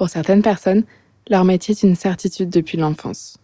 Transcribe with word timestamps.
Pour 0.00 0.08
certaines 0.08 0.40
personnes, 0.40 0.84
leur 1.28 1.44
métier 1.44 1.72
est 1.72 1.82
une 1.82 1.94
certitude 1.94 2.48
depuis 2.48 2.78
l'enfance. 2.78 3.36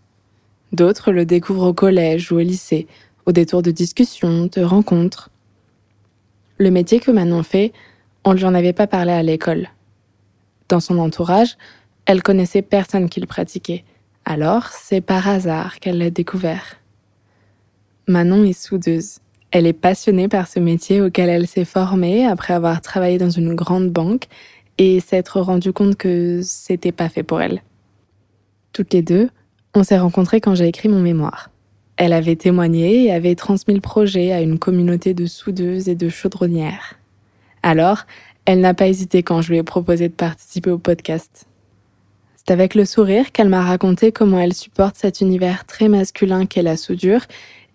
D'autres 0.73 1.13
le 1.13 1.27
découvrent 1.27 1.67
au 1.67 1.75
collège 1.75 2.33
ou 2.33 2.37
au 2.37 2.41
lycée, 2.41 2.87
au 3.27 3.33
détour 3.33 3.61
de 3.61 3.71
discussions, 3.71 4.49
de 4.51 4.63
rencontres. 4.63 5.29
Le 6.57 6.71
métier 6.71 6.99
que 6.99 7.11
Manon 7.11 7.43
fait, 7.43 7.75
on 8.25 8.33
ne 8.33 8.39
lui 8.39 8.47
en 8.47 8.55
avait 8.55 8.73
pas 8.73 8.87
parlé 8.87 9.13
à 9.13 9.23
l'école. 9.23 9.69
Dans 10.71 10.81
son 10.81 10.99
entourage, 10.99 11.59
elle 12.07 12.23
connaissait 12.23 12.63
personne 12.63 13.11
qui 13.11 13.21
le 13.21 13.27
pratiquait. 13.27 13.85
Alors, 14.25 14.69
c'est 14.69 15.03
par 15.03 15.29
hasard 15.29 15.79
qu'elle 15.79 15.99
l'a 15.99 16.09
découvert. 16.09 16.77
Manon 18.09 18.45
est 18.45 18.59
soudeuse. 18.59 19.19
Elle 19.51 19.67
est 19.67 19.75
passionnée 19.75 20.29
par 20.29 20.49
ce 20.49 20.59
métier 20.59 21.03
auquel 21.03 21.29
elle 21.29 21.47
s'est 21.47 21.67
formée 21.67 22.27
après 22.27 22.55
avoir 22.55 22.81
travaillé 22.81 23.19
dans 23.19 23.29
une 23.29 23.55
grande 23.55 23.91
banque 23.91 24.25
et 24.79 25.01
s'être 25.01 25.41
rendue 25.41 25.73
compte 25.73 25.97
que 25.97 26.41
c'était 26.43 26.93
pas 26.93 27.09
fait 27.09 27.23
pour 27.23 27.41
elle. 27.41 27.63
Toutes 28.73 28.93
les 28.93 29.03
deux, 29.03 29.31
on 29.75 29.83
s'est 29.83 29.99
rencontrées 29.99 30.41
quand 30.41 30.55
j'ai 30.55 30.69
écrit 30.69 30.89
mon 30.89 31.01
mémoire. 31.01 31.51
Elle 31.97 32.13
avait 32.13 32.37
témoigné 32.37 33.05
et 33.05 33.13
avait 33.13 33.35
transmis 33.35 33.75
le 33.75 33.81
projet 33.81 34.33
à 34.33 34.43
une 34.43 34.59
communauté 34.59 35.15
de 35.15 35.27
soudeuses 35.27 35.89
et 35.89 35.95
de 35.95 36.09
chaudronnières. 36.09 36.95
Alors, 37.63 38.05
elle 38.45 38.61
n'a 38.61 38.75
pas 38.75 38.87
hésité 38.87 39.23
quand 39.23 39.41
je 39.41 39.51
lui 39.51 39.59
ai 39.59 39.63
proposé 39.63 40.09
de 40.09 40.15
participer 40.15 40.71
au 40.71 40.79
podcast. 40.79 41.47
C'est 42.37 42.53
avec 42.53 42.75
le 42.75 42.85
sourire 42.85 43.33
qu'elle 43.33 43.49
m'a 43.49 43.65
raconté 43.65 44.13
comment 44.13 44.39
elle 44.39 44.55
supporte 44.55 44.97
cet 44.97 45.21
univers 45.21 45.65
très 45.65 45.89
masculin 45.89 46.47
qu'est 46.47 46.63
la 46.63 46.77
soudure 46.77 47.23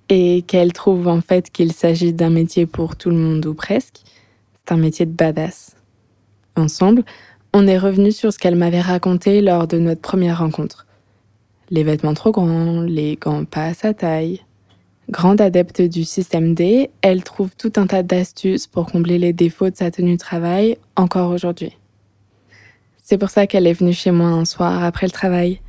et 0.07 0.43
qu'elle 0.43 0.71
trouve 0.71 1.07
en 1.07 1.21
fait 1.21 1.49
qu'il 1.49 1.73
s'agit 1.73 2.13
d'un 2.13 2.29
métier 2.29 2.65
pour 2.65 2.95
tout 2.95 3.09
le 3.09 3.17
monde 3.17 3.45
ou 3.45 3.53
presque. 3.53 4.01
C'est 4.53 4.73
un 4.73 4.77
métier 4.77 5.05
de 5.05 5.11
badass. 5.11 5.75
Ensemble, 6.55 7.03
on 7.53 7.67
est 7.67 7.77
revenu 7.77 8.11
sur 8.11 8.31
ce 8.31 8.39
qu'elle 8.39 8.55
m'avait 8.55 8.81
raconté 8.81 9.41
lors 9.41 9.67
de 9.67 9.77
notre 9.77 10.01
première 10.01 10.39
rencontre 10.39 10.85
les 11.71 11.83
vêtements 11.83 12.13
trop 12.13 12.31
grands, 12.31 12.81
les 12.81 13.15
gants 13.15 13.45
pas 13.45 13.67
à 13.67 13.73
sa 13.73 13.93
taille. 13.93 14.41
Grande 15.09 15.41
adepte 15.41 15.81
du 15.81 16.03
système 16.03 16.53
D, 16.53 16.91
elle 17.01 17.23
trouve 17.23 17.55
tout 17.55 17.73
un 17.77 17.87
tas 17.87 18.03
d'astuces 18.03 18.67
pour 18.67 18.91
combler 18.91 19.17
les 19.17 19.33
défauts 19.33 19.69
de 19.69 19.75
sa 19.75 19.89
tenue 19.89 20.13
de 20.13 20.19
travail 20.19 20.77
encore 20.95 21.31
aujourd'hui. 21.31 21.77
C'est 22.97 23.17
pour 23.17 23.29
ça 23.29 23.47
qu'elle 23.47 23.67
est 23.67 23.73
venue 23.73 23.93
chez 23.93 24.11
moi 24.11 24.27
un 24.27 24.45
soir 24.45 24.83
après 24.83 25.07
le 25.07 25.11
travail, 25.11 25.59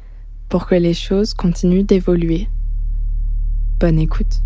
pour 0.48 0.67
que 0.67 0.74
les 0.74 0.94
choses 0.94 1.34
continuent 1.34 1.84
d'évoluer. 1.84 2.48
Bonne 3.80 3.98
écoute. 3.98 4.42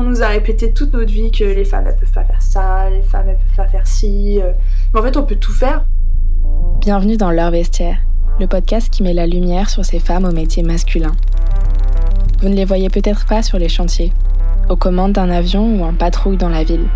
On 0.00 0.02
nous 0.02 0.22
a 0.22 0.28
répété 0.28 0.70
toute 0.72 0.92
notre 0.92 1.10
vie 1.10 1.32
que 1.32 1.42
les 1.42 1.64
femmes 1.64 1.88
elles 1.88 1.96
peuvent 1.96 2.12
pas 2.12 2.22
faire 2.22 2.40
ça, 2.40 2.88
les 2.88 3.02
femmes 3.02 3.30
elles 3.30 3.36
peuvent 3.36 3.56
pas 3.56 3.66
faire 3.66 3.84
ci. 3.84 4.40
Euh. 4.40 4.52
Mais 4.94 5.00
en 5.00 5.02
fait, 5.02 5.16
on 5.16 5.24
peut 5.24 5.34
tout 5.34 5.50
faire. 5.50 5.86
Bienvenue 6.78 7.16
dans 7.16 7.32
Leur 7.32 7.50
Vestiaire, 7.50 7.98
le 8.38 8.46
podcast 8.46 8.90
qui 8.90 9.02
met 9.02 9.12
la 9.12 9.26
lumière 9.26 9.68
sur 9.68 9.84
ces 9.84 9.98
femmes 9.98 10.24
au 10.24 10.30
métier 10.30 10.62
masculin. 10.62 11.16
Vous 12.40 12.48
ne 12.48 12.54
les 12.54 12.64
voyez 12.64 12.90
peut-être 12.90 13.26
pas 13.26 13.42
sur 13.42 13.58
les 13.58 13.68
chantiers, 13.68 14.12
aux 14.68 14.76
commandes 14.76 15.14
d'un 15.14 15.30
avion 15.30 15.66
ou 15.66 15.82
en 15.82 15.94
patrouille 15.94 16.36
dans 16.36 16.48
la 16.48 16.62
ville. 16.62 16.86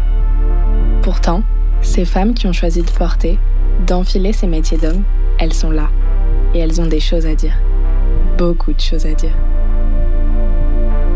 Pourtant, 1.03 1.42
ces 1.80 2.05
femmes 2.05 2.34
qui 2.34 2.47
ont 2.47 2.53
choisi 2.53 2.83
de 2.83 2.91
porter, 2.92 3.36
d'enfiler 3.84 4.33
ces 4.33 4.47
métiers 4.47 4.78
d'hommes, 4.78 5.03
elles 5.41 5.55
sont 5.55 5.73
là. 5.73 5.91
Et 6.55 6.61
elles 6.61 6.80
ont 6.80 6.86
des 6.86 7.00
choses 7.00 7.27
à 7.27 7.34
dire. 7.34 7.58
Beaucoup 8.39 8.73
de 8.73 8.80
choses 8.80 9.06
à 9.06 9.14
dire. 9.14 9.34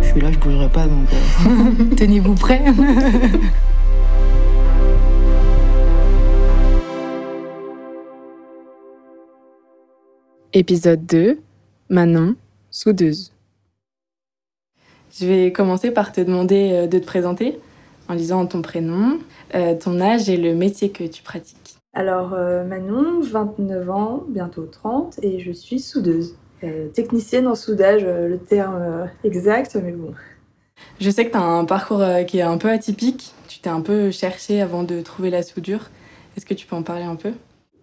Je 0.07 0.12
suis 0.12 0.21
là, 0.21 0.31
je 0.31 0.39
bougerai 0.39 0.69
pas, 0.69 0.87
donc 0.87 1.09
euh, 1.12 1.95
tenez-vous 1.97 2.35
prêts. 2.37 2.62
Épisode 10.53 11.05
2, 11.07 11.41
Manon, 11.91 12.37
soudeuse. 12.71 13.33
Je 15.19 15.27
vais 15.27 15.53
commencer 15.53 15.91
par 15.91 16.13
te 16.13 16.20
demander 16.20 16.70
euh, 16.73 16.86
de 16.86 17.01
te 17.01 17.05
présenter 17.05 17.59
en 18.09 18.14
disant 18.14 18.47
ton 18.47 18.63
prénom, 18.63 19.19
euh, 19.57 19.75
ton 19.75 20.01
âge 20.01 20.29
et 20.29 20.36
le 20.36 20.55
métier 20.55 20.91
que 20.91 21.03
tu 21.03 21.25
pratiques. 21.25 21.79
Alors 21.95 22.30
Manon, 22.30 23.23
29 23.23 23.91
ans, 23.91 24.25
bientôt 24.29 24.67
30, 24.67 25.19
et 25.23 25.41
je 25.41 25.51
suis 25.51 25.80
soudeuse. 25.80 26.36
Technicienne 26.94 27.46
en 27.46 27.55
soudage, 27.55 28.05
le 28.05 28.39
terme 28.39 29.08
exact, 29.24 29.77
mais 29.83 29.92
bon. 29.92 30.12
Je 31.00 31.11
sais 31.11 31.27
que 31.27 31.30
tu 31.30 31.36
as 31.36 31.42
un 31.42 31.64
parcours 31.64 32.02
qui 32.27 32.39
est 32.39 32.42
un 32.42 32.58
peu 32.58 32.70
atypique. 32.70 33.34
Tu 33.48 33.61
t'es 33.61 33.70
un 33.70 33.80
peu 33.80 34.11
cherché 34.11 34.61
avant 34.61 34.83
de 34.83 35.00
trouver 35.00 35.30
la 35.30 35.42
soudure. 35.42 35.90
Est-ce 36.36 36.46
que 36.46 36.55
tu 36.55 36.67
peux 36.67 36.77
en 36.77 36.83
parler 36.83 37.05
un 37.05 37.17
peu? 37.17 37.33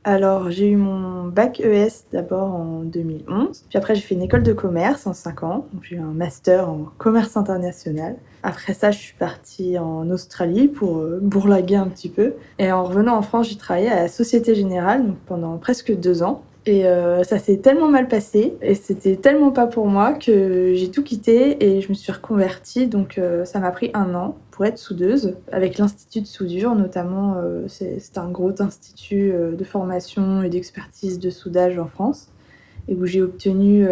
Alors, 0.06 0.52
j'ai 0.52 0.68
eu 0.68 0.76
mon 0.76 1.30
bac 1.30 1.62
ES 1.62 2.04
d'abord 2.12 2.54
en 2.54 2.82
2011. 2.82 3.64
Puis 3.70 3.78
après, 3.78 3.96
j'ai 3.96 4.02
fait 4.02 4.16
une 4.16 4.22
école 4.22 4.44
de 4.44 4.52
commerce 4.52 5.08
en 5.08 5.14
5 5.14 5.44
ans. 5.44 5.66
Donc, 5.72 5.84
j'ai 5.84 5.96
eu 5.96 6.00
un 6.00 6.12
master 6.12 6.70
en 6.70 6.90
commerce 6.98 7.38
international. 7.38 8.18
Après 8.44 8.74
ça, 8.74 8.92
je 8.92 8.98
suis 8.98 9.14
partie 9.14 9.80
en 9.80 10.10
Australie 10.10 10.68
pour 10.68 10.98
euh, 10.98 11.20
bourlaguer 11.22 11.78
un 11.78 11.88
petit 11.88 12.10
peu. 12.10 12.34
Et 12.60 12.70
en 12.74 12.84
revenant 12.84 13.16
en 13.16 13.22
France, 13.22 13.48
j'ai 13.48 13.56
travaillé 13.56 13.90
à 13.90 13.96
la 13.96 14.08
Société 14.10 14.56
Générale 14.56 15.08
donc 15.08 15.18
pendant 15.26 15.58
presque 15.58 15.98
deux 15.98 16.22
ans. 16.22 16.44
Et 16.66 16.86
euh, 16.86 17.24
ça 17.24 17.40
s'est 17.40 17.58
tellement 17.58 17.90
mal 17.90 18.08
passé 18.08 18.56
et 18.62 18.74
c'était 18.74 19.18
tellement 19.18 19.52
pas 19.52 19.68
pour 19.68 19.88
moi 19.88 20.14
que 20.14 20.74
j'ai 20.74 20.90
tout 20.90 21.04
quitté 21.04 21.66
et 21.66 21.82
je 21.82 21.90
me 21.90 21.94
suis 21.94 22.12
reconvertie. 22.12 22.88
Donc 22.88 23.18
euh, 23.18 23.44
ça 23.44 23.60
m'a 23.60 23.72
pris 23.72 23.92
un 23.94 24.16
an 24.16 24.38
pour 24.52 24.66
être 24.66 24.78
soudeuse 24.78 25.36
avec 25.52 25.78
l'Institut 25.78 26.22
de 26.22 26.26
soudure 26.26 26.74
notamment. 26.76 27.36
Euh, 27.38 27.66
c'est 27.68 28.18
un 28.18 28.30
gros 28.30 28.62
institut 28.62 29.34
de 29.34 29.64
formation 29.64 30.42
et 30.42 30.50
d'expertise 30.50 31.20
de 31.20 31.30
soudage 31.30 31.78
en 31.78 31.88
France 31.88 32.30
et 32.88 32.96
où 32.96 33.06
j'ai 33.06 33.22
obtenu 33.22 33.88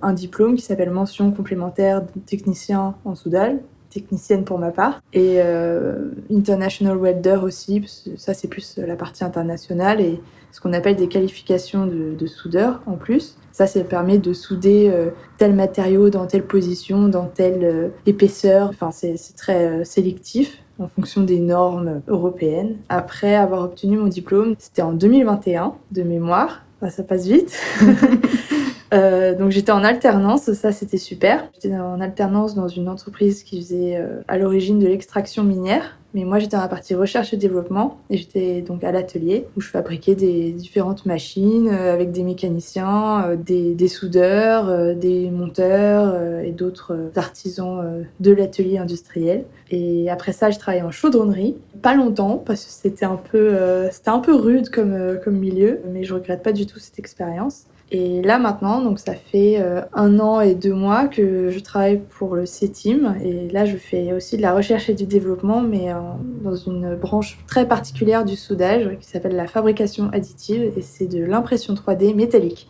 un 0.00 0.12
diplôme 0.12 0.56
qui 0.56 0.62
s'appelle 0.62 0.90
mention 0.90 1.30
complémentaire 1.30 2.02
technicien 2.26 2.94
en 3.04 3.14
soudage 3.14 3.56
technicienne 3.90 4.44
pour 4.44 4.58
ma 4.58 4.70
part, 4.70 5.02
et 5.12 5.36
euh, 5.38 6.10
International 6.32 6.96
Welder 6.96 7.40
aussi, 7.42 7.84
ça 8.16 8.34
c'est 8.34 8.48
plus 8.48 8.78
la 8.78 8.96
partie 8.96 9.24
internationale, 9.24 10.00
et 10.00 10.20
ce 10.52 10.60
qu'on 10.60 10.72
appelle 10.72 10.96
des 10.96 11.08
qualifications 11.08 11.86
de, 11.86 12.26
soudeur 12.26 12.80
en 12.86 12.94
plus. 12.94 13.36
Ça, 13.52 13.66
ça 13.66 13.80
permet 13.82 14.18
de 14.18 14.32
souder 14.32 14.90
euh, 14.92 15.10
tel 15.36 15.54
matériau 15.54 16.08
dans 16.08 16.26
telle 16.26 16.44
position, 16.44 17.08
dans 17.08 17.26
telle 17.26 17.64
euh, 17.64 17.88
épaisseur. 18.06 18.68
Enfin, 18.68 18.90
c'est 18.92 19.16
très 19.36 19.84
sélectif 19.84 20.62
en 20.78 20.88
fonction 20.88 21.22
des 21.22 21.40
normes 21.40 22.00
européennes. 22.08 22.76
Après 22.88 23.34
avoir 23.34 23.62
obtenu 23.62 23.98
mon 23.98 24.06
diplôme, 24.06 24.54
c'était 24.58 24.82
en 24.82 24.92
2021 24.92 25.74
de 25.90 26.02
mémoire. 26.02 26.64
ça 26.88 27.02
passe 27.02 27.26
vite. 27.26 27.56
Euh, 28.92 29.34
donc 29.36 29.50
j'étais 29.50 29.72
en 29.72 29.84
alternance, 29.84 30.52
ça 30.52 30.72
c'était 30.72 30.98
super. 30.98 31.48
J'étais 31.54 31.76
en 31.76 32.00
alternance 32.00 32.54
dans 32.54 32.68
une 32.68 32.88
entreprise 32.88 33.42
qui 33.42 33.60
faisait 33.60 33.96
euh, 33.96 34.20
à 34.26 34.36
l'origine 34.36 34.78
de 34.78 34.86
l'extraction 34.86 35.44
minière, 35.44 35.98
mais 36.12 36.24
moi 36.24 36.40
j'étais 36.40 36.56
dans 36.56 36.62
la 36.62 36.68
partie 36.68 36.96
recherche 36.96 37.32
et 37.32 37.36
développement 37.36 37.98
et 38.10 38.16
j'étais 38.16 38.62
donc 38.62 38.82
à 38.82 38.90
l'atelier 38.90 39.46
où 39.56 39.60
je 39.60 39.68
fabriquais 39.68 40.16
des 40.16 40.50
différentes 40.50 41.06
machines 41.06 41.68
euh, 41.68 41.94
avec 41.94 42.10
des 42.10 42.24
mécaniciens, 42.24 43.36
des, 43.36 43.74
des, 43.74 43.88
soudeurs, 43.88 44.96
des 44.96 45.30
monteurs 45.30 46.42
et 46.42 46.50
d'autres 46.50 47.10
artisans 47.14 48.04
de 48.18 48.32
l'atelier 48.32 48.78
industriel. 48.78 49.44
Et 49.70 50.10
après 50.10 50.32
ça, 50.32 50.50
je 50.50 50.58
travaillais 50.58 50.82
en 50.82 50.90
chaudronnerie, 50.90 51.56
pas 51.80 51.94
longtemps 51.94 52.42
parce 52.44 52.64
que 52.64 52.72
c'était 52.72 53.04
un 53.04 53.16
peu 53.16 53.56
c'était 53.92 54.10
un 54.10 54.18
peu 54.18 54.34
rude 54.34 54.68
comme 54.70 55.18
comme 55.22 55.36
milieu, 55.36 55.80
mais 55.92 56.02
je 56.02 56.12
regrette 56.12 56.42
pas 56.42 56.52
du 56.52 56.66
tout 56.66 56.80
cette 56.80 56.98
expérience. 56.98 57.66
Et 57.92 58.22
là 58.22 58.38
maintenant, 58.38 58.80
donc 58.82 59.00
ça 59.00 59.14
fait 59.14 59.56
euh, 59.58 59.82
un 59.92 60.20
an 60.20 60.40
et 60.40 60.54
deux 60.54 60.74
mois 60.74 61.08
que 61.08 61.50
je 61.50 61.58
travaille 61.58 62.00
pour 62.18 62.36
le 62.36 62.46
CETIM. 62.46 63.16
Et 63.24 63.48
là, 63.48 63.64
je 63.64 63.76
fais 63.76 64.12
aussi 64.12 64.36
de 64.36 64.42
la 64.42 64.54
recherche 64.54 64.88
et 64.88 64.94
du 64.94 65.06
développement, 65.06 65.60
mais 65.60 65.90
euh, 65.90 65.96
dans 66.42 66.54
une 66.54 66.94
branche 66.94 67.38
très 67.48 67.66
particulière 67.66 68.24
du 68.24 68.36
soudage 68.36 68.96
qui 69.00 69.08
s'appelle 69.08 69.34
la 69.34 69.48
fabrication 69.48 70.08
additive. 70.12 70.72
Et 70.76 70.82
c'est 70.82 71.06
de 71.06 71.24
l'impression 71.24 71.74
3D 71.74 72.14
métallique. 72.14 72.68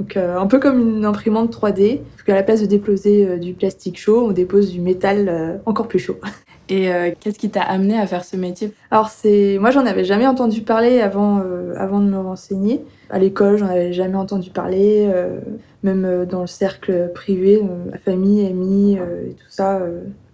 Donc 0.00 0.16
euh, 0.16 0.36
un 0.36 0.46
peu 0.48 0.58
comme 0.58 0.80
une 0.80 1.04
imprimante 1.04 1.54
3D, 1.54 2.00
parce 2.00 2.24
qu'à 2.24 2.34
la 2.34 2.42
place 2.42 2.60
de 2.60 2.66
déposer 2.66 3.38
du 3.38 3.54
plastique 3.54 3.98
chaud, 3.98 4.26
on 4.26 4.32
dépose 4.32 4.72
du 4.72 4.80
métal 4.80 5.60
encore 5.64 5.86
plus 5.86 6.00
chaud. 6.00 6.18
Et 6.68 6.90
qu'est-ce 7.20 7.38
qui 7.38 7.48
t'a 7.48 7.62
amené 7.62 7.96
à 7.98 8.06
faire 8.06 8.24
ce 8.24 8.36
métier? 8.36 8.72
Alors 8.90 9.08
c'est, 9.08 9.56
moi 9.60 9.70
j'en 9.70 9.86
avais 9.86 10.04
jamais 10.04 10.26
entendu 10.26 10.62
parler 10.62 11.00
avant, 11.00 11.42
avant 11.76 12.00
de 12.00 12.06
me 12.06 12.18
renseigner. 12.18 12.82
À 13.08 13.18
l'école, 13.18 13.56
j'en 13.56 13.68
avais 13.68 13.92
jamais 13.92 14.16
entendu 14.16 14.50
parler, 14.50 15.08
euh, 15.08 15.38
même 15.84 16.04
euh, 16.04 16.26
dans 16.26 16.40
le 16.40 16.48
cercle 16.48 17.12
privé, 17.14 17.56
euh, 17.56 17.90
ma 17.90 17.98
famille, 17.98 18.44
amis 18.46 18.94
et 18.94 19.34
tout 19.34 19.50
ça. 19.50 19.80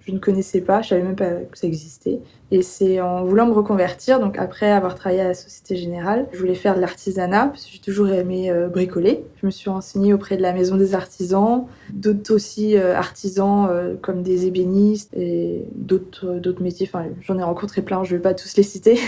Je 0.07 0.13
ne 0.13 0.19
connaissais 0.19 0.61
pas, 0.61 0.83
je 0.83 0.89
savais 0.89 1.03
même 1.03 1.17
pas 1.17 1.31
que 1.31 1.57
ça 1.57 1.67
existait. 1.67 2.19
Et 2.51 2.63
c'est 2.63 3.01
en 3.01 3.25
voulant 3.25 3.47
me 3.47 3.53
reconvertir, 3.53 4.21
donc 4.21 4.37
après 4.37 4.71
avoir 4.71 4.95
travaillé 4.95 5.23
à 5.23 5.29
la 5.29 5.35
Société 5.35 5.77
Générale, 5.77 6.27
je 6.33 6.39
voulais 6.39 6.55
faire 6.55 6.75
de 6.75 6.81
l'artisanat, 6.81 7.47
parce 7.47 7.65
que 7.65 7.73
j'ai 7.73 7.79
toujours 7.79 8.09
aimé 8.09 8.51
euh, 8.51 8.69
bricoler. 8.69 9.25
Je 9.41 9.47
me 9.47 9.51
suis 9.51 9.71
renseignée 9.71 10.13
auprès 10.13 10.37
de 10.37 10.43
la 10.43 10.53
Maison 10.53 10.77
des 10.77 10.95
Artisans, 10.95 11.67
d'autres 11.93 12.35
aussi 12.35 12.77
euh, 12.77 12.97
artisans 12.97 13.69
euh, 13.71 13.95
comme 14.01 14.23
des 14.23 14.47
ébénistes 14.47 15.15
et 15.15 15.65
d'autres 15.75 16.35
d'autres 16.35 16.63
métiers. 16.63 16.89
Enfin, 16.93 17.07
j'en 17.23 17.39
ai 17.39 17.43
rencontré 17.43 17.81
plein, 17.81 18.05
je 18.05 18.13
ne 18.13 18.19
vais 18.19 18.23
pas 18.23 18.35
tous 18.35 18.57
les 18.57 18.65
citer. 18.65 18.99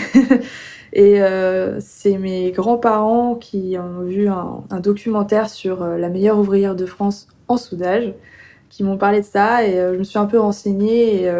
et 0.93 1.19
c'est 1.79 2.17
mes 2.17 2.51
grands-parents 2.51 3.35
qui 3.35 3.75
ont 3.77 4.03
vu 4.03 4.29
un 4.29 4.79
documentaire 4.79 5.49
sur 5.49 5.85
la 5.85 6.09
meilleure 6.09 6.39
ouvrière 6.39 6.73
de 6.75 6.85
France 6.85 7.27
en 7.47 7.57
soudage, 7.57 8.13
qui 8.69 8.83
m'ont 8.83 8.97
parlé 8.97 9.21
de 9.21 9.25
ça, 9.25 9.65
et 9.65 9.73
je 9.75 9.97
me 9.97 10.03
suis 10.03 10.19
un 10.19 10.25
peu 10.25 10.39
renseignée. 10.39 11.23
Et, 11.23 11.31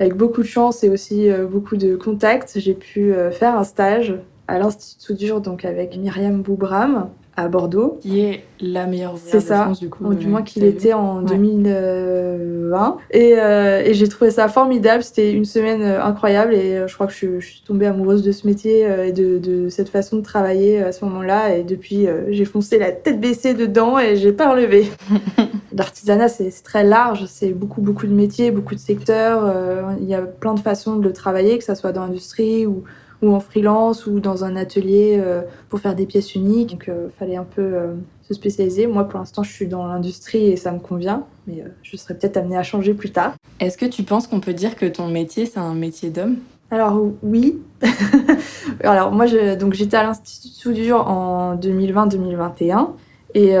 avec 0.00 0.16
beaucoup 0.16 0.40
de 0.40 0.46
chance 0.46 0.82
et 0.82 0.88
aussi 0.88 1.30
euh, 1.30 1.46
beaucoup 1.46 1.76
de 1.76 1.94
contacts, 1.94 2.58
j'ai 2.58 2.72
pu 2.72 3.12
euh, 3.12 3.30
faire 3.30 3.56
un 3.56 3.64
stage 3.64 4.14
à 4.48 4.58
l'Institut 4.58 5.04
soudure, 5.04 5.40
donc 5.42 5.64
avec 5.66 5.96
Myriam 5.96 6.42
Boubram 6.42 7.10
à 7.40 7.48
Bordeaux. 7.48 7.98
Qui 8.00 8.20
est 8.20 8.44
la 8.60 8.86
meilleure 8.86 9.14
ouvrière 9.14 9.34
de 9.36 9.40
ça. 9.40 9.62
France 9.64 9.80
du 9.80 9.88
coup. 9.88 10.04
Ou 10.04 10.14
du 10.14 10.26
moins 10.26 10.42
qu'il 10.42 10.64
était 10.64 10.92
en 10.92 11.22
2020. 11.22 12.98
Et, 13.10 13.34
euh, 13.36 13.82
et 13.84 13.94
j'ai 13.94 14.08
trouvé 14.08 14.30
ça 14.30 14.48
formidable. 14.48 15.02
C'était 15.02 15.32
une 15.32 15.44
semaine 15.44 15.82
incroyable 15.82 16.54
et 16.54 16.86
je 16.86 16.94
crois 16.94 17.06
que 17.06 17.12
je, 17.12 17.40
je 17.40 17.46
suis 17.46 17.62
tombée 17.62 17.86
amoureuse 17.86 18.22
de 18.22 18.32
ce 18.32 18.46
métier 18.46 18.86
et 19.06 19.12
de, 19.12 19.38
de, 19.38 19.68
cette 19.68 19.88
façon 19.88 20.16
de 20.16 20.22
travailler 20.22 20.82
à 20.82 20.92
ce 20.92 21.04
moment-là. 21.04 21.56
Et 21.56 21.62
depuis, 21.62 22.06
j'ai 22.28 22.44
foncé 22.44 22.78
la 22.78 22.92
tête 22.92 23.20
baissée 23.20 23.54
dedans 23.54 23.98
et 23.98 24.16
j'ai 24.16 24.32
pas 24.32 24.50
relevé. 24.50 24.90
L'artisanat, 25.80 26.28
c'est 26.28 26.50
très 26.62 26.84
large, 26.84 27.24
c'est 27.26 27.52
beaucoup, 27.52 27.80
beaucoup 27.80 28.06
de 28.06 28.12
métiers, 28.12 28.50
beaucoup 28.50 28.74
de 28.74 28.80
secteurs. 28.80 29.44
Euh, 29.46 29.82
il 29.98 30.06
y 30.06 30.14
a 30.14 30.20
plein 30.20 30.52
de 30.52 30.60
façons 30.60 30.96
de 30.96 31.04
le 31.04 31.14
travailler, 31.14 31.56
que 31.56 31.64
ce 31.64 31.74
soit 31.74 31.92
dans 31.92 32.02
l'industrie 32.02 32.66
ou, 32.66 32.84
ou, 33.22 33.34
en 33.34 33.40
freelance 33.40 34.06
ou 34.06 34.20
dans 34.20 34.44
un 34.44 34.56
atelier 34.56 35.18
euh, 35.20 35.42
pour 35.68 35.80
faire 35.80 35.94
des 35.94 36.06
pièces 36.06 36.34
uniques. 36.34 36.70
Donc, 36.72 36.84
il 36.86 36.92
euh, 36.92 37.08
fallait 37.18 37.36
un 37.36 37.44
peu 37.44 37.74
se 38.22 38.34
spécialiser. 38.34 38.86
Moi, 38.86 39.04
pour 39.04 39.18
l'instant, 39.18 39.42
je 39.42 39.52
suis 39.52 39.66
dans 39.66 39.86
l'industrie 39.86 40.46
et 40.46 40.56
ça 40.56 40.72
me 40.72 40.78
convient, 40.78 41.24
mais 41.46 41.64
je 41.82 41.96
serais 41.96 42.14
peut-être 42.14 42.36
amenée 42.36 42.56
à 42.56 42.62
changer 42.62 42.94
plus 42.94 43.10
tard. 43.10 43.34
Est-ce 43.58 43.76
que 43.76 43.86
tu 43.86 44.02
penses 44.02 44.26
qu'on 44.26 44.40
peut 44.40 44.54
dire 44.54 44.76
que 44.76 44.86
ton 44.86 45.08
métier, 45.08 45.46
c'est 45.46 45.60
un 45.60 45.74
métier 45.74 46.10
d'homme? 46.10 46.36
Alors 46.70 47.00
oui. 47.22 47.58
Alors 48.84 49.10
moi, 49.10 49.26
je, 49.26 49.56
donc 49.56 49.74
j'étais 49.74 49.96
à 49.96 50.04
l'Institut 50.04 50.48
de 50.48 50.54
soudure 50.54 51.08
en 51.08 51.56
2020-2021 51.56 52.90
et 53.34 53.56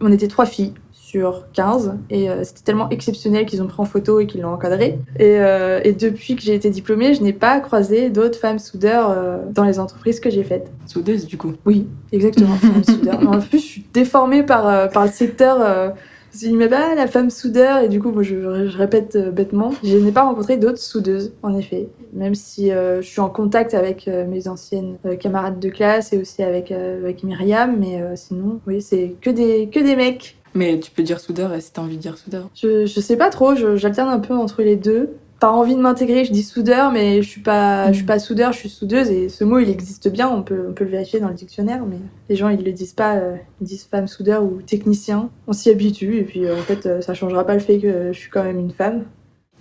on 0.00 0.12
était 0.12 0.28
trois 0.28 0.46
filles 0.46 0.74
sur 1.12 1.44
15 1.52 1.98
et 2.08 2.30
euh, 2.30 2.42
c'était 2.42 2.62
tellement 2.62 2.88
exceptionnel 2.88 3.44
qu'ils 3.44 3.62
ont 3.62 3.66
pris 3.66 3.82
en 3.82 3.84
photo 3.84 4.18
et 4.18 4.26
qu'ils 4.26 4.40
l'ont 4.40 4.54
encadré. 4.54 4.98
Et, 5.18 5.40
euh, 5.40 5.78
et, 5.84 5.92
depuis 5.92 6.36
que 6.36 6.42
j'ai 6.42 6.54
été 6.54 6.70
diplômée, 6.70 7.12
je 7.12 7.22
n'ai 7.22 7.34
pas 7.34 7.60
croisé 7.60 8.08
d'autres 8.08 8.38
femmes 8.38 8.58
soudeurs 8.58 9.10
euh, 9.10 9.38
dans 9.50 9.64
les 9.64 9.78
entreprises 9.78 10.20
que 10.20 10.30
j'ai 10.30 10.42
faites. 10.42 10.70
Soudeuse 10.86 11.26
du 11.26 11.36
coup 11.36 11.52
Oui, 11.66 11.86
exactement, 12.12 12.54
femme 12.56 12.82
soudeur. 12.82 13.28
En 13.28 13.40
plus, 13.40 13.58
je 13.58 13.64
suis 13.64 13.86
déformée 13.92 14.42
par, 14.42 14.88
par 14.90 15.04
le 15.04 15.10
secteur. 15.10 15.94
Il 16.40 16.56
m'a 16.56 16.68
pas 16.68 16.94
la 16.94 17.06
femme 17.06 17.28
soudeur 17.28 17.80
et 17.80 17.88
du 17.88 18.00
coup 18.00 18.10
moi, 18.10 18.22
je, 18.22 18.66
je, 18.66 18.78
répète 18.78 19.18
bêtement, 19.34 19.74
je 19.84 19.98
n'ai 19.98 20.12
pas 20.12 20.22
rencontré 20.22 20.56
d'autres 20.56 20.78
soudeuses 20.78 21.34
en 21.42 21.54
effet. 21.54 21.88
Même 22.14 22.34
si 22.34 22.70
je 22.70 23.02
suis 23.02 23.20
en 23.20 23.28
contact 23.28 23.74
avec 23.74 24.06
mes 24.06 24.48
anciennes 24.48 24.96
camarades 25.20 25.60
de 25.60 25.68
classe 25.68 26.14
et 26.14 26.18
aussi 26.18 26.42
avec 26.42 26.72
avec 26.72 27.22
Myriam, 27.22 27.76
mais 27.78 28.02
sinon 28.14 28.60
oui 28.66 28.80
c'est 28.80 29.14
que 29.20 29.28
des 29.28 29.68
que 29.68 29.78
des 29.78 29.94
mecs. 29.94 30.38
Mais 30.54 30.78
tu 30.78 30.90
peux 30.90 31.02
dire 31.02 31.20
soudeur 31.20 31.52
si 31.60 31.72
t'as 31.72 31.82
envie 31.82 31.96
de 31.96 32.02
dire 32.02 32.18
soudeur. 32.18 32.50
Je, 32.54 32.86
je 32.86 33.00
sais 33.00 33.16
pas 33.16 33.30
trop, 33.30 33.54
j'alterne 33.76 34.08
un 34.08 34.18
peu 34.18 34.34
entre 34.34 34.62
les 34.62 34.76
deux. 34.76 35.16
Par 35.40 35.56
envie 35.56 35.74
de 35.74 35.80
m'intégrer, 35.80 36.24
je 36.24 36.30
dis 36.30 36.44
soudeur, 36.44 36.92
mais 36.92 37.20
je 37.20 37.28
suis 37.28 37.40
pas, 37.40 37.88
je 37.88 37.96
suis 37.96 38.06
pas 38.06 38.20
soudeur, 38.20 38.52
je 38.52 38.58
suis 38.58 38.68
soudeuse. 38.68 39.10
Et 39.10 39.28
ce 39.28 39.42
mot, 39.42 39.58
il 39.58 39.68
existe 39.70 40.08
bien, 40.08 40.28
on 40.28 40.42
peut, 40.42 40.66
on 40.68 40.72
peut 40.72 40.84
le 40.84 40.90
vérifier 40.90 41.18
dans 41.18 41.26
le 41.26 41.34
dictionnaire, 41.34 41.84
mais 41.84 41.96
les 42.28 42.36
gens, 42.36 42.48
ils 42.48 42.62
le 42.62 42.70
disent 42.70 42.92
pas, 42.92 43.16
euh, 43.16 43.34
ils 43.60 43.66
disent 43.66 43.82
femme 43.82 44.06
soudeur 44.06 44.44
ou 44.44 44.62
technicien. 44.62 45.30
On 45.48 45.52
s'y 45.52 45.68
habitue, 45.68 46.18
et 46.18 46.22
puis 46.22 46.44
euh, 46.44 46.54
en 46.54 46.62
fait, 46.62 46.86
euh, 46.86 47.00
ça 47.00 47.14
changera 47.14 47.44
pas 47.44 47.54
le 47.54 47.60
fait 47.60 47.80
que 47.80 48.12
je 48.12 48.18
suis 48.18 48.30
quand 48.30 48.44
même 48.44 48.60
une 48.60 48.70
femme. 48.70 49.02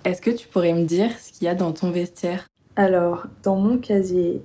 Est-ce 0.05 0.21
que 0.21 0.29
tu 0.29 0.47
pourrais 0.47 0.73
me 0.73 0.83
dire 0.83 1.09
ce 1.19 1.31
qu'il 1.31 1.45
y 1.45 1.47
a 1.47 1.55
dans 1.55 1.71
ton 1.71 1.89
vestiaire? 1.89 2.45
Alors, 2.75 3.25
dans 3.41 3.55
mon 3.55 3.79
casier, 3.79 4.43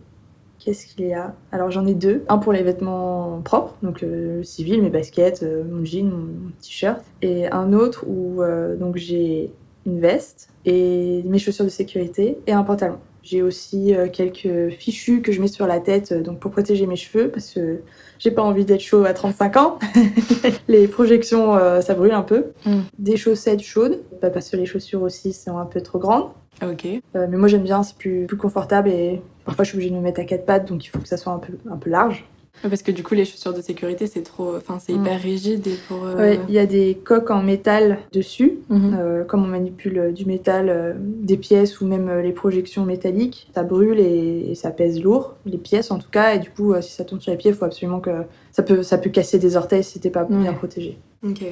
Qu'est-ce 0.67 0.89
qu'il 0.89 1.07
y 1.07 1.13
a? 1.15 1.33
Alors 1.53 1.71
j'en 1.71 1.87
ai 1.87 1.95
deux. 1.95 2.25
Un 2.29 2.39
pour 2.39 2.53
les 2.53 2.65
vêtements 2.65 3.41
propres, 3.45 3.77
donc 3.85 4.03
euh, 4.03 4.43
civil, 4.43 4.83
mes 4.83 4.91
baskets, 4.91 5.45
euh, 5.45 5.63
mon 5.63 5.85
jean, 5.85 6.11
mon 6.11 6.51
t-shirt. 6.61 7.05
Et 7.23 7.47
un 7.47 7.73
autre 7.73 8.05
où 8.09 8.43
euh, 8.43 8.75
donc 8.75 8.97
j'ai 8.97 9.53
une 9.87 10.01
veste 10.01 10.49
et 10.65 11.23
mes 11.25 11.39
chaussures 11.39 11.65
de 11.65 11.71
sécurité 11.71 12.39
et 12.49 12.53
un 12.53 12.65
pantalon. 12.65 12.99
J'ai 13.23 13.43
aussi 13.43 13.95
quelques 14.13 14.71
fichus 14.71 15.23
que 15.23 15.31
je 15.31 15.41
mets 15.41 15.47
sur 15.47 15.69
la 15.69 15.79
tête 15.79 16.13
donc 16.13 16.41
pour 16.41 16.51
protéger 16.51 16.89
mes 16.89 16.97
cheveux 16.97 17.29
parce 17.29 17.53
que 17.55 17.83
j'ai 18.19 18.31
pas 18.31 18.43
envie 18.43 18.65
d'être 18.65 18.81
chaud 18.81 19.05
à 19.05 19.13
35 19.13 19.57
ans. 19.57 19.79
les 20.69 20.89
projections, 20.89 21.59
ça 21.81 21.95
brûle 21.95 22.13
un 22.13 22.23
peu. 22.23 22.47
Mm. 22.65 22.81
Des 22.99 23.17
chaussettes 23.17 23.63
chaudes, 23.63 24.01
pas 24.21 24.31
parce 24.31 24.51
que 24.51 24.57
les 24.57 24.67
chaussures 24.67 25.03
aussi 25.03 25.33
sont 25.33 25.59
un 25.59 25.67
peu 25.67 25.81
trop 25.81 25.99
grandes. 25.99 26.31
Ok. 26.63 26.87
mais 27.15 27.37
moi 27.37 27.49
j'aime 27.49 27.65
bien, 27.65 27.83
c'est 27.83 27.97
plus, 27.97 28.25
plus 28.27 28.39
confortable 28.39 28.89
et 28.89 29.21
Parfois, 29.47 29.63
je 29.63 29.69
suis 29.69 29.77
obligée 29.77 29.91
de 29.91 29.97
me 29.97 30.03
mettre 30.03 30.21
à 30.21 30.25
quatre 30.25 30.45
pattes, 30.45 30.69
donc 30.69 30.85
il 30.85 30.89
faut 30.89 30.99
que 30.99 31.09
ça 31.09 31.17
soit 31.17 31.33
un 31.33 31.39
peu, 31.39 31.53
un 31.71 31.77
peu 31.77 31.89
large. 31.89 32.25
Parce 32.63 32.83
que 32.83 32.91
du 32.91 33.03
coup, 33.03 33.15
les 33.15 33.25
chaussures 33.25 33.53
de 33.53 33.61
sécurité, 33.61 34.07
c'est 34.07 34.23
trop, 34.23 34.57
enfin, 34.57 34.79
c'est 34.79 34.93
hyper 34.93 35.19
mm. 35.19 35.23
rigide 35.23 35.67
et 35.67 35.77
pour. 35.89 36.05
Euh, 36.05 36.17
ouais, 36.17 36.41
il 36.49 36.55
y 36.55 36.59
a 36.59 36.67
des 36.67 36.99
coques 37.03 37.31
en 37.31 37.43
métal 37.43 37.99
dessus, 38.13 38.59
mhm. 38.69 38.97
euh, 38.99 39.25
comme 39.25 39.45
on 39.45 39.49
manipule 39.49 39.99
euh, 39.99 40.13
du 40.13 40.25
métal, 40.25 40.97
des 40.99 41.37
pièces 41.37 41.81
ou 41.81 41.87
même 41.87 42.21
les 42.21 42.33
projections 42.33 42.85
métalliques, 42.85 43.51
ça 43.55 43.63
brûle 43.63 44.01
et, 44.01 44.55
ça 44.55 44.71
pèse 44.71 45.03
lourd, 45.03 45.35
les 45.45 45.59
pièces 45.59 45.91
en 45.91 45.99
tout 45.99 46.11
cas, 46.11 46.35
et 46.35 46.39
du 46.39 46.51
coup, 46.51 46.75
si 46.81 46.93
ça 46.93 47.05
tombe 47.05 47.21
sur 47.21 47.31
les 47.31 47.37
pieds, 47.37 47.51
il 47.51 47.57
faut 47.57 47.65
absolument 47.65 48.01
que 48.01 48.11
ça 48.53 48.63
peut, 48.63 48.83
ça 48.83 48.97
peut 48.97 49.11
casser 49.11 49.39
des 49.39 49.57
orteils 49.57 49.85
si 49.85 50.01
t'es 50.01 50.11
pas 50.11 50.25
bien 50.25 50.55
protégé. 50.55 50.99
Ok. 51.23 51.45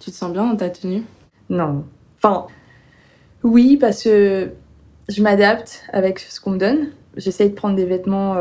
Tu 0.00 0.10
te 0.10 0.16
sens 0.16 0.32
bien 0.32 0.46
dans 0.46 0.56
ta 0.56 0.70
tenue? 0.70 1.02
Non. 1.50 1.84
Enfin, 2.18 2.46
oui, 3.42 3.76
parce 3.76 4.04
que 4.04 4.50
je 5.08 5.22
m'adapte 5.22 5.82
avec 5.92 6.20
ce 6.20 6.40
qu'on 6.40 6.52
me 6.52 6.58
donne. 6.58 6.90
J'essaye 7.16 7.50
de 7.50 7.54
prendre 7.54 7.74
des 7.74 7.86
vêtements 7.86 8.36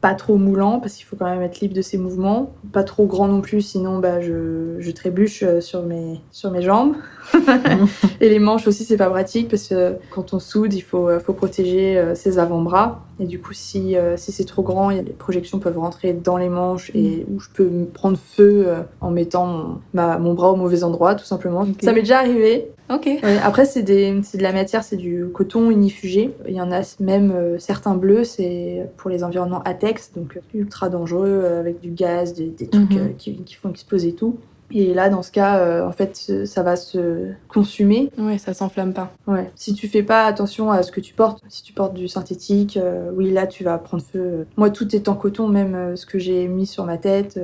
pas 0.00 0.14
trop 0.14 0.36
moulants 0.36 0.78
parce 0.78 0.94
qu'il 0.94 1.06
faut 1.06 1.16
quand 1.16 1.24
même 1.24 1.42
être 1.42 1.60
libre 1.60 1.74
de 1.74 1.82
ses 1.82 1.98
mouvements. 1.98 2.52
Pas 2.72 2.84
trop 2.84 3.06
grands 3.06 3.28
non 3.28 3.40
plus, 3.40 3.60
sinon 3.60 3.98
bah, 3.98 4.20
je, 4.20 4.76
je 4.78 4.90
trébuche 4.90 5.42
euh, 5.42 5.60
sur 5.60 5.82
mes, 5.82 6.20
sur 6.30 6.50
mes 6.50 6.62
jambes. 6.62 6.94
et 8.20 8.28
les 8.28 8.38
manches 8.38 8.66
aussi, 8.66 8.84
c'est 8.84 8.96
pas 8.96 9.10
pratique 9.10 9.48
parce 9.48 9.68
que 9.68 9.96
quand 10.10 10.34
on 10.34 10.38
soude, 10.38 10.74
il 10.74 10.82
faut, 10.82 11.08
faut 11.20 11.32
protéger 11.32 11.98
euh, 11.98 12.14
ses 12.14 12.38
avant-bras. 12.38 13.04
Et 13.18 13.24
du 13.26 13.40
coup, 13.40 13.54
si, 13.54 13.96
si 14.16 14.32
c'est 14.32 14.44
trop 14.44 14.62
grand, 14.62 14.90
les 14.90 15.02
projections 15.02 15.58
peuvent 15.58 15.78
rentrer 15.78 16.12
dans 16.12 16.36
les 16.36 16.50
manches 16.50 16.90
et 16.94 17.24
mm. 17.24 17.34
où 17.34 17.40
je 17.40 17.48
peux 17.48 17.68
me 17.68 17.86
prendre 17.86 18.18
feu 18.18 18.66
en 19.00 19.10
mettant 19.10 19.46
mon, 19.46 19.80
ma, 19.94 20.18
mon 20.18 20.34
bras 20.34 20.52
au 20.52 20.56
mauvais 20.56 20.84
endroit, 20.84 21.14
tout 21.14 21.24
simplement. 21.24 21.66
Ça 21.82 21.92
m'est 21.92 22.00
déjà 22.00 22.18
arrivé. 22.18 22.70
Ok. 22.88 23.08
après, 23.42 23.64
c'est 23.64 23.82
de 23.82 24.42
la 24.42 24.52
matière, 24.52 24.84
c'est 24.84 24.96
du 24.96 25.26
coton 25.32 25.70
unifugé. 25.70 26.34
Il 26.46 26.54
y 26.54 26.60
en 26.60 26.70
a 26.72 26.82
même 27.00 27.32
euh, 27.32 27.58
certains 27.58 27.94
bleus, 27.94 28.24
c'est 28.24 28.88
pour 28.96 29.10
les 29.10 29.24
environnements 29.24 29.62
ATEX, 29.62 30.12
donc 30.14 30.36
euh, 30.36 30.40
ultra 30.58 30.88
dangereux, 30.88 31.26
euh, 31.26 31.60
avec 31.60 31.80
du 31.80 31.90
gaz, 31.90 32.34
des, 32.34 32.52
trucs 32.68 32.90
mhm. 32.90 33.16
qui, 33.16 33.36
qui, 33.42 33.54
font 33.54 33.70
exploser 33.70 34.12
tout. 34.12 34.38
Et 34.72 34.94
là, 34.94 35.08
dans 35.08 35.22
ce 35.22 35.30
cas, 35.30 35.86
en 35.86 35.92
fait, 35.92 36.44
ça 36.44 36.64
va 36.64 36.74
se 36.74 37.30
consumer. 37.46 38.10
Oui, 38.18 38.36
ça 38.40 38.52
s'enflamme 38.52 38.94
pas. 38.94 39.12
Ouais. 39.28 39.48
Si 39.54 39.74
tu 39.74 39.86
fais 39.86 40.02
pas 40.02 40.24
attention 40.24 40.72
à 40.72 40.82
ce 40.82 40.90
que 40.90 41.00
tu 41.00 41.14
portes, 41.14 41.40
si 41.48 41.62
tu 41.62 41.72
portes 41.72 41.94
du 41.94 42.08
synthétique, 42.08 42.76
oui, 43.14 43.30
là, 43.30 43.46
tu 43.46 43.62
vas 43.62 43.78
prendre 43.78 44.02
feu. 44.02 44.44
Moi, 44.56 44.70
tout 44.70 44.96
est 44.96 45.08
en 45.08 45.14
coton, 45.14 45.46
même 45.46 45.96
ce 45.96 46.04
que 46.04 46.18
j'ai 46.18 46.48
mis 46.48 46.66
sur 46.66 46.84
ma 46.84 46.98
tête 46.98 47.38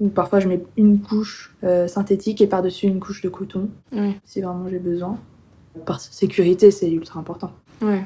ou 0.00 0.08
parfois 0.08 0.40
je 0.40 0.48
mets 0.48 0.64
une 0.76 1.00
couche 1.00 1.54
euh, 1.64 1.86
synthétique 1.88 2.40
et 2.40 2.46
par-dessus 2.46 2.86
une 2.86 3.00
couche 3.00 3.22
de 3.22 3.28
coton, 3.28 3.68
si 4.24 4.40
vraiment 4.40 4.68
j'ai 4.68 4.78
besoin. 4.78 5.18
Par 5.86 6.00
sécurité, 6.00 6.70
c'est 6.70 6.90
ultra 6.90 7.18
important. 7.18 7.50
Ouais. 7.82 8.04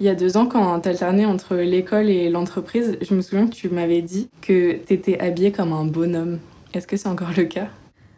Il 0.00 0.06
y 0.06 0.08
a 0.08 0.14
deux 0.14 0.38
ans, 0.38 0.46
quand 0.46 0.80
t'alternais 0.80 1.26
entre 1.26 1.56
l'école 1.56 2.08
et 2.08 2.30
l'entreprise, 2.30 2.96
je 3.02 3.14
me 3.14 3.20
souviens 3.20 3.46
que 3.46 3.52
tu 3.52 3.68
m'avais 3.68 4.00
dit 4.00 4.30
que 4.40 4.72
t'étais 4.72 5.20
habillée 5.20 5.52
comme 5.52 5.74
un 5.74 5.84
bonhomme. 5.84 6.38
Est-ce 6.72 6.86
que 6.86 6.96
c'est 6.96 7.08
encore 7.08 7.32
le 7.36 7.44
cas? 7.44 7.68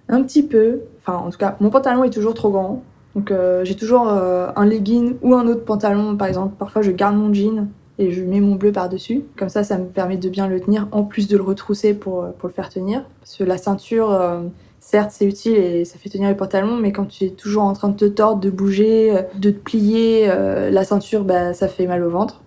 Un 0.09 0.23
petit 0.23 0.45
peu. 0.45 0.83
Enfin, 1.01 1.19
en 1.19 1.31
tout 1.31 1.39
cas, 1.39 1.57
mon 1.59 1.71
pantalon 1.71 2.05
est 2.05 2.11
toujours 2.11 2.35
trop 2.35 2.51
grand. 2.51 2.85
Donc 3.17 3.31
euh, 3.31 3.65
j'ai 3.65 3.75
toujours 3.75 4.09
euh, 4.09 4.51
un 4.55 4.65
legging 4.65 5.17
ou 5.23 5.35
un 5.35 5.47
autre 5.49 5.65
pantalon. 5.65 6.17
Par 6.17 6.29
exemple, 6.29 6.55
parfois 6.57 6.83
je 6.83 6.93
garde 6.93 7.17
mon 7.17 7.35
jean 7.35 7.69
et 7.99 8.11
je 8.11 8.23
mets 8.23 8.41
mon 8.41 8.55
bleu 8.55 8.73
par-dessus. 8.73 9.23
Comme 9.37 9.49
ça, 9.49 9.65
ça 9.65 9.79
me 9.79 9.87
permet 9.87 10.17
de 10.17 10.29
bien 10.29 10.49
le 10.49 10.61
tenir, 10.61 10.89
en 10.93 11.05
plus 11.05 11.29
de 11.29 11.37
le 11.37 11.43
retrousser 11.43 11.95
pour, 11.95 12.27
pour 12.39 12.49
le 12.49 12.55
faire 12.55 12.69
tenir. 12.69 13.05
Parce 13.21 13.37
que 13.37 13.45
la 13.45 13.59
ceinture, 13.59 14.11
euh, 14.11 14.41
certes, 14.81 15.11
c'est 15.13 15.27
utile 15.27 15.57
et 15.57 15.85
ça 15.85 15.99
fait 15.99 16.09
tenir 16.09 16.29
les 16.29 16.35
pantalons, 16.35 16.77
mais 16.77 16.93
quand 16.93 17.07
tu 17.07 17.25
es 17.25 17.31
toujours 17.31 17.65
en 17.65 17.73
train 17.75 17.89
de 17.89 17.97
te 17.97 18.05
tordre, 18.07 18.41
de 18.41 18.51
bouger, 18.51 19.17
euh, 19.17 19.23
de 19.39 19.51
te 19.51 19.59
plier, 19.59 20.27
euh, 20.29 20.71
la 20.71 20.85
ceinture, 20.85 21.25
bah, 21.25 21.55
ça 21.55 21.69
fait 21.69 21.87
mal 21.87 22.03
au 22.03 22.11
ventre. 22.11 22.43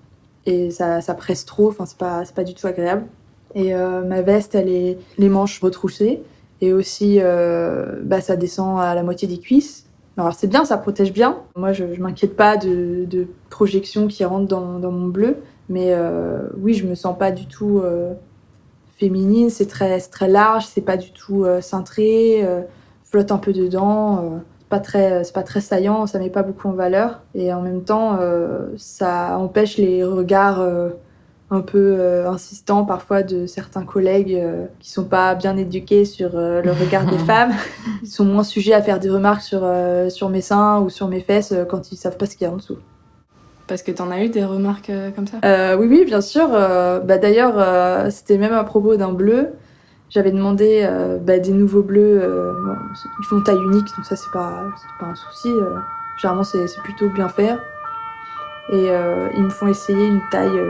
Et 0.47 0.71
ça, 0.71 1.01
ça 1.01 1.13
presse 1.13 1.45
trop, 1.45 1.69
enfin, 1.69 1.85
c'est 1.85 1.97
pas, 1.97 2.23
pas 2.35 2.43
du 2.43 2.53
tout 2.53 2.67
agréable. 2.67 3.05
Et 3.55 3.73
ma 3.73 4.21
veste, 4.21 4.53
elle 4.53 4.67
est 4.67 4.97
les 5.17 5.29
manches 5.29 5.61
retroussées. 5.61 6.21
Et 6.59 6.73
aussi, 6.73 7.19
bah, 8.03 8.19
ça 8.19 8.35
descend 8.35 8.81
à 8.81 8.93
la 8.93 9.01
moitié 9.01 9.29
des 9.29 9.39
cuisses. 9.39 9.84
Alors 10.17 10.33
c'est 10.33 10.47
bien, 10.47 10.63
ça 10.63 10.77
protège 10.77 11.11
bien. 11.11 11.39
Moi, 11.55 11.73
je, 11.73 11.93
je 11.93 12.01
m'inquiète 12.01 12.35
pas 12.35 12.55
de, 12.57 13.27
projections 13.49 14.07
qui 14.07 14.23
rentrent 14.23 14.47
dans, 14.47 14.91
mon 14.91 15.07
bleu, 15.07 15.37
mais 15.69 15.93
euh, 15.93 16.47
oui, 16.57 16.73
je 16.73 16.87
me 16.87 16.95
sens 16.95 17.17
pas 17.17 17.31
du 17.31 17.47
tout 17.47 17.79
euh, 17.83 18.13
féminine. 18.97 19.49
C'est 19.49 19.67
très, 19.67 19.99
large, 20.27 20.65
c'est 20.65 20.81
pas 20.81 20.97
du 20.97 21.11
tout 21.11 21.43
euh, 21.43 21.59
cintré, 21.61 22.47
flotte 23.03 23.31
un 23.31 23.37
peu 23.37 23.51
dedans. 23.51 24.41
pas 24.69 24.79
très, 24.79 25.23
c'est 25.25 25.33
pas 25.33 25.43
très 25.43 25.61
saillant, 25.61 26.07
ça 26.07 26.19
met 26.19 26.29
pas 26.29 26.43
beaucoup 26.43 26.69
en 26.69 26.73
valeur. 26.73 27.21
Et 27.33 27.53
en 27.53 27.61
même 27.61 27.83
temps, 27.83 28.17
ça 28.77 29.37
empêche 29.37 29.77
les 29.77 30.03
regards 30.05 30.65
un 31.51 31.61
peu 31.61 31.95
euh, 31.99 32.27
insistants 32.29 32.85
parfois 32.85 33.21
de 33.21 33.45
certains 33.45 33.83
collègues 33.83 34.33
euh, 34.33 34.65
qui 34.79 34.91
sont 34.91 35.03
pas 35.03 35.35
bien 35.35 35.55
éduqués 35.57 36.03
sur 36.05 36.31
euh, 36.33 36.61
le 36.61 36.71
regard 36.71 37.05
des 37.05 37.17
femmes. 37.25 37.53
Ils 38.01 38.09
sont 38.09 38.25
moins 38.25 38.43
sujets 38.43 38.73
à 38.73 38.81
faire 38.81 38.99
des 38.99 39.09
remarques 39.09 39.41
sur, 39.41 39.61
euh, 39.63 40.09
sur 40.09 40.29
mes 40.29 40.41
seins 40.41 40.79
ou 40.79 40.89
sur 40.89 41.07
mes 41.07 41.21
fesses 41.21 41.53
quand 41.69 41.91
ils 41.91 41.97
savent 41.97 42.17
pas 42.17 42.25
ce 42.25 42.35
qu'il 42.35 42.47
y 42.47 42.49
a 42.49 42.53
en 42.53 42.57
dessous. 42.57 42.79
Parce 43.67 43.83
que 43.83 43.91
t'en 43.91 44.11
as 44.11 44.23
eu 44.23 44.29
des 44.29 44.43
remarques 44.45 44.91
comme 45.15 45.25
ça? 45.25 45.37
Oui, 45.77 45.87
oui, 45.89 46.05
bien 46.05 46.21
sûr. 46.21 46.49
Bah, 46.49 47.17
D'ailleurs, 47.17 48.11
c'était 48.11 48.37
même 48.37 48.53
à 48.53 48.63
propos 48.63 48.95
d'un 48.95 49.11
bleu. 49.11 49.53
J'avais 50.11 50.29
demandé 50.29 50.87
bah, 51.21 51.39
des 51.39 51.51
nouveaux 51.51 51.81
bleus. 51.81 52.19
bon, 52.63 52.75
ils 53.19 53.25
font 53.25 53.41
taille 53.41 53.57
unique, 53.57 53.87
donc 53.97 54.05
ça, 54.05 54.15
c'est 54.15 54.29
pas, 54.31 54.65
pas 54.99 55.07
un 55.07 55.15
souci. 55.15 55.49
généralement, 56.21 56.43
c'est 56.43 56.67
plutôt 56.83 57.09
bien 57.09 57.27
fait. 57.27 57.57
Et 58.71 58.87
ils 59.35 59.43
me 59.43 59.49
font 59.49 59.65
essayer 59.65 60.05
une 60.05 60.21
taille, 60.29 60.61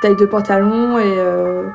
taille 0.00 0.16
de 0.16 0.26
pantalon. 0.26 0.98
Et 0.98 1.18
euh, 1.18 1.68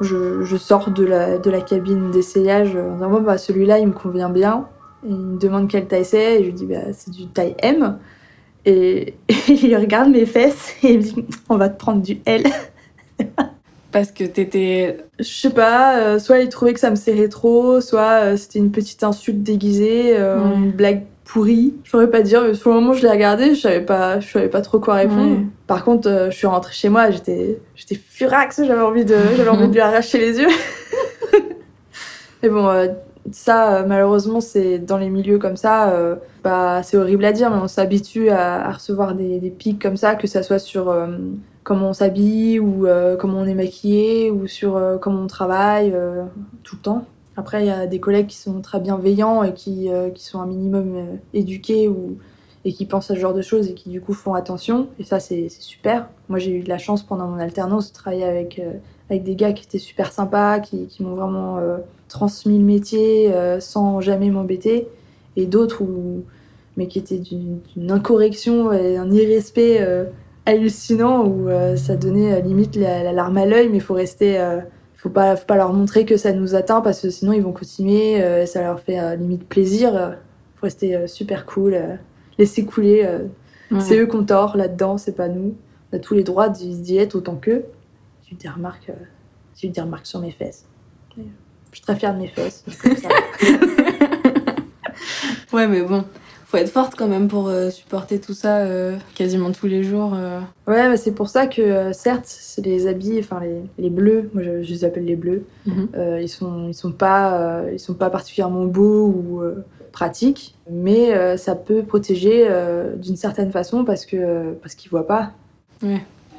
je, 0.00 0.42
je 0.42 0.56
sors 0.56 0.90
de 0.90 1.04
la, 1.04 1.38
de 1.38 1.50
la 1.50 1.60
cabine 1.60 2.10
d'essayage 2.10 2.76
en 2.76 2.94
disant 2.94 3.10
bon, 3.10 3.22
bah, 3.22 3.38
celui-là, 3.38 3.78
il 3.78 3.88
me 3.88 3.92
convient 3.92 4.30
bien. 4.30 4.68
Et 5.04 5.10
il 5.10 5.16
me 5.16 5.38
demande 5.38 5.68
quelle 5.68 5.86
taille 5.86 6.04
c'est. 6.04 6.40
Et 6.40 6.44
je 6.44 6.46
lui 6.46 6.54
dis 6.54 6.66
bah, 6.66 6.92
c'est 6.92 7.10
du 7.10 7.26
taille 7.26 7.54
M. 7.58 7.98
Et, 8.64 9.14
il 9.48 9.76
regarde 9.76 10.10
mes 10.10 10.26
fesses 10.26 10.74
et 10.82 10.92
il 10.92 10.98
me 10.98 11.02
dit 11.02 11.26
on 11.48 11.56
va 11.56 11.68
te 11.68 11.78
prendre 11.78 12.02
du 12.02 12.20
L. 12.24 12.44
Parce 13.92 14.10
que 14.10 14.24
t'étais. 14.24 14.96
Je 15.18 15.24
sais 15.24 15.50
pas, 15.50 15.98
euh, 15.98 16.18
soit 16.18 16.38
il 16.38 16.48
trouvait 16.48 16.72
que 16.72 16.80
ça 16.80 16.90
me 16.90 16.96
serrait 16.96 17.28
trop, 17.28 17.82
soit 17.82 18.22
euh, 18.22 18.36
c'était 18.38 18.58
une 18.58 18.72
petite 18.72 19.04
insulte 19.04 19.42
déguisée, 19.42 20.16
euh, 20.16 20.54
une 20.54 20.70
blague 20.70 21.04
pourrie. 21.32 21.74
Je 21.82 21.90
pourrais 21.90 22.10
pas 22.10 22.20
dire, 22.20 22.42
mais 22.42 22.52
sur 22.52 22.70
le 22.70 22.80
moment 22.80 22.92
je 22.92 23.02
l'ai 23.02 23.10
regardé, 23.10 23.54
je 23.54 23.60
savais 23.62 23.80
pas, 23.80 24.20
je 24.20 24.30
savais 24.30 24.48
pas 24.48 24.60
trop 24.60 24.80
quoi 24.80 24.94
répondre. 24.94 25.38
Ouais. 25.38 25.46
Par 25.66 25.82
contre, 25.82 26.08
euh, 26.08 26.30
je 26.30 26.36
suis 26.36 26.46
rentrée 26.46 26.74
chez 26.74 26.90
moi, 26.90 27.10
j'étais, 27.10 27.58
j'étais 27.74 27.94
furax, 27.94 28.62
j'avais 28.62 28.82
envie 28.82 29.06
de, 29.06 29.16
j'avais 29.34 29.48
envie 29.48 29.68
de 29.68 29.72
lui 29.72 29.80
arracher 29.80 30.18
les 30.18 30.40
yeux. 30.40 30.50
mais 32.42 32.50
bon, 32.50 32.68
euh, 32.68 32.88
ça, 33.30 33.76
euh, 33.76 33.84
malheureusement, 33.86 34.42
c'est 34.42 34.78
dans 34.78 34.98
les 34.98 35.08
milieux 35.08 35.38
comme 35.38 35.56
ça, 35.56 35.94
bah, 36.44 36.82
c'est 36.82 36.98
horrible 36.98 37.24
à 37.24 37.32
dire, 37.32 37.50
mais 37.50 37.62
on 37.62 37.68
s'habitue 37.68 38.28
à, 38.28 38.68
à 38.68 38.72
recevoir 38.72 39.14
des, 39.14 39.38
des 39.38 39.50
pics 39.50 39.80
comme 39.80 39.96
ça, 39.96 40.14
que 40.16 40.26
ça 40.26 40.42
soit 40.42 40.58
sur 40.58 40.94
comment 41.62 41.90
on 41.90 41.92
s'habille 41.94 42.58
ou 42.58 42.86
comment 43.18 43.38
on 43.38 43.46
est 43.46 43.54
maquillé 43.54 44.30
ou 44.30 44.46
sur 44.46 44.78
comment 45.00 45.22
on 45.22 45.28
travaille 45.28 45.94
tout 46.62 46.76
le 46.76 46.82
temps. 46.82 47.06
Après, 47.36 47.62
il 47.62 47.66
y 47.66 47.70
a 47.70 47.86
des 47.86 47.98
collègues 48.00 48.26
qui 48.26 48.36
sont 48.36 48.60
très 48.60 48.78
bienveillants 48.78 49.42
et 49.42 49.54
qui, 49.54 49.90
euh, 49.90 50.10
qui 50.10 50.24
sont 50.24 50.40
un 50.40 50.46
minimum 50.46 50.94
euh, 50.94 51.04
éduqués 51.32 51.88
ou, 51.88 52.18
et 52.64 52.72
qui 52.72 52.84
pensent 52.84 53.10
à 53.10 53.14
ce 53.14 53.20
genre 53.20 53.32
de 53.32 53.40
choses 53.40 53.68
et 53.68 53.74
qui 53.74 53.88
du 53.88 54.00
coup 54.00 54.12
font 54.12 54.34
attention. 54.34 54.88
Et 54.98 55.04
ça, 55.04 55.18
c'est 55.18 55.48
super. 55.48 56.08
Moi, 56.28 56.38
j'ai 56.38 56.50
eu 56.50 56.62
de 56.62 56.68
la 56.68 56.78
chance 56.78 57.02
pendant 57.02 57.26
mon 57.26 57.38
alternance 57.38 57.88
de 57.88 57.94
travailler 57.94 58.24
avec, 58.24 58.58
euh, 58.58 58.72
avec 59.08 59.22
des 59.22 59.34
gars 59.34 59.52
qui 59.52 59.64
étaient 59.64 59.78
super 59.78 60.12
sympas, 60.12 60.60
qui, 60.60 60.86
qui 60.86 61.02
m'ont 61.02 61.14
vraiment 61.14 61.58
transmis 62.08 62.58
le 62.58 62.64
métier 62.64 63.32
sans 63.60 64.00
jamais 64.00 64.30
m'embêter. 64.30 64.88
Et 65.36 65.46
d'autres 65.46 65.82
mais 66.76 66.86
qui 66.86 66.98
étaient 66.98 67.18
d'une 67.18 67.90
incorrection 67.90 68.72
et 68.72 68.96
un 68.96 69.10
irrespect 69.10 69.86
hallucinant 70.46 71.26
où 71.26 71.48
ça 71.76 71.96
donnait 71.96 72.40
limite 72.40 72.76
la, 72.76 73.02
la 73.02 73.12
larme 73.12 73.36
à 73.36 73.44
l'œil, 73.44 73.68
mais 73.68 73.78
il 73.78 73.82
faut 73.82 73.94
rester. 73.94 74.38
Faut 75.02 75.10
pas, 75.10 75.34
faut 75.34 75.46
pas 75.46 75.56
leur 75.56 75.72
montrer 75.72 76.04
que 76.04 76.16
ça 76.16 76.32
nous 76.32 76.54
atteint 76.54 76.80
parce 76.80 77.00
que 77.00 77.10
sinon 77.10 77.32
ils 77.32 77.42
vont 77.42 77.52
continuer, 77.52 78.22
euh, 78.22 78.46
ça 78.46 78.62
leur 78.62 78.78
fait 78.78 79.00
euh, 79.00 79.16
limite 79.16 79.48
plaisir. 79.48 79.96
euh, 79.96 80.10
faut 80.56 80.66
rester 80.66 80.94
euh, 80.94 81.06
super 81.08 81.44
cool, 81.44 81.74
euh, 81.74 81.96
laisser 82.38 82.64
couler. 82.64 83.04
Ouais. 83.72 83.80
C'est 83.80 83.98
eux 83.98 84.06
qu'on 84.06 84.22
tort 84.22 84.56
là-dedans, 84.56 84.98
c'est 84.98 85.16
pas 85.16 85.26
nous. 85.28 85.56
On 85.92 85.96
a 85.96 85.98
tous 85.98 86.14
les 86.14 86.22
droits 86.22 86.48
d'y 86.48 86.96
être 86.98 87.16
autant 87.16 87.34
qu'eux. 87.34 87.64
J'ai 88.24 88.34
eu 88.34 88.36
des 88.36 88.48
remarques, 88.48 88.92
j'ai 89.56 89.66
eu 89.68 89.70
des 89.70 89.80
remarques 89.80 90.06
sur 90.06 90.20
mes 90.20 90.30
fesses. 90.30 90.66
Je 91.16 91.22
suis 91.72 91.80
très 91.82 91.96
fière 91.96 92.14
de 92.14 92.20
mes 92.20 92.28
fesses. 92.28 92.64
Ouais, 95.52 95.66
mais 95.66 95.82
bon, 95.82 96.04
faut 96.52 96.58
être 96.58 96.68
forte 96.70 96.94
quand 96.96 97.08
même 97.08 97.28
pour 97.28 97.48
euh, 97.48 97.70
supporter 97.70 98.20
tout 98.20 98.34
ça 98.34 98.58
euh, 98.58 98.96
quasiment 99.14 99.50
tous 99.52 99.66
les 99.66 99.82
jours. 99.82 100.12
euh. 100.14 100.38
Ouais, 100.66 100.86
bah, 100.86 100.98
c'est 100.98 101.12
pour 101.12 101.28
ça 101.30 101.46
que 101.46 101.92
certes, 101.94 102.26
c'est 102.26 102.64
les 102.64 102.86
habits, 102.86 103.18
enfin 103.20 103.40
les, 103.40 103.62
les 103.78 103.88
bleus, 103.88 104.28
moi 104.34 104.42
je, 104.42 104.62
je 104.62 104.70
les 104.70 104.84
appelle 104.84 105.06
les 105.06 105.16
bleus, 105.16 105.44
Mhm. 105.66 105.88
ils 106.20 106.28
sont 106.28 106.68
ils 106.68 106.74
sont 106.74 106.92
pas 106.92 107.62
ils 107.72 107.80
sont 107.80 107.94
pas 107.94 108.10
particulièrement 108.10 108.66
beaux 108.66 109.06
ou 109.06 109.42
pratiques, 109.92 110.54
mais 110.70 111.36
ça 111.38 111.54
peut 111.54 111.82
protéger 111.82 112.46
d'une 112.96 113.16
certaine 113.16 113.50
façon 113.50 113.84
parce 113.84 114.04
que 114.06 114.52
parce 114.62 114.74
qu'ils 114.74 114.90
voient 114.90 115.06
pas 115.06 115.32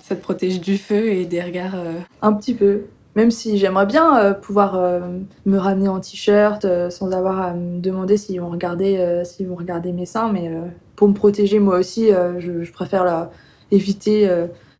Ça 0.01 0.15
te 0.15 0.22
protège 0.22 0.60
du 0.62 0.77
feu 0.77 1.08
et 1.08 1.25
des 1.25 1.41
regards. 1.41 1.75
un 2.22 2.34
petit 2.34 2.53
peu. 2.53 2.82
Même 3.15 3.29
si 3.32 3.58
j'aimerais 3.58 3.86
bien 3.86 4.17
euh, 4.17 4.34
pouvoir 4.34 4.75
euh, 4.75 5.00
me 5.46 5.58
ramener 5.58 5.88
en 5.88 6.00
t-shirt 6.00 6.65
euh, 6.65 6.89
sans 6.89 7.12
avoir 7.12 7.39
à 7.39 7.53
me 7.53 7.79
demander 7.79 8.17
s'ils 8.17 8.41
vont 8.41 8.50
regarder 8.50 9.22
s'ils 9.24 9.48
vont 9.48 9.55
regarder 9.55 9.91
mes 9.91 10.05
seins, 10.05 10.32
mais 10.32 10.51
pour 10.96 11.08
me 11.08 11.13
protéger 11.13 11.60
moi 11.60 11.77
aussi, 11.79 12.10
je, 12.39 12.63
je 12.63 12.72
préfère 12.74 13.03
la, 13.03 13.29
éviter 13.72 14.29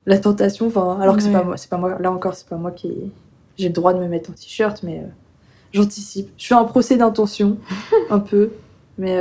la 0.06 0.18
tentation. 0.18 0.68
Enfin, 0.68 0.98
alors 1.00 1.16
que 1.18 1.24
c'est 1.24 1.32
pas 1.32 1.44
moi, 1.44 1.58
c'est 1.58 1.70
pas 1.70 1.78
moi. 1.78 1.98
Là 2.00 2.12
encore, 2.12 2.34
c'est 2.36 2.48
pas 2.48 2.56
moi 2.58 2.72
qui 2.72 2.92
j'ai 3.58 3.68
le 3.68 3.74
droit 3.74 3.94
de 3.94 4.00
me 4.00 4.08
mettre 4.08 4.32
en 4.32 4.34
t-shirt, 4.34 4.82
mais 4.84 5.04
j'anticipe. 5.72 6.30
Je 6.38 6.48
fais 6.48 6.56
un 6.56 6.64
procès 6.64 6.98
d'intention 6.98 7.58
un 8.10 8.20
peu, 8.20 8.52
mais 8.98 9.18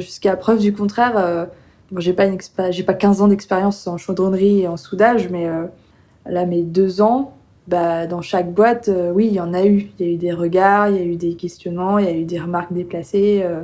jusqu'à 0.00 0.36
preuve 0.36 0.58
du 0.58 0.72
contraire. 0.72 1.46
bon, 1.92 2.00
j'ai 2.00 2.12
pas 2.12 2.26
une 2.26 2.34
expé- 2.36 2.72
j'ai 2.72 2.82
pas 2.82 2.94
15 2.94 3.22
ans 3.22 3.28
d'expérience 3.28 3.86
en 3.86 3.96
chaudronnerie 3.96 4.62
et 4.62 4.68
en 4.68 4.76
soudage, 4.76 5.28
mais 5.30 5.46
euh, 5.48 5.66
là 6.26 6.46
mes 6.46 6.62
deux 6.62 7.00
ans 7.00 7.35
bah, 7.68 8.06
dans 8.06 8.22
chaque 8.22 8.52
boîte, 8.52 8.88
euh, 8.88 9.10
oui, 9.12 9.26
il 9.28 9.34
y 9.34 9.40
en 9.40 9.52
a 9.54 9.64
eu. 9.66 9.90
Il 9.98 10.06
y 10.06 10.10
a 10.10 10.12
eu 10.12 10.16
des 10.16 10.32
regards, 10.32 10.88
il 10.90 10.96
y 10.96 11.00
a 11.00 11.04
eu 11.04 11.16
des 11.16 11.34
questionnements, 11.34 11.98
il 11.98 12.04
y 12.06 12.08
a 12.08 12.16
eu 12.16 12.24
des 12.24 12.38
remarques 12.40 12.72
déplacées. 12.72 13.40
euh, 13.44 13.62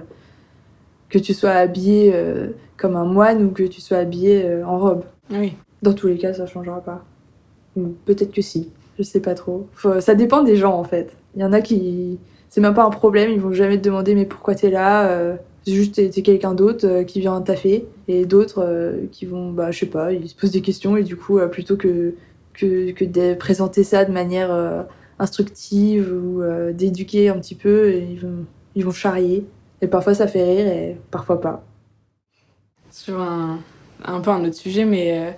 que 1.08 1.18
tu 1.18 1.34
sois 1.34 1.50
habillé 1.50 2.10
euh, 2.14 2.48
comme 2.78 2.96
un 2.96 3.04
moine 3.04 3.44
ou 3.44 3.50
que 3.50 3.64
tu 3.64 3.80
sois 3.82 3.98
habillé 3.98 4.48
en 4.64 4.78
robe. 4.78 5.04
Oui. 5.30 5.52
Dans 5.82 5.92
tous 5.92 6.06
les 6.06 6.16
cas, 6.16 6.32
ça 6.32 6.46
changera 6.46 6.80
pas. 6.80 7.04
Peut-être 8.04 8.32
que 8.32 8.42
si. 8.42 8.70
Je 8.98 9.02
sais 9.02 9.20
pas 9.20 9.34
trop. 9.34 9.66
Faut- 9.74 10.00
ça 10.00 10.14
dépend 10.14 10.42
des 10.42 10.56
gens 10.56 10.74
en 10.78 10.84
fait. 10.84 11.16
Il 11.36 11.42
y 11.42 11.44
en 11.44 11.52
a 11.52 11.60
qui. 11.60 12.18
C'est 12.48 12.60
même 12.60 12.74
pas 12.74 12.84
un 12.84 12.90
problème, 12.90 13.30
ils 13.30 13.40
vont 13.40 13.52
jamais 13.52 13.78
te 13.78 13.84
demander 13.84 14.14
mais 14.14 14.26
pourquoi 14.26 14.54
t'es 14.54 14.70
là 14.70 15.36
C'est 15.64 15.72
juste 15.72 15.94
t'es 15.94 16.10
t'es 16.10 16.20
quelqu'un 16.22 16.52
d'autre 16.54 17.02
qui 17.04 17.20
vient 17.20 17.40
taffer. 17.40 17.86
Et 18.08 18.26
d'autres 18.26 18.94
qui 19.10 19.24
vont, 19.26 19.50
bah 19.52 19.70
je 19.70 19.80
sais 19.80 19.86
pas, 19.86 20.12
ils 20.12 20.28
se 20.28 20.34
posent 20.34 20.50
des 20.50 20.60
questions 20.60 20.96
et 20.96 21.02
du 21.02 21.16
coup, 21.16 21.38
plutôt 21.50 21.76
que, 21.76 22.14
que, 22.54 22.92
que 22.92 23.04
de 23.04 23.34
présenter 23.34 23.84
ça 23.84 24.04
de 24.04 24.12
manière 24.12 24.52
euh, 24.52 24.82
instructive 25.18 26.12
ou 26.12 26.42
euh, 26.42 26.72
d'éduquer 26.72 27.28
un 27.28 27.38
petit 27.38 27.54
peu, 27.54 27.90
et 27.90 28.06
ils, 28.10 28.20
vont, 28.20 28.44
ils 28.74 28.84
vont 28.84 28.92
charrier. 28.92 29.46
Et 29.80 29.86
parfois 29.86 30.14
ça 30.14 30.26
fait 30.26 30.44
rire 30.44 30.66
et 30.66 30.96
parfois 31.10 31.40
pas. 31.40 31.64
Sur 32.90 33.20
un, 33.20 33.60
un 34.04 34.20
peu 34.20 34.30
un 34.30 34.44
autre 34.44 34.54
sujet, 34.54 34.84
mais 34.84 35.18
euh, 35.18 35.30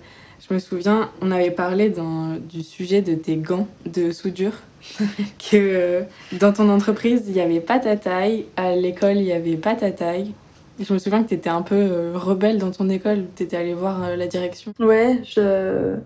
je 0.47 0.52
me 0.52 0.59
souviens, 0.59 1.11
on 1.23 1.30
avait 1.30 1.50
parlé 1.50 1.88
dans, 1.88 2.37
du 2.37 2.62
sujet 2.62 3.00
de 3.00 3.14
tes 3.14 3.37
gants 3.37 3.68
de 3.87 4.11
soudure. 4.11 4.54
que 5.50 6.04
dans 6.38 6.52
ton 6.52 6.68
entreprise, 6.68 7.23
il 7.26 7.33
n'y 7.33 7.40
avait 7.40 7.61
pas 7.61 7.78
ta 7.78 7.97
taille, 7.97 8.44
à 8.54 8.76
l'école, 8.76 9.16
il 9.16 9.25
n'y 9.25 9.33
avait 9.33 9.56
pas 9.56 9.75
ta 9.75 9.90
taille. 9.90 10.33
Je 10.78 10.92
me 10.92 10.99
souviens 10.99 11.23
que 11.23 11.28
tu 11.28 11.35
étais 11.35 11.49
un 11.49 11.62
peu 11.62 12.12
rebelle 12.14 12.59
dans 12.59 12.71
ton 12.71 12.90
école, 12.90 13.25
tu 13.35 13.44
étais 13.44 13.56
allée 13.56 13.73
voir 13.73 14.14
la 14.14 14.26
direction. 14.26 14.75
Ouais, 14.78 15.23
je... 15.25 15.97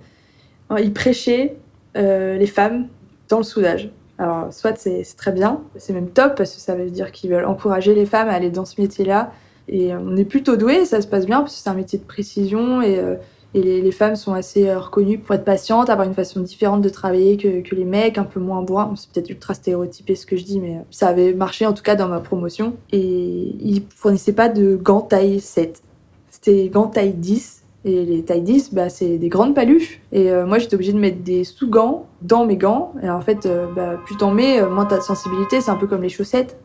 ils 0.77 0.93
prêchaient 0.93 1.57
euh, 1.97 2.37
les 2.37 2.47
femmes 2.47 2.89
dans 3.29 3.39
le 3.39 3.45
soudage. 3.45 3.91
Alors, 4.19 4.53
soit 4.53 4.77
c'est 4.77 5.05
très 5.17 5.33
bien, 5.33 5.63
c'est 5.77 5.93
même 5.93 6.11
top 6.11 6.35
parce 6.37 6.55
que 6.55 6.61
ça 6.61 6.75
veut 6.75 6.91
dire 6.91 7.13
qu'ils 7.13 7.31
veulent 7.31 7.45
encourager 7.45 7.95
les 7.95 8.05
femmes 8.05 8.29
à 8.29 8.33
aller 8.33 8.51
dans 8.51 8.65
ce 8.65 8.81
métier-là. 8.81 9.33
Et 9.69 9.95
on 9.95 10.17
est 10.17 10.25
plutôt 10.25 10.57
doués, 10.57 10.85
ça 10.85 11.01
se 11.01 11.07
passe 11.07 11.27
bien 11.27 11.41
parce 11.41 11.55
que 11.55 11.61
c'est 11.61 11.71
un 11.71 11.75
métier 11.75 11.99
de 11.99 12.05
précision 12.05 12.83
et, 12.83 12.99
euh, 12.99 13.17
les, 13.55 13.93
femmes 13.93 14.17
sont 14.17 14.35
assez 14.35 14.69
euh, 14.69 14.79
reconnues 14.79 15.19
pour 15.19 15.35
être 15.35 15.45
patientes, 15.45 15.89
avoir 15.89 16.07
une 16.07 16.15
façon 16.15 16.41
différente 16.41 16.83
de 16.83 16.89
travailler 16.89 17.37
que, 17.37 17.75
les 17.75 17.85
mecs, 17.85 18.19
un 18.19 18.25
peu 18.25 18.41
moins 18.41 18.63
bourrin. 18.63 18.93
C'est 18.97 19.11
peut-être 19.11 19.31
ultra 19.31 19.55
stéréotypé 19.55 20.15
ce 20.15 20.27
que 20.27 20.37
je 20.37 20.45
dis, 20.45 20.61
mais 20.61 20.77
euh, 20.77 20.81
ça 20.91 21.09
avait 21.09 21.33
marché 21.33 21.67
en 21.67 21.73
tout 21.73 21.83
cas 21.83 21.95
dans 21.95 22.09
ma 22.09 22.21
promotion. 22.21 22.75
Et 22.93 23.57
ils 23.61 23.83
fournissaient 23.89 24.35
pas 24.35 24.49
de 24.49 24.77
gants 24.77 25.01
taille 25.01 25.41
7. 25.41 25.83
C'était 26.31 26.69
gants 26.69 26.89
taille 26.89 27.15
10 27.15 27.58
et 27.85 28.05
les 28.05 28.25
tailles 28.25 28.43
10, 28.43 28.75
bah, 28.75 28.89
c'est 28.89 29.19
des 29.19 29.29
grandes 29.29 29.55
paluches. 29.55 30.01
Et 30.13 30.31
euh, 30.31 30.47
moi, 30.47 30.59
j'étais 30.59 30.75
obligée 30.75 30.93
de 30.93 30.99
mettre 30.99 31.23
des 31.23 31.45
sous-gants 31.45 32.07
dans 32.23 32.45
mes 32.45 32.57
gants. 32.57 32.93
Et 33.03 33.09
en 33.09 33.21
fait, 33.21 33.47
euh, 33.47 33.67
bah, 33.75 33.97
plus 34.05 34.17
t'en 34.17 34.33
mets, 34.33 34.61
euh, 34.61 34.69
moins 34.69 34.85
t'as 34.85 34.99
de 34.99 35.03
sensibilité. 35.03 35.61
C'est 35.61 35.71
un 35.71 35.77
peu 35.77 35.87
comme 35.87 36.03
les 36.03 36.09
chaussettes. 36.09 36.59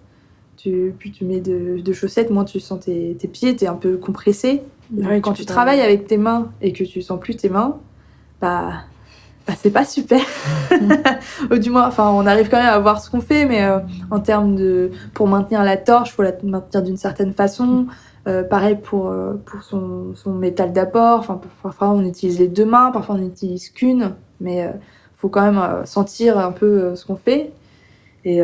tu, 0.58 0.94
plus 0.98 1.12
tu 1.12 1.26
mets 1.26 1.40
de, 1.40 1.80
de 1.80 1.94
chaussettes, 1.94 2.30
moins 2.32 2.46
tu 2.46 2.60
sens 2.60 2.80
tes, 2.80 3.16
tes 3.20 3.28
pieds, 3.28 3.56
t'es 3.56 3.68
un 3.68 3.76
peu 3.76 3.98
compressé. 3.98 4.64
Ouais, 4.96 5.22
Quand 5.22 5.34
tu 5.34 5.46
travailles 5.46 5.82
avec 5.82 6.08
tes 6.08 6.18
mains 6.18 6.52
et 6.62 6.74
que 6.74 6.84
tu 6.84 7.02
sens 7.02 7.20
plus 7.20 7.36
tes 7.36 7.50
mains, 7.50 7.78
bah, 8.42 8.72
bah 9.48 9.54
c'est 9.58 9.72
pas 9.72 9.86
super. 9.86 10.22
Ou 11.52 11.58
du 11.58 11.70
moins, 11.70 11.88
enfin, 11.88 12.10
on 12.12 12.26
arrive 12.26 12.50
quand 12.50 12.58
même 12.58 12.74
à 12.74 12.80
voir 12.80 13.02
ce 13.02 13.10
qu'on 13.10 13.22
fait, 13.22 13.46
mais 13.46 13.64
euh, 13.64 13.80
en 14.12 14.20
termes 14.20 14.56
de, 14.56 14.92
pour 15.14 15.28
maintenir 15.28 15.64
la 15.64 15.78
torche, 15.78 16.12
faut 16.12 16.24
la 16.24 16.34
maintenir 16.44 16.84
d'une 16.84 16.98
certaine 16.98 17.34
façon. 17.34 17.88
Euh, 18.26 18.42
pareil 18.44 18.78
pour, 18.82 19.10
euh, 19.10 19.34
pour 19.46 19.64
son, 19.64 20.16
son 20.16 20.34
métal 20.34 20.72
d'apport. 20.72 21.20
Enfin, 21.20 21.42
parfois 21.62 21.90
on 21.90 22.06
utilise 22.06 22.40
les 22.40 22.48
deux 22.48 22.66
mains, 22.66 22.92
parfois 22.92 23.16
on 23.16 23.18
n'utilise 23.18 23.70
qu'une, 23.70 24.16
mais 24.40 24.66
euh, 24.66 24.72
faut 25.18 25.28
quand 25.28 25.42
même 25.42 25.86
sentir 25.86 26.38
un 26.38 26.52
peu 26.52 26.96
ce 26.96 27.06
qu'on 27.06 27.16
fait. 27.16 27.52
Et 28.26 28.42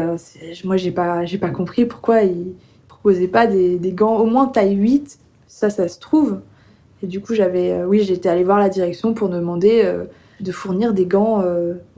moi, 0.65 0.75
j'ai 0.75 0.91
pas, 0.91 1.25
j'ai 1.25 1.37
pas 1.37 1.51
compris 1.51 1.85
pourquoi 1.85 2.23
ils 2.23 2.53
proposaient 2.89 3.29
pas 3.29 3.47
des, 3.47 3.79
des 3.79 3.91
gants 3.93 4.17
au 4.17 4.25
moins 4.25 4.47
taille 4.47 4.75
8. 4.75 5.19
Ça, 5.47 5.69
ça 5.69 5.87
se 5.87 5.99
trouve. 5.99 6.39
Et 7.01 7.07
du 7.07 7.21
coup, 7.21 7.33
j'avais, 7.33 7.83
oui, 7.83 8.03
j'étais 8.03 8.29
allée 8.29 8.43
voir 8.43 8.59
la 8.59 8.69
direction 8.69 9.13
pour 9.13 9.29
demander 9.29 9.89
de 10.39 10.51
fournir 10.51 10.93
des 10.93 11.05
gants 11.05 11.43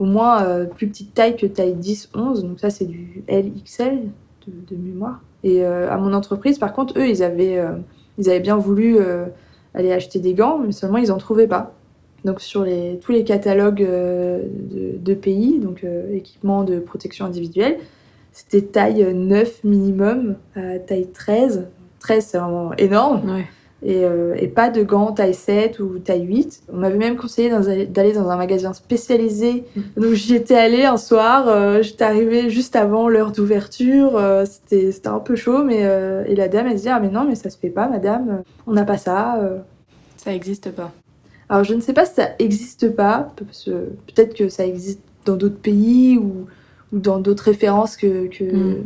au 0.00 0.04
moins 0.04 0.64
plus 0.76 0.88
petite 0.88 1.14
taille 1.14 1.36
que 1.36 1.46
taille 1.46 1.74
10-11. 1.74 2.42
Donc 2.42 2.58
ça, 2.60 2.70
c'est 2.70 2.86
du 2.86 3.22
LXL 3.28 4.02
de 4.48 4.76
mémoire. 4.76 5.20
Et 5.44 5.64
euh, 5.64 5.90
à 5.90 5.96
mon 5.96 6.12
entreprise, 6.12 6.58
par 6.58 6.72
contre, 6.72 6.98
eux, 6.98 7.08
ils 7.08 7.22
avaient, 7.22 7.58
euh, 7.58 7.72
ils 8.18 8.30
avaient 8.30 8.40
bien 8.40 8.56
voulu 8.56 8.96
euh, 8.98 9.26
aller 9.74 9.92
acheter 9.92 10.18
des 10.18 10.34
gants, 10.34 10.58
mais 10.58 10.72
seulement 10.72 10.98
ils 10.98 11.10
en 11.12 11.18
trouvaient 11.18 11.46
pas. 11.46 11.74
Donc 12.24 12.40
sur 12.40 12.62
les, 12.62 13.00
tous 13.02 13.10
les 13.10 13.24
catalogues 13.24 13.84
de, 13.84 15.14
pays, 15.14 15.58
donc 15.58 15.84
équipements 16.12 16.62
de 16.62 16.78
protection 16.78 17.26
individuelle, 17.26 17.78
c'était 18.30 18.62
taille 18.62 19.12
9 19.12 19.64
minimum, 19.64 20.36
à 20.54 20.78
taille 20.78 21.08
13. 21.08 21.66
13, 21.98 22.24
c'est 22.24 22.38
vraiment 22.38 22.72
énorme. 22.74 23.28
Ouais. 23.28 23.46
Et, 23.84 24.04
euh, 24.04 24.34
et 24.38 24.46
pas 24.46 24.70
de 24.70 24.82
gants 24.84 25.10
taille 25.10 25.34
7 25.34 25.80
ou 25.80 25.98
taille 25.98 26.22
8. 26.22 26.62
On 26.72 26.76
m'avait 26.76 26.98
même 26.98 27.16
conseillé 27.16 27.50
d'aller 27.86 28.12
dans 28.12 28.28
un 28.30 28.36
magasin 28.36 28.72
spécialisé. 28.74 29.64
Donc 29.96 30.12
j'y 30.12 30.36
étais 30.36 30.54
allée 30.54 30.84
un 30.84 30.96
soir, 30.96 31.48
euh, 31.48 31.82
j'étais 31.82 32.04
arrivée 32.04 32.48
juste 32.48 32.76
avant 32.76 33.08
l'heure 33.08 33.32
d'ouverture, 33.32 34.16
euh, 34.16 34.44
c'était 34.46 35.08
un 35.08 35.18
peu 35.18 35.34
chaud, 35.34 35.64
mais 35.64 35.80
et 35.80 36.36
la 36.36 36.46
dame 36.46 36.68
elle 36.68 36.76
dit 36.76 36.88
ah 36.88 37.00
mais 37.00 37.08
non 37.10 37.24
mais 37.24 37.34
ça 37.34 37.50
se 37.50 37.58
fait 37.58 37.70
pas 37.70 37.88
madame, 37.88 38.42
on 38.68 38.72
n'a 38.72 38.84
pas 38.84 38.98
ça. 38.98 39.40
Ça 40.16 40.32
existe 40.32 40.70
pas. 40.70 40.92
Alors 41.48 41.64
je 41.64 41.74
ne 41.74 41.80
sais 41.80 41.92
pas 41.92 42.06
si 42.06 42.14
ça 42.14 42.28
existe 42.38 42.94
pas, 42.94 43.32
parce 43.36 43.64
que 43.64 43.70
peut-être 44.06 44.34
que 44.34 44.48
ça 44.48 44.64
existe 44.64 45.00
dans 45.24 45.34
d'autres 45.36 45.60
pays 45.60 46.18
ou, 46.18 46.46
ou 46.92 46.98
dans 46.98 47.18
d'autres 47.18 47.44
références 47.44 47.96
que, 47.96 48.28
que, 48.28 48.44
Mm. 48.44 48.84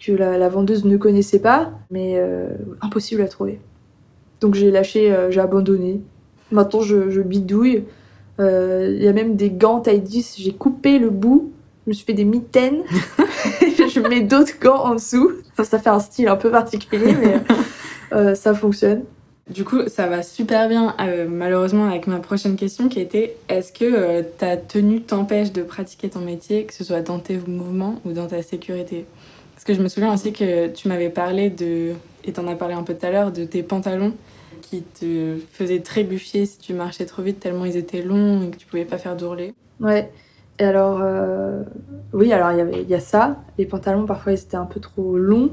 que 0.00 0.12
la, 0.12 0.38
la 0.38 0.48
vendeuse 0.48 0.86
ne 0.86 0.96
connaissait 0.96 1.40
pas, 1.40 1.72
mais 1.90 2.18
impossible 2.80 3.20
à 3.20 3.28
trouver. 3.28 3.60
Donc 4.40 4.54
j'ai 4.54 4.70
lâché, 4.70 5.12
euh, 5.12 5.30
j'ai 5.30 5.40
abandonné. 5.40 6.00
Maintenant 6.50 6.80
je, 6.80 7.20
bidouille. 7.20 7.84
Euh, 8.40 8.94
Il 8.96 9.04
y 9.04 9.08
a 9.08 9.12
même 9.12 9.36
des 9.36 9.50
gants 9.50 9.80
taille 9.80 10.00
10, 10.00 10.36
j'ai 10.38 10.52
coupé 10.52 10.98
le 10.98 11.10
bout, 11.10 11.52
je 11.84 11.90
me 11.90 11.94
suis 11.94 12.06
fait 12.06 12.14
des 12.14 12.24
mitaines, 12.24 12.82
je 13.60 14.00
mets 14.00 14.22
d'autres 14.22 14.58
gants 14.60 14.82
en 14.84 14.94
dessous. 14.94 15.32
Ça 15.62 15.78
fait 15.78 15.90
un 15.90 16.00
style 16.00 16.28
un 16.28 16.36
peu 16.36 16.50
particulier, 16.50 17.14
mais 17.20 17.40
euh, 18.12 18.34
ça 18.34 18.54
fonctionne. 18.54 19.04
Du 19.50 19.64
coup, 19.64 19.88
ça 19.88 20.06
va 20.06 20.22
super 20.22 20.68
bien, 20.68 20.94
malheureusement, 21.28 21.86
avec 21.86 22.06
ma 22.06 22.20
prochaine 22.20 22.54
question 22.54 22.88
qui 22.88 23.00
était 23.00 23.36
est-ce 23.48 23.72
que 23.72 24.22
ta 24.22 24.56
tenue 24.56 25.02
t'empêche 25.02 25.50
de 25.50 25.62
pratiquer 25.62 26.08
ton 26.08 26.20
métier, 26.20 26.66
que 26.66 26.72
ce 26.72 26.84
soit 26.84 27.00
dans 27.00 27.18
tes 27.18 27.36
mouvements 27.48 28.00
ou 28.04 28.12
dans 28.12 28.28
ta 28.28 28.42
sécurité? 28.42 29.06
Parce 29.60 29.66
que 29.66 29.74
je 29.74 29.82
me 29.82 29.88
souviens 29.88 30.14
aussi 30.14 30.32
que 30.32 30.68
tu 30.68 30.88
m'avais 30.88 31.10
parlé 31.10 31.50
de, 31.50 31.92
et 32.24 32.32
t'en 32.32 32.46
as 32.48 32.54
parlé 32.54 32.72
un 32.72 32.82
peu 32.82 32.94
tout 32.94 33.04
à 33.04 33.10
l'heure, 33.10 33.30
de 33.30 33.44
tes 33.44 33.62
pantalons 33.62 34.14
qui 34.62 34.80
te 34.80 35.36
faisaient 35.52 35.80
trébucher 35.80 36.46
si 36.46 36.56
tu 36.56 36.72
marchais 36.72 37.04
trop 37.04 37.20
vite 37.20 37.40
tellement 37.40 37.66
ils 37.66 37.76
étaient 37.76 38.00
longs 38.00 38.44
et 38.44 38.50
que 38.52 38.56
tu 38.56 38.66
pouvais 38.66 38.86
pas 38.86 38.96
faire 38.96 39.16
d'ourler. 39.16 39.52
Ouais. 39.78 40.10
Et 40.58 40.64
alors, 40.64 41.00
euh, 41.02 41.62
oui, 42.14 42.32
alors 42.32 42.52
il 42.52 42.88
y 42.88 42.90
y, 42.90 42.94
a 42.94 43.00
ça. 43.00 43.36
Les 43.58 43.66
pantalons, 43.66 44.06
parfois, 44.06 44.32
ils 44.32 44.40
étaient 44.40 44.56
un 44.56 44.64
peu 44.64 44.80
trop 44.80 45.18
longs 45.18 45.50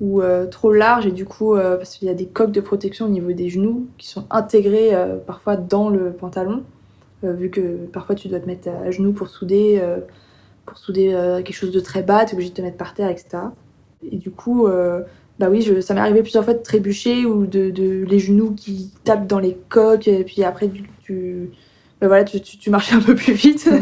ou 0.00 0.22
euh, 0.22 0.46
trop 0.46 0.72
larges. 0.72 1.06
Et 1.06 1.12
du 1.12 1.24
coup, 1.24 1.56
euh, 1.56 1.76
parce 1.78 1.96
qu'il 1.96 2.06
y 2.06 2.12
a 2.12 2.14
des 2.14 2.26
coques 2.26 2.52
de 2.52 2.60
protection 2.60 3.06
au 3.06 3.10
niveau 3.10 3.32
des 3.32 3.48
genoux 3.48 3.88
qui 3.98 4.06
sont 4.06 4.24
intégrées 4.30 4.92
parfois 5.26 5.56
dans 5.56 5.88
le 5.88 6.12
pantalon. 6.12 6.62
vu 7.24 7.50
que 7.50 7.86
parfois, 7.86 8.14
tu 8.14 8.28
dois 8.28 8.38
te 8.38 8.46
mettre 8.46 8.68
à 8.68 8.92
genoux 8.92 9.10
pour 9.10 9.26
souder, 9.26 9.82
pour 10.68 10.78
souder 10.78 11.12
euh, 11.14 11.42
quelque 11.42 11.56
chose 11.56 11.72
de 11.72 11.80
très 11.80 12.02
bas, 12.02 12.24
tu 12.24 12.32
es 12.32 12.34
obligé 12.34 12.50
de 12.50 12.54
te 12.54 12.62
mettre 12.62 12.76
par 12.76 12.94
terre, 12.94 13.08
etc. 13.08 13.38
Et 14.10 14.16
du 14.16 14.30
coup, 14.30 14.66
euh, 14.66 15.00
bah 15.38 15.48
oui, 15.50 15.62
je, 15.62 15.80
ça 15.80 15.94
m'est 15.94 16.00
arrivé 16.00 16.22
plusieurs 16.22 16.44
fois 16.44 16.54
de 16.54 16.62
trébucher 16.62 17.24
ou 17.26 17.46
de, 17.46 17.70
de 17.70 18.04
les 18.04 18.18
genoux 18.18 18.52
qui 18.54 18.92
tapent 19.04 19.26
dans 19.26 19.38
les 19.38 19.56
coques. 19.68 20.08
Et 20.08 20.24
puis 20.24 20.44
après, 20.44 20.68
tu, 20.68 20.84
tu, 21.02 21.50
bah 22.00 22.06
voilà, 22.08 22.24
tu, 22.24 22.40
tu, 22.40 22.58
tu 22.58 22.70
marches 22.70 22.92
un 22.98 23.00
peu 23.00 23.14
plus 23.14 23.32
vite. 23.34 23.68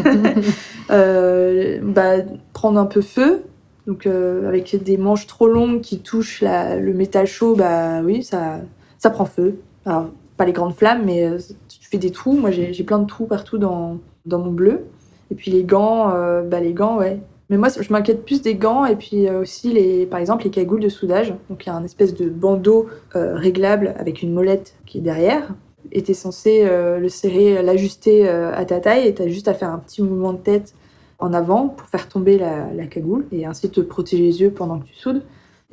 Euh, 0.90 1.80
bah, 1.82 2.18
prendre 2.52 2.78
un 2.78 2.86
peu 2.86 3.00
feu. 3.00 3.42
Donc 3.88 4.06
avec 4.06 4.80
des 4.84 4.96
manches 4.96 5.26
trop 5.26 5.48
longues 5.48 5.80
qui 5.80 5.98
touchent 5.98 6.40
la- 6.42 6.76
le 6.78 6.92
métal 6.92 7.26
chaud, 7.26 7.56
bah 7.56 8.02
oui, 8.04 8.22
ça, 8.22 8.60
ça 8.98 9.10
prend 9.10 9.24
feu. 9.24 9.56
Alors 9.84 10.10
pas 10.36 10.44
les 10.44 10.52
grandes 10.52 10.74
flammes, 10.76 11.02
mais 11.04 11.28
tu 11.68 11.78
fais 11.88 11.98
des 11.98 12.12
trous. 12.12 12.36
Moi 12.36 12.52
j'ai 12.52 12.72
j'ai 12.72 12.84
plein 12.84 13.00
de 13.00 13.06
trous 13.06 13.26
partout 13.26 13.58
dans, 13.58 13.98
dans 14.26 14.38
mon 14.38 14.52
bleu. 14.52 14.84
Et 15.30 15.34
puis 15.34 15.50
les 15.50 15.64
gants, 15.64 16.10
euh, 16.14 16.42
bah 16.42 16.60
les 16.60 16.72
gants, 16.72 16.98
ouais. 16.98 17.20
Mais 17.48 17.58
moi 17.58 17.68
je 17.68 17.92
m'inquiète 17.92 18.24
plus 18.24 18.42
des 18.42 18.56
gants 18.56 18.86
et 18.86 18.96
puis 18.96 19.28
euh, 19.28 19.40
aussi 19.40 19.72
les, 19.72 20.04
par 20.06 20.18
exemple 20.18 20.44
les 20.44 20.50
cagoules 20.50 20.80
de 20.80 20.88
soudage. 20.88 21.32
Donc 21.48 21.64
il 21.64 21.68
y 21.68 21.70
a 21.70 21.76
un 21.76 21.84
espèce 21.84 22.14
de 22.14 22.28
bandeau 22.28 22.88
euh, 23.14 23.36
réglable 23.36 23.94
avec 23.98 24.22
une 24.22 24.32
molette 24.32 24.74
qui 24.84 24.98
est 24.98 25.02
derrière. 25.02 25.54
Et 25.92 26.02
t'es 26.02 26.14
censé 26.14 26.62
euh, 26.64 26.98
le 26.98 27.08
serrer, 27.08 27.62
l'ajuster 27.62 28.28
à 28.28 28.64
ta 28.64 28.80
taille 28.80 29.06
et 29.06 29.14
t'as 29.14 29.28
juste 29.28 29.46
à 29.46 29.54
faire 29.54 29.70
un 29.70 29.78
petit 29.78 30.02
mouvement 30.02 30.32
de 30.32 30.38
tête 30.38 30.74
en 31.20 31.32
avant 31.32 31.68
pour 31.68 31.88
faire 31.88 32.08
tomber 32.08 32.36
la, 32.36 32.86
cagoule 32.86 33.24
et 33.30 33.46
ainsi 33.46 33.70
te 33.70 33.80
protéger 33.80 34.24
les 34.24 34.40
yeux 34.40 34.50
pendant 34.50 34.80
que 34.80 34.86
tu 34.86 34.94
soudes. 34.94 35.22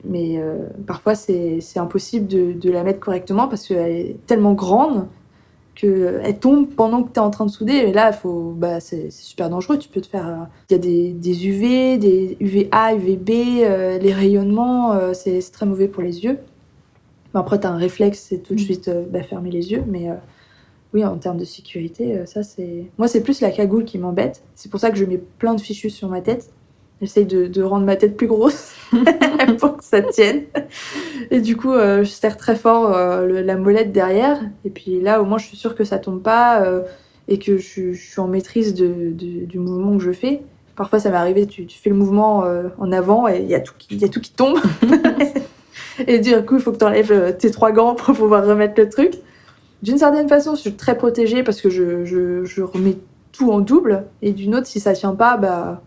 Mais 0.06 0.42
parfois, 0.86 1.16
c'est 1.16 1.60
impossible 1.78 2.28
de 2.28 2.72
la 2.72 2.84
mettre 2.84 3.00
correctement 3.00 3.48
parce 3.48 3.68
qu'elle 3.68 3.92
est 3.92 4.18
tellement 4.28 4.54
grande 4.54 5.08
qu'elle 5.76 6.38
tombe 6.40 6.68
pendant 6.70 7.04
que 7.04 7.10
tu 7.14 7.16
es 7.16 7.20
en 7.20 7.30
train 7.30 7.46
de 7.46 7.52
souder. 7.52 7.74
Et 7.74 7.92
là, 7.94 8.12
faut, 8.14 8.54
bah, 8.56 8.80
c'est 8.80 9.12
super 9.12 9.50
dangereux. 9.50 9.78
Tu 9.78 9.90
peux 9.90 10.02
te 10.02 10.08
faire. 10.08 10.28
euh, 10.28 10.36
Il 10.70 10.74
y 10.74 10.76
a 10.76 10.80
des, 10.80 11.12
des 11.14 11.48
UV, 11.48 11.98
des 11.98 12.38
UVA, 12.40 12.94
UVB, 12.96 13.30
euh, 13.64 13.98
les 13.98 14.14
rayonnements, 14.14 14.94
euh, 14.94 15.14
c'est 15.14 15.40
très 15.52 15.66
mauvais 15.66 15.88
pour 15.88 16.04
les 16.04 16.24
yeux. 16.24 16.38
Mais 17.34 17.40
après, 17.40 17.60
tu 17.60 17.66
as 17.68 17.72
un 17.72 17.78
réflexe, 17.78 18.26
c'est 18.30 18.38
tout 18.40 18.54
de 18.56 18.60
Mm. 18.62 18.64
suite 18.64 18.88
euh, 18.88 19.04
bah, 19.10 19.24
fermer 19.24 19.50
les 19.52 19.72
yeux. 19.72 19.84
Mais 19.88 20.10
euh, 20.10 20.14
oui, 20.94 21.04
en 21.04 21.18
termes 21.18 21.38
de 21.38 21.46
sécurité, 21.46 22.16
euh, 22.18 22.26
ça 22.28 22.44
c'est. 22.44 22.86
Moi, 23.00 23.08
c'est 23.08 23.22
plus 23.24 23.42
la 23.42 23.50
cagoule 23.50 23.86
qui 23.86 23.98
m'embête. 23.98 24.44
C'est 24.56 24.70
pour 24.70 24.80
ça 24.80 24.92
que 24.92 24.98
je 24.98 25.06
mets 25.06 25.18
plein 25.40 25.56
de 25.56 25.62
fichus 25.62 25.90
sur 25.90 26.08
ma 26.10 26.22
tête. 26.22 26.52
J'essaye 27.04 27.26
de, 27.26 27.48
de 27.48 27.62
rendre 27.64 27.86
ma 27.86 27.98
tête 27.98 28.16
plus 28.16 28.28
grosse 28.28 28.72
pour 29.60 29.76
que 29.78 29.84
ça 29.84 30.02
tienne. 30.02 30.44
Et 31.32 31.42
du 31.42 31.58
coup, 31.58 31.74
euh, 31.74 32.06
je 32.06 32.10
serre 32.10 32.38
très 32.38 32.56
fort 32.56 32.96
euh, 32.96 33.26
le- 33.26 33.42
la 33.42 33.58
molette 33.58 33.92
derrière. 33.92 34.40
Et 34.64 34.70
puis 34.70 35.02
là, 35.02 35.22
au 35.22 35.26
moins, 35.26 35.38
je 35.38 35.46
suis 35.48 35.58
sûre 35.58 35.76
que 35.76 35.84
ça 35.84 36.00
tombe 36.00 36.22
pas 36.22 36.62
euh, 36.62 36.82
et 37.28 37.40
que 37.40 37.58
je, 37.58 37.68
suis- 37.68 37.94
je 37.94 38.10
suis 38.12 38.22
en 38.22 38.28
maîtrise 38.30 38.74
de, 38.74 38.88
de- 39.12 39.44
du 39.46 39.60
mouvement 39.60 39.98
que 39.98 40.04
je 40.04 40.12
fais. 40.14 40.44
Parfois, 40.78 41.00
ça 41.00 41.10
m'est 41.10 41.18
arrivé, 41.18 41.46
tu, 41.46 41.66
tu 41.66 41.78
fais 41.78 41.90
le 41.90 41.96
mouvement 41.98 42.46
en 42.80 42.92
avant 42.94 43.28
et 43.28 43.40
il 43.42 43.48
y, 43.50 43.54
a 43.56 43.60
tout 43.60 43.74
qui- 43.78 43.96
y 43.98 44.06
a 44.06 44.10
tout 44.10 44.22
qui 44.22 44.32
tombe. 44.32 44.58
et 46.08 46.20
du 46.20 46.32
coup, 46.46 46.56
il 46.56 46.62
faut 46.62 46.72
que 46.72 46.78
tu 46.78 46.86
enlèves 46.86 47.36
tes 47.38 47.52
trois 47.52 47.72
gants 47.72 47.96
pour 47.96 48.16
pouvoir 48.16 48.46
remettre 48.46 48.80
le 48.82 48.90
truc. 48.90 49.14
D'une 49.82 49.98
certaine 49.98 50.30
façon, 50.30 50.56
je 50.56 50.62
suis 50.62 50.74
très 50.74 50.98
protégée 50.98 51.44
parce 51.44 51.62
que 51.62 51.70
je, 51.70 52.06
je, 52.06 52.46
je 52.46 52.62
remets 52.64 52.98
tout 53.34 53.52
en 53.52 53.60
double. 53.60 54.06
Et 54.22 54.32
d'une 54.32 54.56
autre, 54.56 54.68
si 54.68 54.80
ça 54.80 54.94
tient 54.94 55.14
pas, 55.16 55.38
bah 55.38 55.82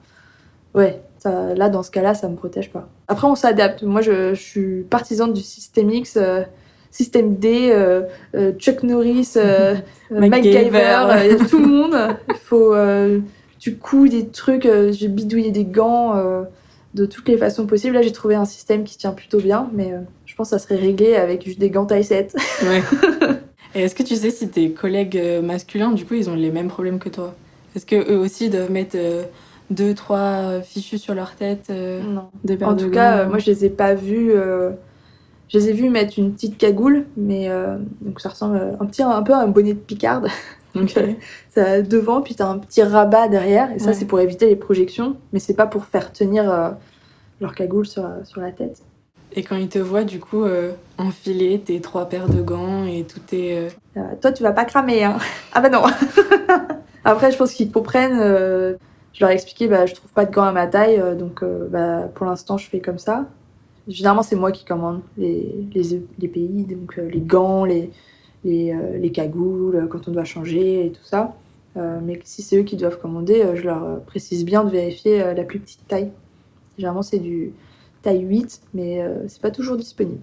ouais, 0.76 1.00
ça, 1.18 1.54
là, 1.54 1.68
dans 1.68 1.82
ce 1.82 1.90
cas-là, 1.90 2.14
ça 2.14 2.28
me 2.28 2.36
protège 2.36 2.70
pas. 2.70 2.88
Après, 3.08 3.26
on 3.26 3.34
s'adapte. 3.34 3.82
Moi, 3.82 4.02
je, 4.02 4.34
je 4.34 4.40
suis 4.40 4.82
partisane 4.82 5.32
du 5.32 5.40
système 5.40 5.90
X, 5.90 6.16
euh, 6.16 6.42
système 6.90 7.36
D, 7.36 7.70
euh, 7.72 8.02
euh, 8.36 8.52
Chuck 8.52 8.82
Norris, 8.82 9.34
MacGyver. 10.10 11.36
Tout 11.50 11.58
le 11.58 11.66
monde. 11.66 12.16
Il 12.28 12.36
faut, 12.36 12.74
tu 13.58 13.76
couds 13.76 14.08
des 14.08 14.28
trucs, 14.28 14.68
j'ai 14.90 15.08
bidouillé 15.08 15.50
des 15.50 15.64
gants 15.64 16.14
de 16.94 17.06
toutes 17.06 17.28
les 17.28 17.36
façons 17.36 17.66
possibles. 17.66 17.94
Là, 17.94 18.02
j'ai 18.02 18.12
trouvé 18.12 18.34
un 18.34 18.44
système 18.44 18.84
qui 18.84 18.96
tient 18.96 19.12
plutôt 19.12 19.40
bien, 19.40 19.68
mais 19.72 19.92
je 20.26 20.34
pense 20.34 20.50
que 20.50 20.58
ça 20.58 20.62
serait 20.62 20.80
réglé 20.80 21.16
avec 21.16 21.44
juste 21.44 21.58
des 21.58 21.70
gants 21.70 21.86
taille 21.86 22.04
7. 22.04 22.36
Ouais. 22.62 22.82
Et 23.74 23.82
est-ce 23.82 23.94
que 23.94 24.02
tu 24.02 24.16
sais 24.16 24.30
si 24.30 24.48
tes 24.48 24.70
collègues 24.70 25.20
masculins, 25.42 25.90
du 25.90 26.06
coup, 26.06 26.14
ils 26.14 26.30
ont 26.30 26.34
les 26.34 26.50
mêmes 26.50 26.68
problèmes 26.68 26.98
que 26.98 27.08
toi? 27.08 27.34
Est-ce 27.74 27.84
que 27.84 28.10
eux 28.10 28.18
aussi 28.18 28.48
doivent 28.48 28.70
mettre 28.70 28.96
deux, 29.70 29.94
trois 29.94 30.60
fichus 30.62 30.98
sur 30.98 31.14
leur 31.14 31.34
tête 31.34 31.66
euh, 31.70 32.00
Non. 32.02 32.28
En 32.66 32.74
tout 32.76 32.90
cas, 32.90 33.18
euh, 33.18 33.28
moi, 33.28 33.38
je 33.38 33.46
les 33.46 33.64
ai 33.64 33.70
pas 33.70 33.94
vus. 33.94 34.30
euh, 34.32 34.70
je 35.48 35.58
les 35.58 35.68
ai 35.70 35.72
vus 35.72 35.90
mettre 35.90 36.18
une 36.18 36.32
petite 36.32 36.58
cagoule, 36.58 37.06
mais 37.16 37.48
euh, 37.48 37.76
donc 38.00 38.20
ça 38.20 38.28
ressemble 38.30 38.56
euh, 38.56 38.72
un 38.80 38.86
petit, 38.86 39.02
un 39.02 39.22
peu 39.22 39.32
à 39.32 39.38
un 39.38 39.46
bonnet 39.48 39.74
de 39.74 39.78
picarde. 39.78 40.28
Ok. 40.74 40.94
Ça 41.54 41.64
a 41.64 41.82
devant, 41.82 42.20
puis 42.20 42.34
t'as 42.34 42.46
un 42.48 42.58
petit 42.58 42.82
rabat 42.82 43.28
derrière, 43.28 43.70
et 43.72 43.78
ça, 43.78 43.86
Ouais. 43.88 43.94
c'est 43.94 44.04
pour 44.04 44.20
éviter 44.20 44.46
les 44.46 44.56
projections, 44.56 45.16
mais 45.32 45.38
c'est 45.38 45.54
pas 45.54 45.66
pour 45.66 45.84
faire 45.86 46.12
tenir 46.12 46.50
euh, 46.52 46.68
leur 47.40 47.54
cagoule 47.54 47.86
sur, 47.86 48.06
sur 48.24 48.40
la 48.42 48.50
tête. 48.52 48.82
Et 49.32 49.42
quand 49.42 49.56
ils 49.56 49.68
te 49.68 49.78
voient, 49.78 50.04
du 50.04 50.20
coup, 50.20 50.44
euh, 50.44 50.72
enfiler 50.98 51.58
tes 51.60 51.80
trois 51.80 52.08
paires 52.08 52.28
de 52.28 52.42
gants 52.42 52.84
et 52.84 53.04
tout 53.04 53.20
est. 53.34 53.56
euh, 53.58 53.68
Euh, 53.96 54.00
toi, 54.20 54.32
tu 54.32 54.42
vas 54.42 54.52
pas 54.52 54.64
cramer, 54.66 55.04
hein 55.04 55.16
Ah 55.54 55.60
bah 55.62 55.70
non 55.70 55.82
Après, 57.04 57.30
je 57.32 57.36
pense 57.38 57.52
qu'ils 57.52 57.70
comprennent. 57.72 58.20
Je 59.16 59.22
leur 59.22 59.30
ai 59.30 59.34
expliqué, 59.34 59.66
bah, 59.66 59.86
je 59.86 59.94
trouve 59.94 60.10
pas 60.10 60.26
de 60.26 60.30
gants 60.32 60.44
à 60.44 60.52
ma 60.52 60.66
taille, 60.66 61.00
euh, 61.00 61.14
donc 61.14 61.42
euh, 61.42 61.66
bah, 61.70 62.02
pour 62.14 62.26
l'instant, 62.26 62.58
je 62.58 62.68
fais 62.68 62.80
comme 62.80 62.98
ça. 62.98 63.26
Généralement, 63.88 64.22
c'est 64.22 64.36
moi 64.36 64.52
qui 64.52 64.66
commande 64.66 65.00
les, 65.16 65.66
pays, 66.20 66.64
donc 66.64 66.98
euh, 66.98 67.08
les 67.08 67.20
gants, 67.20 67.64
les, 67.64 67.90
les, 68.44 68.76
les 68.98 69.12
cagoules, 69.12 69.88
quand 69.90 70.06
on 70.08 70.10
doit 70.10 70.24
changer 70.24 70.86
et 70.86 70.92
tout 70.92 71.04
ça. 71.04 71.34
Mais 71.76 72.18
si 72.24 72.40
c'est 72.40 72.56
eux 72.56 72.62
qui 72.62 72.76
doivent 72.76 72.98
commander, 72.98 73.44
je 73.54 73.62
leur 73.62 74.00
précise 74.06 74.46
bien 74.46 74.64
de 74.64 74.70
vérifier 74.70 75.18
la 75.34 75.44
plus 75.44 75.58
petite 75.58 75.86
taille. 75.86 76.10
Généralement, 76.78 77.02
c'est 77.02 77.18
du 77.18 77.52
taille 78.00 78.22
8, 78.22 78.62
mais 78.72 79.04
c'est 79.28 79.42
pas 79.42 79.50
toujours 79.50 79.76
disponible. 79.76 80.22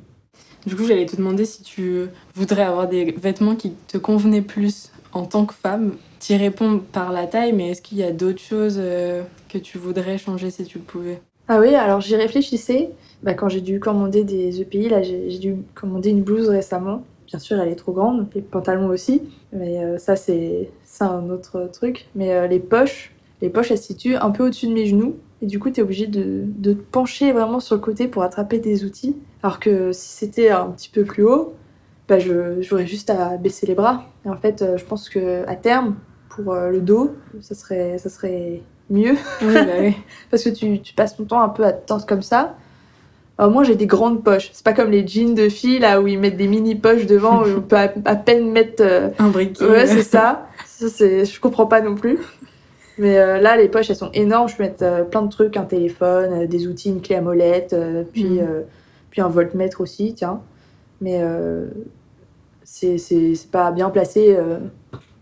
Du 0.65 0.75
coup, 0.75 0.83
j'allais 0.85 1.05
te 1.05 1.15
demander 1.15 1.45
si 1.45 1.61
tu 1.61 2.07
voudrais 2.33 2.63
avoir 2.63 2.87
des 2.87 3.11
vêtements 3.11 3.55
qui 3.55 3.73
te 3.87 3.99
convenaient 3.99 4.41
plus 4.41 4.92
en 5.13 5.25
tant 5.25 5.45
que 5.45 5.53
femme. 5.53 5.93
Tu 6.19 6.35
réponds 6.35 6.79
par 6.91 7.11
la 7.11 7.27
taille, 7.27 7.53
mais 7.53 7.71
est-ce 7.71 7.81
qu'il 7.81 7.97
y 7.97 8.03
a 8.03 8.11
d'autres 8.11 8.41
choses 8.41 8.77
euh, 8.79 9.23
que 9.49 9.57
tu 9.57 9.77
voudrais 9.77 10.17
changer 10.17 10.49
si 10.49 10.63
tu 10.63 10.77
le 10.77 10.83
pouvais? 10.83 11.21
Ah 11.47 11.59
oui, 11.59 11.75
alors 11.75 12.01
j'y 12.01 12.15
réfléchissais. 12.15 12.91
Bah, 13.21 13.33
quand 13.33 13.49
j'ai 13.49 13.61
dû 13.61 13.79
commander 13.79 14.23
des 14.23 14.61
EPI, 14.61 14.89
là 14.89 15.01
j'ai 15.01 15.37
dû 15.39 15.57
commander 15.75 16.09
une 16.09 16.23
blouse 16.23 16.49
récemment. 16.49 17.03
Bien 17.27 17.39
sûr, 17.39 17.59
elle 17.59 17.69
est 17.69 17.75
trop 17.75 17.93
grande, 17.93 18.27
les 18.35 18.41
pantalons 18.41 18.87
aussi, 18.87 19.21
mais 19.51 19.83
euh, 19.83 19.97
ça 19.97 20.15
c'est 20.15 20.69
un 20.99 21.29
autre 21.29 21.69
truc. 21.71 22.07
Mais 22.15 22.33
euh, 22.33 22.47
les 22.47 22.59
poches, 22.59 23.13
les 23.41 23.49
poches 23.49 23.71
elles 23.71 23.77
se 23.77 23.85
situent 23.85 24.15
un 24.15 24.31
peu 24.31 24.45
au-dessus 24.45 24.67
de 24.67 24.73
mes 24.73 24.85
genoux, 24.85 25.15
et 25.41 25.47
du 25.47 25.59
coup 25.59 25.69
t'es 25.69 25.81
obligé 25.81 26.07
de, 26.07 26.43
de 26.45 26.73
te 26.73 26.81
pencher 26.81 27.31
vraiment 27.31 27.59
sur 27.59 27.75
le 27.75 27.81
côté 27.81 28.07
pour 28.07 28.23
attraper 28.23 28.59
des 28.59 28.85
outils. 28.85 29.15
Alors 29.41 29.59
que 29.59 29.91
si 29.91 30.09
c'était 30.09 30.49
un 30.49 30.67
petit 30.67 30.89
peu 30.89 31.03
plus 31.03 31.23
haut, 31.23 31.53
bah, 32.13 32.19
je- 32.19 32.61
j'aurais 32.61 32.87
juste 32.87 33.09
à 33.09 33.37
baisser 33.37 33.65
les 33.67 33.75
bras. 33.75 34.03
Et 34.25 34.29
en 34.29 34.35
fait, 34.37 34.61
euh, 34.61 34.77
je 34.77 34.85
pense 34.85 35.09
que 35.09 35.43
à 35.47 35.55
terme, 35.55 35.95
pour 36.29 36.53
euh, 36.53 36.69
le 36.69 36.81
dos, 36.81 37.15
ça 37.41 37.55
serait, 37.55 37.97
ça 37.97 38.09
serait 38.09 38.61
mieux 38.89 39.15
Oui, 39.41 39.53
bah 39.53 39.73
oui. 39.79 39.95
parce 40.31 40.43
que 40.43 40.49
tu, 40.49 40.79
tu 40.81 40.93
passes 40.93 41.15
ton 41.15 41.23
temps 41.25 41.41
un 41.41 41.49
peu 41.49 41.63
à 41.63 41.73
te 41.73 42.05
comme 42.05 42.21
ça. 42.21 42.55
Alors 43.37 43.51
moi 43.51 43.63
j'ai 43.63 43.75
des 43.75 43.87
grandes 43.87 44.23
poches. 44.23 44.51
C'est 44.53 44.63
pas 44.63 44.73
comme 44.73 44.91
les 44.91 45.05
jeans 45.07 45.33
de 45.33 45.49
filles 45.49 45.79
là 45.79 45.99
où 46.01 46.07
ils 46.07 46.19
mettent 46.19 46.37
des 46.37 46.47
mini 46.47 46.75
poches 46.75 47.07
devant 47.07 47.41
où 47.43 47.47
on 47.57 47.61
peut 47.61 47.75
à, 47.77 47.91
à 48.05 48.15
peine 48.15 48.51
mettre. 48.51 48.83
euh, 48.85 49.09
Un 49.17 49.29
briquet. 49.29 49.65
Ouais 49.65 49.87
c'est 49.87 50.03
ça. 50.03 50.47
ça 50.67 50.87
c'est, 50.89 51.25
je 51.25 51.39
comprends 51.39 51.65
pas 51.65 51.81
non 51.81 51.95
plus. 51.95 52.19
Mais 52.99 53.17
euh, 53.17 53.39
là 53.39 53.57
les 53.57 53.69
poches 53.69 53.89
elles 53.89 53.95
sont 53.95 54.11
énormes. 54.13 54.47
Je 54.49 54.55
peux 54.55 54.63
mettre 54.63 54.83
euh, 54.83 55.03
plein 55.03 55.23
de 55.23 55.29
trucs, 55.31 55.57
un 55.57 55.63
téléphone, 55.65 56.45
des 56.45 56.67
outils, 56.67 56.89
une 56.89 57.01
clé 57.01 57.15
à 57.15 57.21
molette, 57.21 57.75
puis 58.13 58.39
euh, 58.39 58.61
puis 59.09 59.21
un 59.21 59.29
voltmètre 59.29 59.81
aussi 59.81 60.13
tiens. 60.13 60.41
Mais 61.01 61.19
c'est, 62.97 63.51
pas 63.51 63.71
bien 63.71 63.89
placé. 63.89 64.35
euh. 64.35 64.59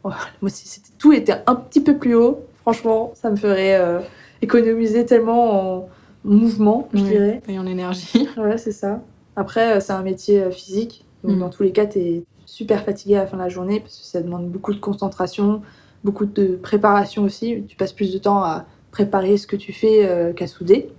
Oh, 0.04 0.10
moi 0.42 0.50
si 0.50 0.82
tout 0.98 1.14
était 1.14 1.36
un 1.46 1.56
petit 1.56 1.82
peu 1.82 1.98
plus 1.98 2.16
haut. 2.16 2.40
Franchement 2.62 3.12
ça 3.16 3.30
me 3.30 3.36
ferait 3.36 3.76
euh, 3.80 4.00
économiser 4.42 5.06
tellement 5.06 5.78
en 5.80 5.90
mouvement, 6.24 6.88
je 6.94 7.02
dirais. 7.04 7.42
Et 7.48 7.60
en 7.60 7.66
énergie. 7.66 8.28
Ouais, 8.38 8.58
c'est 8.58 8.72
ça. 8.72 9.02
Après, 9.36 9.78
euh, 9.78 9.80
c'est 9.80 9.94
un 9.94 10.02
métier 10.04 10.50
physique. 10.52 11.06
Donc, 11.24 11.36
Mm. 11.36 11.40
dans 11.40 11.50
tous 11.50 11.64
les 11.64 11.72
cas, 11.72 11.86
tu 11.86 12.00
es 12.00 12.24
super 12.46 12.84
fatigué 12.84 13.16
à 13.16 13.20
la 13.22 13.28
fin 13.28 13.38
de 13.38 13.42
la 13.44 13.50
journée 13.50 13.80
parce 13.80 13.98
que 14.00 14.06
ça 14.06 14.22
demande 14.22 14.50
beaucoup 14.50 14.74
de 14.74 14.80
concentration, 14.80 15.62
beaucoup 16.04 16.26
de 16.26 16.56
préparation 16.56 17.24
aussi. 17.24 17.64
Tu 17.68 17.76
passes 17.76 17.94
plus 17.94 18.12
de 18.14 18.18
temps 18.18 18.44
à 18.44 18.66
préparer 18.92 19.38
ce 19.38 19.46
que 19.48 19.56
tu 19.56 19.72
fais 19.74 20.06
euh, 20.08 20.34
qu'à 20.34 20.48
souder. 20.48 20.90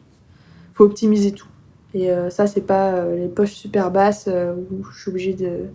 faut 0.74 0.84
optimiser 0.84 1.32
tout. 1.32 1.48
Et 1.94 2.08
ça, 2.30 2.46
c'est 2.46 2.62
pas 2.62 3.04
les 3.04 3.28
poches 3.28 3.52
super 3.52 3.90
basses 3.90 4.26
où 4.26 4.82
je 4.90 4.98
suis 4.98 5.10
obligée 5.10 5.34
de, 5.34 5.66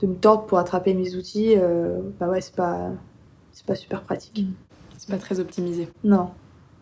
de 0.00 0.06
me 0.06 0.14
tordre 0.14 0.44
pour 0.46 0.58
attraper 0.58 0.94
mes 0.94 1.14
outils. 1.14 1.54
euh, 1.56 1.98
bah 2.20 2.28
ouais, 2.28 2.40
c'est 2.40 2.54
pas, 2.54 2.90
c'est 3.52 3.66
pas 3.66 3.74
super 3.74 4.02
pratique. 4.02 4.46
C'est 4.98 5.10
pas 5.10 5.18
très 5.18 5.40
optimisé. 5.40 5.88
Non. 6.04 6.28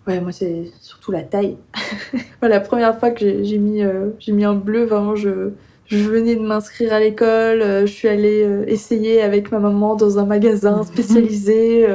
Ouais, 0.06 0.20
moi, 0.20 0.32
c'est 0.32 0.70
surtout 0.80 1.12
la 1.12 1.22
taille. 1.22 1.56
La 2.42 2.60
première 2.60 2.98
fois 2.98 3.10
que 3.10 3.42
j'ai 3.42 3.58
mis, 3.58 3.82
euh, 3.82 4.10
j'ai 4.18 4.32
mis 4.32 4.44
un 4.44 4.54
bleu, 4.54 4.84
vraiment, 4.84 5.16
je, 5.16 5.50
je 5.86 5.96
venais 6.08 6.36
de 6.36 6.42
m'inscrire 6.42 6.92
à 6.92 7.00
l'école. 7.00 7.62
euh, 7.62 7.86
je 7.86 7.92
suis 7.92 8.08
allée 8.08 8.42
euh, 8.44 8.64
essayer 8.66 9.22
avec 9.22 9.50
ma 9.50 9.58
maman 9.60 9.94
dans 9.96 10.18
un 10.18 10.26
magasin 10.26 10.82
spécialisé. 10.92 11.86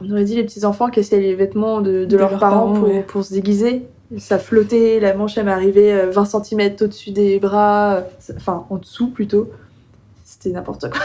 on 0.00 0.10
aurait 0.12 0.24
dit 0.24 0.36
les 0.36 0.44
petits-enfants 0.44 0.88
qui 0.90 1.00
essayaient 1.00 1.22
les 1.22 1.34
vêtements 1.34 1.80
de, 1.80 2.04
de 2.04 2.04
De 2.06 2.16
leurs 2.16 2.30
leurs 2.30 2.40
parents, 2.40 2.72
parents, 2.72 2.74
pour, 2.74 2.88
ouais. 2.88 3.02
pour 3.02 3.24
se 3.24 3.32
déguiser. 3.34 3.86
Ça 4.18 4.38
flottait, 4.38 4.98
la 5.00 5.14
manche, 5.14 5.36
elle 5.38 5.44
m'arrivait 5.46 5.92
euh, 5.92 6.10
20 6.10 6.24
cm 6.24 6.74
au-dessus 6.80 7.10
des 7.12 7.38
bras. 7.40 8.02
Enfin, 8.36 8.64
en 8.70 8.76
dessous, 8.76 9.08
plutôt. 9.10 9.50
C'était 10.40 10.54
n'importe 10.54 10.86
quoi. 10.90 11.00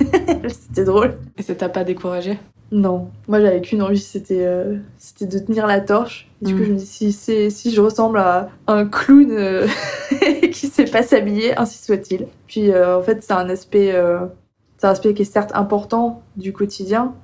C'était 0.48 0.84
drôle. 0.84 1.18
Et 1.36 1.42
ça 1.42 1.54
t'a 1.56 1.68
pas 1.68 1.82
découragé? 1.84 2.38
Non, 2.72 3.10
moi 3.28 3.40
j'avais 3.40 3.60
qu'une 3.60 3.80
envie, 3.82 3.98
c'était 3.98 4.44
euh, 4.44 4.76
c'était 4.98 5.26
de 5.26 5.38
tenir 5.38 5.66
la 5.68 5.80
torche. 5.80 6.28
Et 6.42 6.46
du 6.46 6.54
coup, 6.54 6.62
Mm. 6.62 6.64
je 6.66 6.72
me 6.72 6.76
dis 6.78 6.86
si 6.86 7.50
si 7.50 7.70
je 7.72 7.80
ressemble 7.80 8.18
à 8.18 8.48
un 8.66 8.86
clown 8.86 9.30
euh, 9.30 9.66
qui 10.52 10.66
sait 10.68 10.84
pas 10.84 11.02
s'habiller, 11.02 11.56
ainsi 11.56 11.82
soit-il. 11.82 12.26
Puis 12.46 12.72
euh, 12.72 12.98
en 12.98 13.02
fait, 13.02 13.22
c'est 13.22 13.32
un 13.32 13.48
aspect 13.48 13.92
euh, 13.94 14.26
c'est 14.78 14.86
un 14.86 14.90
aspect 14.90 15.14
qui 15.14 15.22
est 15.22 15.24
certes 15.24 15.52
important 15.54 16.22
du 16.36 16.52
quotidien, 16.52 17.14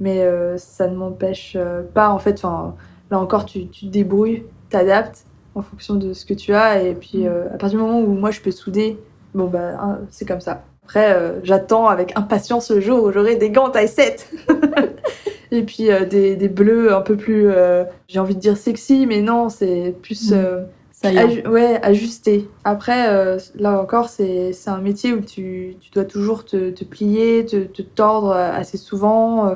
mais 0.00 0.24
ça 0.58 0.86
ne 0.86 0.94
m'empêche 0.96 1.56
pas 1.94 2.10
en 2.10 2.18
fait. 2.18 2.42
Là 2.42 3.18
encore, 3.18 3.44
tu 3.46 3.66
tu 3.68 3.86
te 3.86 3.90
débrouilles, 3.90 4.44
t'adaptes 4.68 5.24
en 5.54 5.62
fonction 5.62 5.94
de 5.96 6.12
ce 6.12 6.24
que 6.24 6.34
tu 6.34 6.52
as, 6.54 6.82
et 6.82 6.94
puis 6.94 7.24
Mm. 7.24 7.26
euh, 7.26 7.46
à 7.54 7.58
partir 7.58 7.78
du 7.78 7.84
moment 7.84 8.00
où 8.00 8.12
moi 8.14 8.30
je 8.30 8.40
peux 8.40 8.50
souder, 8.52 8.98
bon 9.34 9.46
bah 9.48 9.76
hein, 9.80 9.98
c'est 10.10 10.26
comme 10.28 10.40
ça. 10.40 10.62
Après, 10.90 11.12
euh, 11.14 11.38
j'attends 11.44 11.86
avec 11.86 12.16
impatience 12.18 12.68
le 12.72 12.80
jour 12.80 13.04
où 13.04 13.12
j'aurai 13.12 13.36
des 13.36 13.50
gants 13.50 13.70
taille 13.70 13.86
7. 13.86 14.28
Et 15.52 15.62
puis 15.62 15.88
euh, 15.88 16.04
des, 16.04 16.34
des 16.34 16.48
bleus 16.48 16.92
un 16.92 17.00
peu 17.00 17.14
plus, 17.16 17.46
euh, 17.48 17.84
j'ai 18.08 18.18
envie 18.18 18.34
de 18.34 18.40
dire 18.40 18.56
sexy, 18.56 19.06
mais 19.06 19.20
non, 19.22 19.48
c'est 19.50 19.94
plus 20.02 20.32
Mm. 20.32 20.66
Ça 20.92 21.08
aju- 21.12 21.46
ouais, 21.48 21.78
ajusté. 21.82 22.46
Après, 22.64 23.06
là 23.54 23.80
encore, 23.80 24.08
c'est 24.10 24.52
un 24.66 24.78
métier 24.78 25.12
où 25.14 25.20
tu, 25.20 25.76
tu 25.80 25.90
dois 25.92 26.04
toujours 26.04 26.44
te, 26.44 26.70
te 26.70 26.84
plier, 26.84 27.46
te, 27.46 27.56
te 27.64 27.80
tordre 27.82 28.32
assez 28.32 28.76
souvent, 28.76 29.54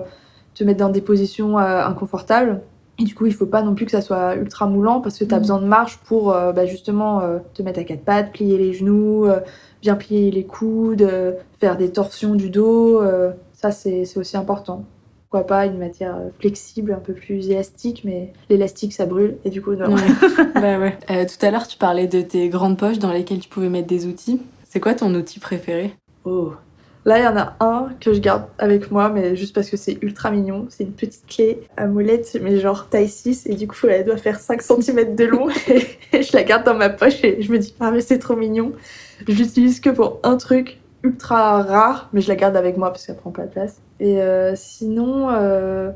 te 0.55 0.65
mettre 0.65 0.79
dans 0.79 0.89
des 0.89 1.03
positions 1.03 1.59
inconfortables. 1.59 2.63
Et 2.99 3.03
du 3.05 3.15
coup, 3.15 3.27
il 3.27 3.35
faut 3.35 3.45
pas 3.45 3.61
non 3.61 3.75
plus 3.75 3.85
que 3.85 3.91
ça 3.91 4.01
soit 4.01 4.37
ultra 4.37 4.67
moulant 4.69 5.01
parce 5.03 5.19
que 5.19 5.25
tu 5.25 5.35
as 5.35 5.39
Mm. 5.39 5.41
besoin 5.41 5.61
de 5.61 5.67
marge 5.67 5.99
pour 6.07 6.29
bah, 6.31 6.65
justement 6.65 7.21
te 7.53 7.61
mettre 7.63 7.81
à 7.81 7.85
quatre 7.85 8.05
pattes, 8.05 8.33
plier 8.33 8.57
les 8.57 8.73
genoux, 8.73 9.27
bien 9.85 9.97
plier 9.97 10.31
les 10.31 10.45
coudes, 10.45 11.03
euh, 11.03 11.33
faire 11.61 11.77
des 11.77 11.93
torsions 11.93 12.35
du 12.35 12.49
dos. 12.49 13.03
euh, 13.03 13.33
ça, 13.53 13.71
c'est 13.71 14.05
aussi 14.17 14.37
important. 14.37 14.85
Pourquoi 15.29 15.47
pas 15.47 15.67
une 15.67 15.79
matière 15.79 16.17
euh, 16.17 16.29
flexible, 16.41 16.93
un 16.93 17.01
peu 17.01 17.13
plus 17.13 17.51
élastique, 17.51 18.03
mais 18.05 18.33
l'élastique, 18.49 18.95
ça 18.95 19.05
brûle. 19.05 19.37
Et 19.45 19.51
du 19.51 19.61
coup, 19.61 19.75
non. 19.75 19.95
Ouais. 19.95 20.03
bah 20.55 20.79
ouais. 20.79 20.97
Euh, 21.11 21.27
tout 21.27 21.45
à 21.45 21.51
l'heure, 21.51 21.69
tu 21.69 21.77
parlais 21.77 22.07
de 22.07 22.23
tes 22.23 22.49
grandes 22.49 22.79
poches 22.79 22.99
dans 22.99 23.13
lesquelles 23.13 23.41
tu 23.41 23.49
pouvais 23.49 23.69
mettre 23.69 23.87
des 23.87 24.07
outils. 24.07 24.41
C'est 24.65 24.81
quoi 24.81 24.95
ton 24.95 25.15
outil 25.15 25.39
préféré? 25.39 25.93
Oh. 26.25 26.53
Là, 27.05 27.19
il 27.19 27.25
y 27.25 27.27
en 27.27 27.37
a 27.37 27.55
un 27.61 27.91
que 28.01 28.15
je 28.15 28.21
garde 28.21 28.45
avec 28.57 28.91
moi, 28.91 29.11
mais 29.11 29.37
juste 29.37 29.55
parce 29.55 29.69
que 29.69 29.77
c'est 29.77 29.99
ultra 30.01 30.31
mignon. 30.31 30.67
C'est 30.71 30.85
une 30.85 30.93
petite 30.93 31.27
clé 31.27 31.61
à 31.77 31.87
molette, 31.87 32.39
mais 32.41 32.59
genre 32.59 32.89
taille 32.89 33.11
6, 33.11 33.45
et 33.47 33.57
du 33.57 33.69
coup, 33.69 33.87
elle 33.87 34.07
doit 34.07 34.17
faire 34.17 34.41
5 34.41 34.63
cm 34.63 35.15
de 35.15 35.25
long. 35.25 35.49
Et 36.13 36.23
je 36.23 36.33
la 36.35 36.45
garde 36.45 36.65
dans 36.65 36.75
ma 36.75 36.89
poche 36.89 37.23
et 37.25 37.43
je 37.43 37.51
me 37.51 37.59
dis, 37.59 37.75
ah, 37.81 37.91
mais 37.91 38.01
c'est 38.01 38.19
trop 38.19 38.37
mignon. 38.37 38.73
Je 39.27 39.33
l'utilise 39.33 39.81
que 39.81 39.91
pour 39.91 40.21
un 40.23 40.37
truc 40.37 40.81
ultra 41.03 41.63
rare, 41.63 42.09
mais 42.13 42.21
je 42.21 42.29
la 42.29 42.37
garde 42.37 42.57
avec 42.57 42.77
moi 42.77 42.91
parce 42.91 43.07
qu'elle 43.07 43.17
prend 43.17 43.31
pas 43.31 43.47
de 43.47 43.51
place. 43.51 43.81
Et 44.01 44.21
euh, 44.21 44.55
sinon, 44.57 45.31
euh, 45.31 45.91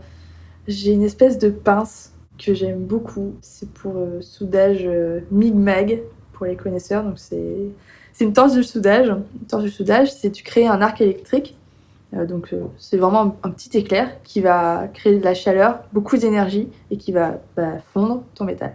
j'ai 0.67 0.93
une 0.93 1.03
espèce 1.03 1.39
de 1.39 1.51
pince 1.51 2.13
que 2.39 2.55
j'aime 2.55 2.85
beaucoup. 2.85 3.35
C'est 3.41 3.71
pour 3.71 3.97
euh, 3.97 4.21
soudage 4.21 4.85
euh, 4.85 5.21
Mig-Mag, 5.31 6.01
pour 6.33 6.47
les 6.47 6.57
connaisseurs. 6.57 7.05
Donc, 7.05 7.19
c'est 7.19 8.25
une 8.25 8.33
torche 8.33 8.55
de 8.55 8.63
soudage. 8.63 9.09
Une 9.09 9.47
torche 9.47 9.65
de 9.65 9.69
soudage, 9.69 10.13
c'est 10.13 10.31
tu 10.31 10.43
crées 10.43 10.67
un 10.67 10.81
arc 10.81 11.01
électrique. 11.01 11.55
Donc 12.27 12.55
c'est 12.79 12.97
vraiment 12.97 13.21
un, 13.21 13.35
un 13.43 13.51
petit 13.51 13.77
éclair 13.77 14.23
qui 14.23 14.41
va 14.41 14.89
créer 14.95 15.19
de 15.19 15.23
la 15.23 15.35
chaleur, 15.35 15.81
beaucoup 15.93 16.17
d'énergie 16.17 16.67
et 16.91 16.97
qui 16.97 17.13
va 17.13 17.39
bah, 17.55 17.81
fondre 17.93 18.23
ton 18.35 18.47
métal. 18.47 18.73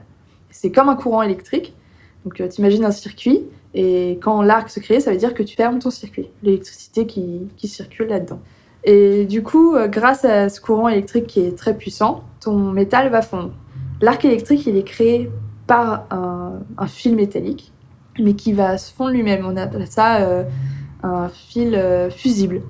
C'est 0.52 0.72
comme 0.72 0.88
un 0.88 0.96
courant 0.96 1.24
électrique. 1.24 1.74
Donc 2.26 2.36
tu 2.36 2.60
imagines 2.60 2.86
un 2.86 2.92
circuit 2.92 3.42
et 3.74 4.20
quand 4.22 4.42
l'arc 4.42 4.70
se 4.70 4.80
crée, 4.80 5.00
ça 5.00 5.12
veut 5.12 5.18
dire 5.18 5.34
que 5.34 5.44
tu 5.44 5.56
fermes 5.56 5.80
ton 5.80 5.90
circuit, 5.90 6.30
l'électricité 6.44 7.08
qui, 7.08 7.50
circule 7.64 8.08
là-dedans. 8.08 8.40
Et 8.84 9.26
du 9.26 9.42
coup, 9.42 9.76
euh, 9.76 9.88
grâce 9.88 10.26
à 10.26 10.50
ce 10.50 10.62
courant 10.62 10.90
électrique 10.90 11.28
qui 11.28 11.40
est 11.40 11.58
très 11.58 11.76
puissant, 11.76 12.24
ton 12.40 12.58
métal 12.58 13.10
va 13.10 13.22
fondre. 13.22 13.52
L'arc 14.02 14.24
électrique, 14.26 14.66
il 14.66 14.78
est 14.78 14.84
créé 14.84 15.32
par 15.66 16.06
un, 16.12 16.88
fil 16.88 17.16
métallique 17.16 17.72
mais 18.20 18.34
qui 18.36 18.54
va 18.54 18.78
se 18.78 18.94
fondre 18.94 19.12
lui-même. 19.12 19.44
On 19.46 19.58
appelle 19.58 19.88
ça 19.88 20.18
euh, 20.18 20.44
un 21.02 21.30
fil 21.30 21.74
euh, 21.74 22.12
fusible. 22.12 22.62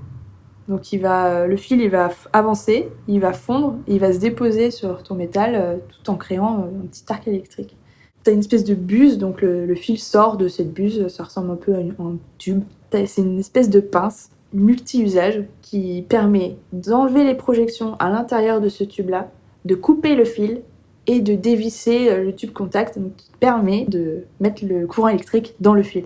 Donc 0.70 0.84
le 0.94 1.56
fil 1.58 1.82
il 1.82 1.89
va 1.89 2.12
avancer, 2.32 2.89
il 3.10 3.20
va 3.20 3.34
fondre, 3.34 3.76
il 3.88 4.00
va 4.00 4.13
se 4.13 4.20
déposer 4.20 4.72
sur 4.72 5.04
ton 5.04 5.16
métal 5.16 5.82
tout 5.89 6.10
en 6.10 6.16
créant 6.16 6.60
un 6.60 6.88
petit 6.88 7.04
arc 7.10 7.28
électrique. 7.28 7.76
T'as 8.23 8.31
une 8.31 8.39
espèce 8.39 8.63
de 8.63 8.73
buse, 8.75 9.17
donc 9.17 9.41
le, 9.41 9.65
le 9.65 9.75
fil 9.75 9.99
sort 9.99 10.38
de 10.38 10.47
cette 10.47 10.71
buse, 10.73 11.07
ça 11.09 11.23
ressemble 11.25 11.51
un 11.51 11.55
peu 11.55 11.75
à 11.75 11.79
une- 11.79 11.95
un 11.99 12.15
tube. 12.38 12.63
C'est 12.91 13.21
une 13.21 13.39
espèce 13.39 13.69
de 13.69 13.79
pince 13.79 14.29
multi-usage 14.53 15.43
qui 15.62 16.05
permet 16.07 16.55
d'enlever 16.71 17.23
les 17.23 17.33
projections 17.33 17.95
à 17.95 18.09
l'intérieur 18.09 18.62
de 18.62 18.69
ce 18.69 18.83
tube-là, 18.83 19.31
de 19.65 19.75
couper 19.75 20.15
le 20.15 20.25
fil 20.25 20.62
et 21.07 21.19
de 21.19 21.36
dévisser 21.36 22.09
euh, 22.09 22.23
le 22.23 22.33
tube 22.36 22.51
contact, 22.53 22.97
donc 22.99 23.15
qui 23.17 23.31
permet 23.39 23.86
de 23.88 24.23
mettre 24.39 24.63
le 24.63 24.86
courant 24.88 25.09
électrique 25.09 25.55
dans 25.59 25.73
le 25.73 25.83
fil. 25.83 26.05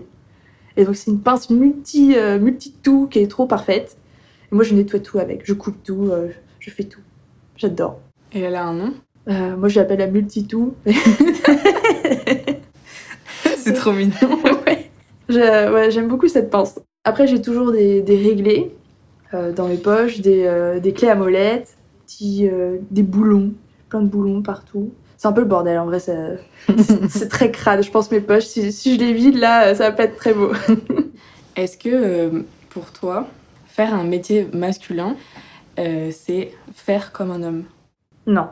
Et 0.76 0.84
donc 0.84 0.96
c'est 0.96 1.10
une 1.10 1.20
pince 1.20 1.50
multi, 1.50 2.14
euh, 2.16 2.38
multi-tout 2.40 3.06
qui 3.08 3.18
est 3.20 3.28
trop 3.28 3.46
parfaite. 3.46 3.96
Et 4.50 4.54
moi 4.54 4.64
je 4.64 4.74
nettoie 4.74 5.00
tout 5.00 5.18
avec, 5.18 5.42
je 5.44 5.52
coupe 5.52 5.76
tout, 5.84 6.08
euh, 6.10 6.28
je 6.58 6.70
fais 6.70 6.84
tout. 6.84 7.00
J'adore. 7.56 8.00
Et 8.32 8.40
elle 8.40 8.54
a 8.56 8.64
un 8.64 8.74
nom? 8.74 8.94
Euh, 9.28 9.56
moi 9.56 9.68
je 9.68 9.78
l'appelle 9.78 9.98
la 9.98 10.06
multi-tout. 10.08 10.74
C'est 13.56 13.74
trop 13.74 13.92
mignon. 13.92 14.40
ouais. 14.66 14.90
J'aime 15.90 16.08
beaucoup 16.08 16.28
cette 16.28 16.50
pince. 16.50 16.80
Après, 17.04 17.26
j'ai 17.26 17.40
toujours 17.40 17.72
des, 17.72 18.02
des 18.02 18.16
réglés 18.16 18.74
euh, 19.34 19.52
dans 19.52 19.68
mes 19.68 19.76
poches, 19.76 20.20
des, 20.20 20.44
euh, 20.46 20.80
des 20.80 20.92
clés 20.92 21.08
à 21.08 21.14
molette, 21.14 21.76
petits, 22.06 22.48
euh, 22.50 22.78
des 22.90 23.02
boulons, 23.02 23.52
plein 23.88 24.00
de 24.00 24.06
boulons 24.06 24.42
partout. 24.42 24.92
C'est 25.16 25.28
un 25.28 25.32
peu 25.32 25.40
le 25.40 25.46
bordel, 25.46 25.78
en 25.78 25.86
vrai, 25.86 25.98
c'est 27.08 27.28
très 27.28 27.50
crade, 27.50 27.82
je 27.82 27.90
pense, 27.90 28.10
mes 28.10 28.20
poches. 28.20 28.44
Si, 28.44 28.72
si 28.72 28.94
je 28.94 29.00
les 29.00 29.12
vide, 29.12 29.36
là, 29.36 29.74
ça 29.74 29.90
va 29.90 29.92
pas 29.92 30.04
être 30.04 30.16
très 30.16 30.32
beau. 30.32 30.52
Est-ce 31.56 31.76
que 31.76 32.44
pour 32.70 32.92
toi, 32.92 33.26
faire 33.66 33.94
un 33.94 34.04
métier 34.04 34.46
masculin, 34.52 35.16
c'est 35.76 36.52
faire 36.72 37.10
comme 37.10 37.32
un 37.32 37.42
homme? 37.42 37.64
Non, 38.28 38.48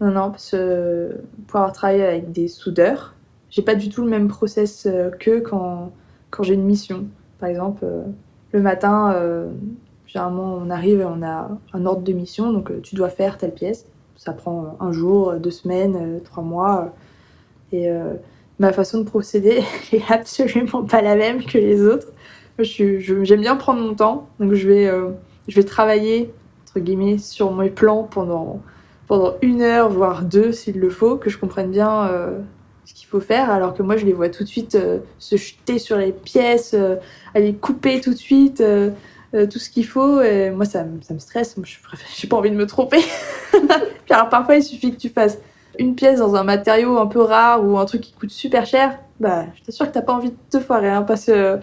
non, 0.00 0.10
non, 0.10 0.30
parce 0.30 0.50
que 0.52 1.20
pour 1.46 1.60
avoir 1.60 1.72
travaillé 1.72 2.04
avec 2.04 2.32
des 2.32 2.48
soudeurs, 2.48 3.14
j'ai 3.50 3.62
pas 3.62 3.74
du 3.74 3.88
tout 3.88 4.02
le 4.02 4.08
même 4.08 4.28
process 4.28 4.86
euh, 4.86 5.10
qu'eux 5.10 5.40
quand, 5.40 5.92
quand 6.30 6.42
j'ai 6.42 6.54
une 6.54 6.64
mission. 6.64 7.06
Par 7.38 7.48
exemple, 7.48 7.84
euh, 7.84 8.02
le 8.52 8.62
matin, 8.62 9.12
euh, 9.14 9.50
généralement, 10.06 10.54
on 10.54 10.70
arrive 10.70 11.00
et 11.00 11.04
on 11.04 11.22
a 11.22 11.50
un 11.72 11.86
ordre 11.86 12.02
de 12.02 12.12
mission, 12.12 12.52
donc 12.52 12.70
euh, 12.70 12.80
tu 12.82 12.94
dois 12.94 13.10
faire 13.10 13.36
telle 13.38 13.52
pièce. 13.52 13.86
Ça 14.16 14.32
prend 14.32 14.64
euh, 14.64 14.84
un 14.84 14.92
jour, 14.92 15.30
euh, 15.30 15.38
deux 15.38 15.50
semaines, 15.50 15.96
euh, 15.96 16.20
trois 16.20 16.42
mois. 16.42 16.84
euh, 16.84 16.88
et 17.72 17.88
euh, 17.88 18.14
ma 18.58 18.72
façon 18.72 18.98
de 18.98 19.04
procéder 19.04 19.62
est 19.92 20.10
absolument 20.10 20.82
pas 20.84 21.02
la 21.02 21.16
même 21.16 21.44
que 21.44 21.58
les 21.58 21.82
autres. 21.82 22.08
J'aime 22.58 23.40
bien 23.40 23.56
prendre 23.56 23.80
mon 23.80 23.94
temps, 23.94 24.28
donc 24.38 24.52
je 24.54 24.68
vais, 24.68 24.86
euh, 24.86 25.10
je 25.48 25.56
vais 25.56 25.64
travailler, 25.64 26.30
entre 26.64 26.80
guillemets, 26.80 27.18
sur 27.18 27.52
mes 27.54 27.70
plans 27.70 28.02
pendant 28.04 28.60
pendant 29.10 29.34
une 29.42 29.60
heure, 29.60 29.88
voire 29.88 30.22
deux 30.22 30.52
s'il 30.52 30.78
le 30.78 30.88
faut, 30.88 31.16
que 31.16 31.30
je 31.30 31.36
comprenne 31.36 31.72
bien 31.72 32.06
euh, 32.06 32.38
ce 32.84 32.94
qu'il 32.94 33.08
faut 33.08 33.18
faire, 33.18 33.50
alors 33.50 33.74
que 33.74 33.82
moi 33.82 33.96
je 33.96 34.06
les 34.06 34.12
vois 34.12 34.28
tout 34.28 34.44
de 34.44 34.48
suite 34.48 34.76
euh, 34.76 35.00
se 35.18 35.34
jeter 35.34 35.80
sur 35.80 35.96
les 35.96 36.12
pièces, 36.12 36.74
euh, 36.74 36.94
aller 37.34 37.52
couper 37.52 38.00
tout 38.00 38.12
de 38.12 38.16
suite 38.16 38.62
tout 39.32 39.58
ce 39.58 39.68
qu'il 39.68 39.84
faut. 39.84 40.20
Et 40.20 40.50
moi 40.50 40.64
ça, 40.64 40.84
me- 40.84 41.02
ça 41.02 41.12
me 41.12 41.18
stresse, 41.18 41.56
je 41.60 41.76
j'ai 42.16 42.28
pas 42.28 42.36
envie 42.36 42.52
de 42.52 42.54
me 42.54 42.68
tromper. 42.68 43.00
Alors 44.10 44.28
parfois 44.28 44.54
il 44.54 44.62
suffit 44.62 44.92
que 44.92 45.00
tu 45.00 45.08
fasses 45.08 45.38
une 45.80 45.96
pièce 45.96 46.20
dans 46.20 46.36
un 46.36 46.44
matériau 46.44 46.98
un 46.98 47.06
peu 47.06 47.20
rare 47.20 47.64
ou 47.66 47.78
un 47.78 47.86
truc 47.86 48.02
qui 48.02 48.12
coûte 48.12 48.30
super 48.30 48.64
cher, 48.64 48.96
bah 49.18 49.46
je 49.56 49.64
t'assure 49.64 49.88
que 49.88 49.92
t'as 49.92 50.02
pas 50.02 50.12
envie 50.12 50.30
de 50.30 50.36
te 50.50 50.60
foirer, 50.60 50.88
hein, 50.88 51.02
parce 51.02 51.24
que 51.24 51.58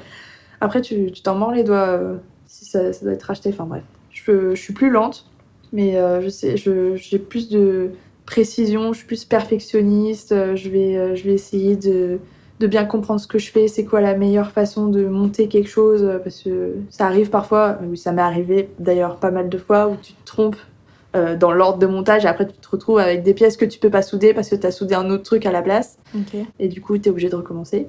après 0.60 0.82
tu 0.82 1.14
t'en 1.24 1.36
mords 1.36 1.54
les 1.54 1.64
doigts 1.64 1.98
si 2.46 2.66
ça, 2.66 2.92
doit 3.02 3.14
être 3.14 3.32
acheté, 3.32 3.52
enfin 3.54 3.64
bref. 3.64 3.84
Je 4.12 4.54
suis 4.56 4.74
plus 4.74 4.90
lente, 4.90 5.30
mais 5.74 5.98
euh, 5.98 6.22
je 6.22 6.30
sais, 6.30 6.58
je- 6.58 6.96
j'ai 6.96 7.20
plus 7.20 7.50
de 7.50 7.92
précision, 8.26 8.92
je 8.94 9.00
suis 9.00 9.08
plus 9.08 9.26
perfectionniste, 9.26 10.32
euh, 10.32 10.56
je 10.56 10.70
vais, 10.70 10.98
euh, 10.98 11.16
je 11.16 11.24
vais 11.24 11.34
essayer 11.34 11.76
de, 11.76 12.20
de 12.60 12.68
bien 12.68 12.86
comprendre 12.86 13.20
ce 13.20 13.28
que 13.28 13.40
je 13.40 13.52
fais, 13.52 13.68
c'est 13.68 13.86
quoi 13.86 14.02
la 14.02 14.16
meilleure 14.16 14.52
façon 14.52 14.88
de 14.88 15.06
monter 15.06 15.48
quelque 15.48 15.70
chose, 15.70 16.06
parce 16.24 16.42
que 16.42 16.74
ça 16.90 17.06
arrive 17.06 17.30
parfois, 17.30 17.78
oui 17.90 17.98
ça 17.98 18.12
m'est 18.12 18.22
arrivé 18.22 18.70
d'ailleurs 18.80 19.16
pas 19.18 19.32
mal 19.32 19.48
de 19.50 19.58
fois, 19.58 19.88
où 19.88 19.96
tu 20.02 20.14
te 20.14 20.26
trompes 20.26 20.58
euh, 21.16 21.38
dans 21.38 21.52
l'ordre 21.54 21.80
de 21.80 21.88
montage 21.88 22.26
et 22.26 22.28
après 22.28 22.46
tu 22.46 22.54
te 22.54 22.70
retrouves 22.70 23.00
avec 23.00 23.24
des 23.24 23.34
pièces 23.34 23.56
que 23.56 23.64
tu 23.66 23.80
peux 23.80 23.90
pas 23.90 24.02
souder 24.02 24.34
parce 24.34 24.50
que 24.50 24.56
tu 24.56 24.68
as 24.68 24.72
soudé 24.72 24.94
un 24.96 25.10
autre 25.10 25.24
truc 25.24 25.46
à 25.46 25.52
la 25.52 25.62
place, 25.62 25.98
et 26.60 26.68
du 26.68 26.82
coup 26.82 26.98
tu 26.98 27.08
es 27.08 27.12
obligé 27.12 27.30
de 27.30 27.36
recommencer. 27.36 27.88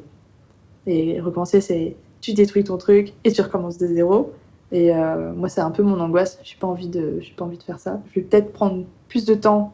Et 0.87 1.21
recommencer 1.21 1.61
c'est 1.61 1.97
tu 2.21 2.33
détruis 2.33 2.65
ton 2.65 2.77
truc 2.79 3.13
et 3.25 3.33
tu 3.33 3.41
recommences 3.43 3.79
de 3.79 3.87
zéro. 3.87 4.33
Et 4.71 4.95
euh, 4.95 5.33
moi, 5.33 5.49
c'est 5.49 5.61
un 5.61 5.71
peu 5.71 5.83
mon 5.83 5.99
angoisse. 6.01 6.39
J'ai 6.43 6.57
pas 6.57 6.67
envie 6.67 6.89
de, 6.89 7.21
pas 7.37 7.45
envie 7.45 7.59
de 7.59 7.63
faire 7.63 7.79
ça. 7.79 8.01
Je 8.11 8.21
vais 8.21 8.27
peut-être 8.27 8.53
prendre 8.53 8.85
plus 9.09 9.25
de 9.25 9.35
temps 9.35 9.73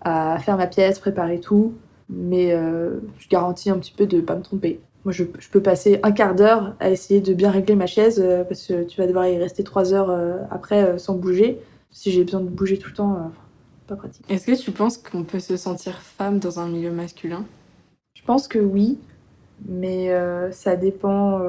à 0.00 0.38
faire 0.38 0.56
ma 0.56 0.66
pièce, 0.66 0.98
préparer 0.98 1.40
tout, 1.40 1.74
mais 2.08 2.52
euh, 2.52 3.00
je 3.18 3.28
garantis 3.28 3.70
un 3.70 3.78
petit 3.78 3.92
peu 3.96 4.06
de 4.06 4.20
pas 4.20 4.36
me 4.36 4.42
tromper. 4.42 4.80
Moi, 5.04 5.12
je, 5.12 5.24
je 5.38 5.48
peux 5.48 5.62
passer 5.62 5.98
un 6.02 6.12
quart 6.12 6.34
d'heure 6.34 6.74
à 6.80 6.90
essayer 6.90 7.20
de 7.20 7.32
bien 7.32 7.50
régler 7.50 7.74
ma 7.74 7.86
chaise 7.86 8.20
euh, 8.22 8.44
parce 8.44 8.66
que 8.66 8.84
tu 8.84 9.00
vas 9.00 9.06
devoir 9.06 9.26
y 9.26 9.38
rester 9.38 9.64
trois 9.64 9.94
heures 9.94 10.10
après 10.50 10.98
sans 10.98 11.14
bouger. 11.14 11.60
Si 11.90 12.10
j'ai 12.10 12.22
besoin 12.22 12.40
de 12.40 12.48
bouger 12.48 12.76
tout 12.76 12.90
le 12.90 12.94
temps, 12.94 13.32
pas 13.86 13.96
pratique. 13.96 14.24
Est-ce 14.28 14.46
que 14.46 14.62
tu 14.62 14.70
penses 14.72 14.98
qu'on 14.98 15.24
peut 15.24 15.40
se 15.40 15.56
sentir 15.56 15.98
femme 16.02 16.38
dans 16.38 16.60
un 16.60 16.68
milieu 16.68 16.90
masculin? 16.90 17.46
Je 18.14 18.22
pense 18.22 18.46
que 18.46 18.58
oui, 18.58 18.98
mais 19.66 20.12
ça 20.52 20.76
dépend. 20.76 21.40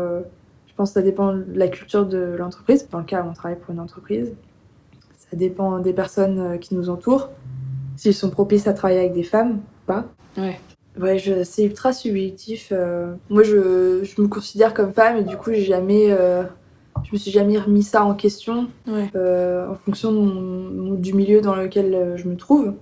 Pense 0.79 0.91
que 0.91 0.93
ça 0.93 1.01
dépend 1.01 1.33
de 1.33 1.45
la 1.55 1.67
culture 1.67 2.05
de 2.05 2.35
l'entreprise. 2.39 2.87
Dans 2.89 2.99
le 2.99 3.03
cas 3.03 3.21
où 3.21 3.27
on 3.29 3.33
travaille 3.33 3.59
pour 3.59 3.73
une 3.73 3.81
entreprise, 3.81 4.33
ça 5.29 5.35
dépend 5.35 5.79
des 5.79 5.91
personnes 5.91 6.39
euh, 6.39 6.57
qui 6.57 6.73
nous 6.73 6.89
entourent. 6.89 7.29
S'ils 7.97 8.13
sont 8.13 8.29
propices 8.29 8.65
à 8.65 8.73
travailler 8.73 9.01
avec 9.01 9.11
des 9.13 9.23
femmes 9.23 9.57
ou 9.57 9.85
pas. 9.85 10.05
Ouais. 10.37 10.57
Ouais, 10.97 11.19
c'est 11.43 11.65
ultra 11.65 11.91
subjectif. 11.91 12.69
euh. 12.71 13.13
Moi, 13.29 13.43
je, 13.43 14.03
je 14.05 14.21
me 14.21 14.27
considère 14.29 14.73
comme 14.73 14.93
femme 14.93 15.17
et 15.17 15.23
du 15.23 15.35
coup, 15.35 15.51
j'ai 15.51 15.63
jamais, 15.63 16.11
euh, 16.11 16.43
je 17.03 17.11
me 17.11 17.17
suis 17.17 17.29
jamais 17.31 17.57
remis 17.57 17.83
ça 17.83 18.05
en 18.05 18.15
question 18.15 18.69
Ouais. 18.87 19.09
euh, 19.15 19.67
en 19.69 19.75
fonction 19.75 20.13
de 20.13 20.17
mon- 20.17 20.69
mon- 20.91 20.93
du 20.95 21.13
milieu 21.13 21.41
dans 21.41 21.55
lequel 21.55 22.13
je 22.15 22.25
me 22.29 22.37
trouve. 22.37 22.73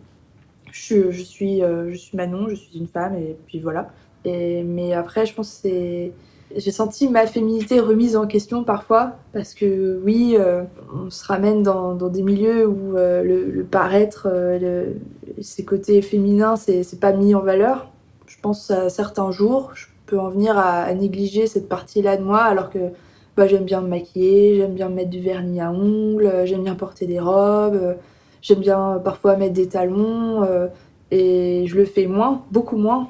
Je, 0.72 0.80
suis- 0.80 1.12
je, 1.12 1.24
suis, 1.24 1.62
je 1.62 1.96
suis 1.96 2.16
Manon, 2.16 2.48
je 2.50 2.56
suis 2.56 2.78
une 2.78 2.88
femme, 2.88 3.16
et 3.16 3.36
puis 3.48 3.60
voilà. 3.60 3.90
Et, 4.24 4.62
mais 4.64 4.94
après, 4.94 5.26
je 5.26 5.34
pense 5.34 5.50
que 5.50 5.62
c'est. 5.70 6.12
J'ai 6.56 6.72
senti 6.72 7.10
ma 7.10 7.28
féminité 7.28 7.82
remise 7.82 8.16
en 8.16 8.26
question 8.26 8.64
parfois, 8.64 9.18
parce 9.34 9.54
que 9.54 10.00
oui, 10.06 10.38
euh, 10.40 10.64
on 10.96 11.10
se 11.10 11.26
ramène 11.26 11.62
dans, 11.62 11.96
des 11.96 12.24
milieux 12.24 12.66
où 12.66 12.96
euh, 12.98 13.22
le, 13.22 13.64
paraître, 13.66 14.28
euh, 14.32 14.94
ces 15.42 15.66
côtés 15.66 16.02
féminins, 16.02 16.56
c'est 16.56 17.00
pas 17.02 17.12
mis 17.12 17.36
en 17.36 17.42
valeur. 17.42 17.90
Je 18.28 18.38
pense 18.42 18.72
à 18.72 18.90
certains 18.90 19.32
jours, 19.32 19.72
je 19.74 19.88
peux 20.06 20.18
en 20.18 20.30
venir 20.30 20.58
à, 20.58 20.84
à 20.84 20.94
négliger 20.94 21.48
cette 21.48 21.68
partie-là 21.68 22.16
de 22.16 22.24
moi, 22.24 22.44
alors 22.44 22.70
que 22.70 22.80
bah, 23.36 23.46
j'aime 23.48 23.66
bien 23.66 23.82
me 23.82 23.90
maquiller, 23.90 24.56
j'aime 24.56 24.74
bien 24.74 24.88
mettre 24.88 25.10
du 25.10 25.20
vernis 25.20 25.60
à 25.60 25.70
ongles, 25.72 26.28
euh, 26.28 26.46
j'aime 26.46 26.64
bien 26.64 26.76
porter 26.76 27.08
des 27.08 27.20
robes, 27.20 27.98
j'aime 28.42 28.60
bien 28.60 29.02
parfois 29.04 29.36
mettre 29.36 29.54
des 29.54 29.68
talons, 29.68 30.48
et 31.12 31.66
je 31.68 31.76
le 31.76 31.84
fais 31.84 32.08
moins, 32.08 32.44
beaucoup 32.52 32.78
moins 32.78 33.10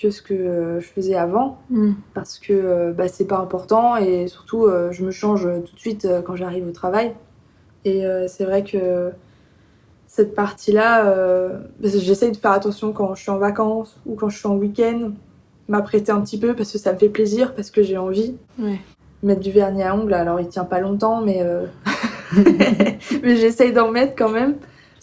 que 0.00 0.10
ce 0.10 0.22
que 0.22 0.34
euh, 0.34 0.80
je 0.80 0.86
faisais 0.86 1.14
avant, 1.16 1.58
parce 2.14 2.38
que 2.38 2.52
euh, 2.52 2.92
bah, 2.92 3.08
c'est 3.08 3.26
pas 3.26 3.38
important, 3.38 3.96
et 3.96 4.28
surtout 4.28 4.64
euh, 4.66 4.92
je 4.92 5.04
me 5.04 5.10
change 5.10 5.42
tout 5.66 5.74
de 5.74 5.80
suite 5.80 6.06
quand 6.26 6.36
j'arrive 6.36 6.66
au 6.66 6.72
travail. 6.72 7.14
Et 7.84 8.04
c'est 8.26 8.44
vrai 8.44 8.64
que 8.64 9.10
cette 10.08 10.34
partie-là, 10.34 11.04
que 11.80 11.88
j'essaye 11.88 12.32
de 12.32 12.36
faire 12.36 12.50
attention 12.50 12.92
quand 12.92 13.14
je 13.14 13.22
suis 13.22 13.30
en 13.30 13.38
vacances 13.38 13.98
ou 14.04 14.14
quand 14.14 14.28
je 14.28 14.36
suis 14.36 14.46
en 14.48 14.56
week-end, 14.56 15.12
m'apprêter 15.68 16.12
un 16.12 16.20
petit 16.20 16.38
peu 16.38 16.54
parce 16.54 16.72
que 16.72 16.78
ça 16.78 16.92
me 16.92 16.98
fait 16.98 17.08
plaisir, 17.08 17.54
parce 17.54 17.70
que 17.70 17.82
j'ai 17.82 17.96
envie 17.96 18.36
Ouais. 18.58 18.80
mettre 19.22 19.40
du 19.40 19.52
vernis 19.52 19.82
à 19.84 19.94
ongles. 19.94 20.12
Alors, 20.12 20.40
il 20.40 20.48
tient 20.48 20.64
pas 20.64 20.80
longtemps, 20.80 21.22
mais, 21.22 21.38
euh, 21.40 21.64
mais 23.22 23.36
j'essaye 23.36 23.72
d'en 23.72 23.90
mettre 23.90 24.14
quand 24.16 24.30
même. 24.30 24.56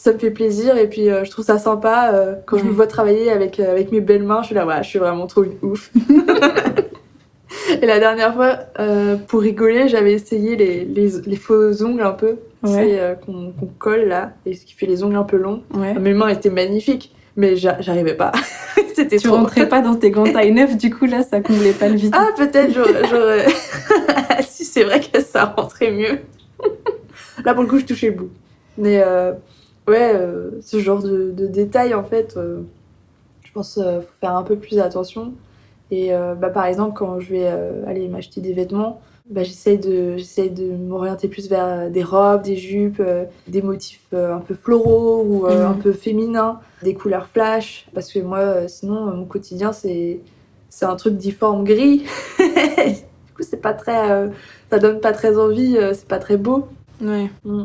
Ça 0.05 0.13
me 0.13 0.19
fait 0.19 0.29
plaisir 0.29 0.77
et 0.77 0.87
puis 0.87 1.09
euh, 1.09 1.23
je 1.23 1.31
trouve 1.31 1.43
ça 1.43 1.57
sympa. 1.57 2.11
euh, 2.13 2.35
quand 2.45 2.59
je 2.59 2.63
me 2.63 2.69
vois 2.69 2.85
travailler 2.85 3.31
avec, 3.31 3.59
euh, 3.59 3.71
avec 3.71 3.91
mes 3.91 4.01
belles 4.01 4.21
mains, 4.21 4.41
je 4.43 4.45
suis 4.45 4.55
là, 4.55 4.63
ouais, 4.67 4.83
je 4.83 4.87
suis 4.87 4.99
vraiment 4.99 5.25
trop 5.25 5.43
une 5.43 5.53
ouf. 5.63 5.89
et 7.81 7.85
la 7.87 7.99
dernière 7.99 8.33
fois, 8.35 8.59
euh, 8.79 9.15
pour 9.15 9.41
rigoler, 9.41 9.87
j'avais 9.87 10.13
essayé 10.13 10.55
les, 10.55 10.85
les, 10.85 11.09
les 11.25 11.35
faux 11.35 11.83
ongles 11.83 12.03
un 12.03 12.11
peu, 12.11 12.35
Ouais. 12.61 12.97
euh, 12.99 13.15
qu'on 13.15 13.51
colle 13.79 14.05
là, 14.05 14.33
et 14.45 14.53
ce 14.53 14.65
qui 14.65 14.73
fait 14.75 14.85
les 14.85 15.03
ongles 15.03 15.15
un 15.15 15.23
peu 15.23 15.37
longs. 15.37 15.63
Ouais. 15.73 15.93
Mes 15.95 16.13
mains 16.13 16.27
étaient 16.29 16.49
magnifiques, 16.51 17.15
mais 17.35 17.55
j'a- 17.55 17.81
j'arrivais 17.81 18.13
pas. 18.15 18.31
C'était 18.95 19.17
Tu 19.17 19.27
trop. 19.27 19.37
rentrais 19.37 19.67
pas 19.67 19.81
dans 19.81 19.95
tes 19.95 20.11
gants 20.11 20.23
taille 20.31 20.51
9, 20.53 20.77
du 20.77 20.89
coup 20.93 21.05
là 21.05 21.23
ça 21.23 21.41
comblait 21.41 21.73
pas 21.73 21.87
le 21.89 21.95
vide. 21.95 22.13
Ah, 22.15 22.27
peut-être 22.37 22.71
j'aurais. 22.73 23.07
j'aurais- 23.09 23.45
si, 24.47 24.65
c'est 24.65 24.83
vrai 24.83 24.99
que 25.01 25.19
ça 25.21 25.45
rentrait 25.57 25.91
mieux. 25.91 26.19
Là, 27.43 27.53
pour 27.55 27.63
le 27.63 27.69
coup, 27.69 27.79
je 27.79 27.85
touchais 27.85 28.07
le 28.11 28.13
bout. 28.15 28.29
Mais 28.77 29.01
euh, 29.05 29.33
ouais, 29.87 30.11
euh, 30.15 30.51
ce 30.61 30.79
genre 30.79 31.01
de, 31.01 31.31
de 31.31 31.47
détails, 31.47 31.93
en 31.93 32.03
fait, 32.03 32.35
euh, 32.37 32.61
je 33.43 33.51
pense 33.51 33.75
qu'il 33.75 33.83
faut 33.83 34.13
faire 34.19 34.35
un 34.35 34.43
peu 34.43 34.55
plus 34.55 34.79
attention. 34.79 35.33
Et 35.91 36.13
euh, 36.13 36.33
bah, 36.35 36.49
par 36.49 36.65
exemple, 36.65 36.97
quand 36.97 37.19
je 37.19 37.29
vais 37.31 37.45
euh, 37.47 37.85
aller 37.87 38.07
m'acheter 38.07 38.41
des 38.41 38.53
vêtements, 38.53 39.01
bah, 39.29 39.43
j'essaye 39.43 39.77
de, 39.77 40.15
de 40.49 40.75
m'orienter 40.75 41.27
plus 41.27 41.47
vers 41.49 41.89
des 41.89 42.03
robes, 42.03 42.41
des 42.43 42.55
jupes, 42.57 42.99
euh, 42.99 43.25
des 43.47 43.61
motifs 43.61 44.01
euh, 44.13 44.33
un 44.35 44.39
peu 44.39 44.55
floraux 44.55 45.23
ou 45.23 45.45
euh, 45.47 45.61
Mhm. 45.65 45.71
un 45.71 45.73
peu 45.75 45.91
féminins, 45.93 46.59
des 46.83 46.93
couleurs 46.93 47.27
flash. 47.27 47.87
Parce 47.93 48.11
que 48.11 48.19
moi, 48.19 48.39
euh, 48.39 48.67
sinon, 48.67 49.07
euh, 49.07 49.13
mon 49.15 49.25
quotidien, 49.25 49.73
c'est, 49.73 50.19
c'est 50.69 50.85
un 50.85 50.95
truc 50.95 51.17
difforme 51.17 51.63
gris. 51.63 51.99
du 52.39 53.33
coup, 53.35 53.43
c'est 53.43 53.61
pas 53.61 53.73
très, 53.73 54.11
euh, 54.11 54.27
ça 54.69 54.79
donne 54.79 54.99
pas 54.99 55.11
très 55.13 55.37
envie, 55.37 55.77
euh, 55.77 55.93
c'est 55.93 56.07
pas 56.07 56.19
très 56.19 56.37
beau. 56.37 56.67
Ouais. 57.01 57.29
Mm. 57.43 57.63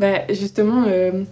Bah, 0.00 0.26
justement, 0.30 0.84
euh, 0.88 1.22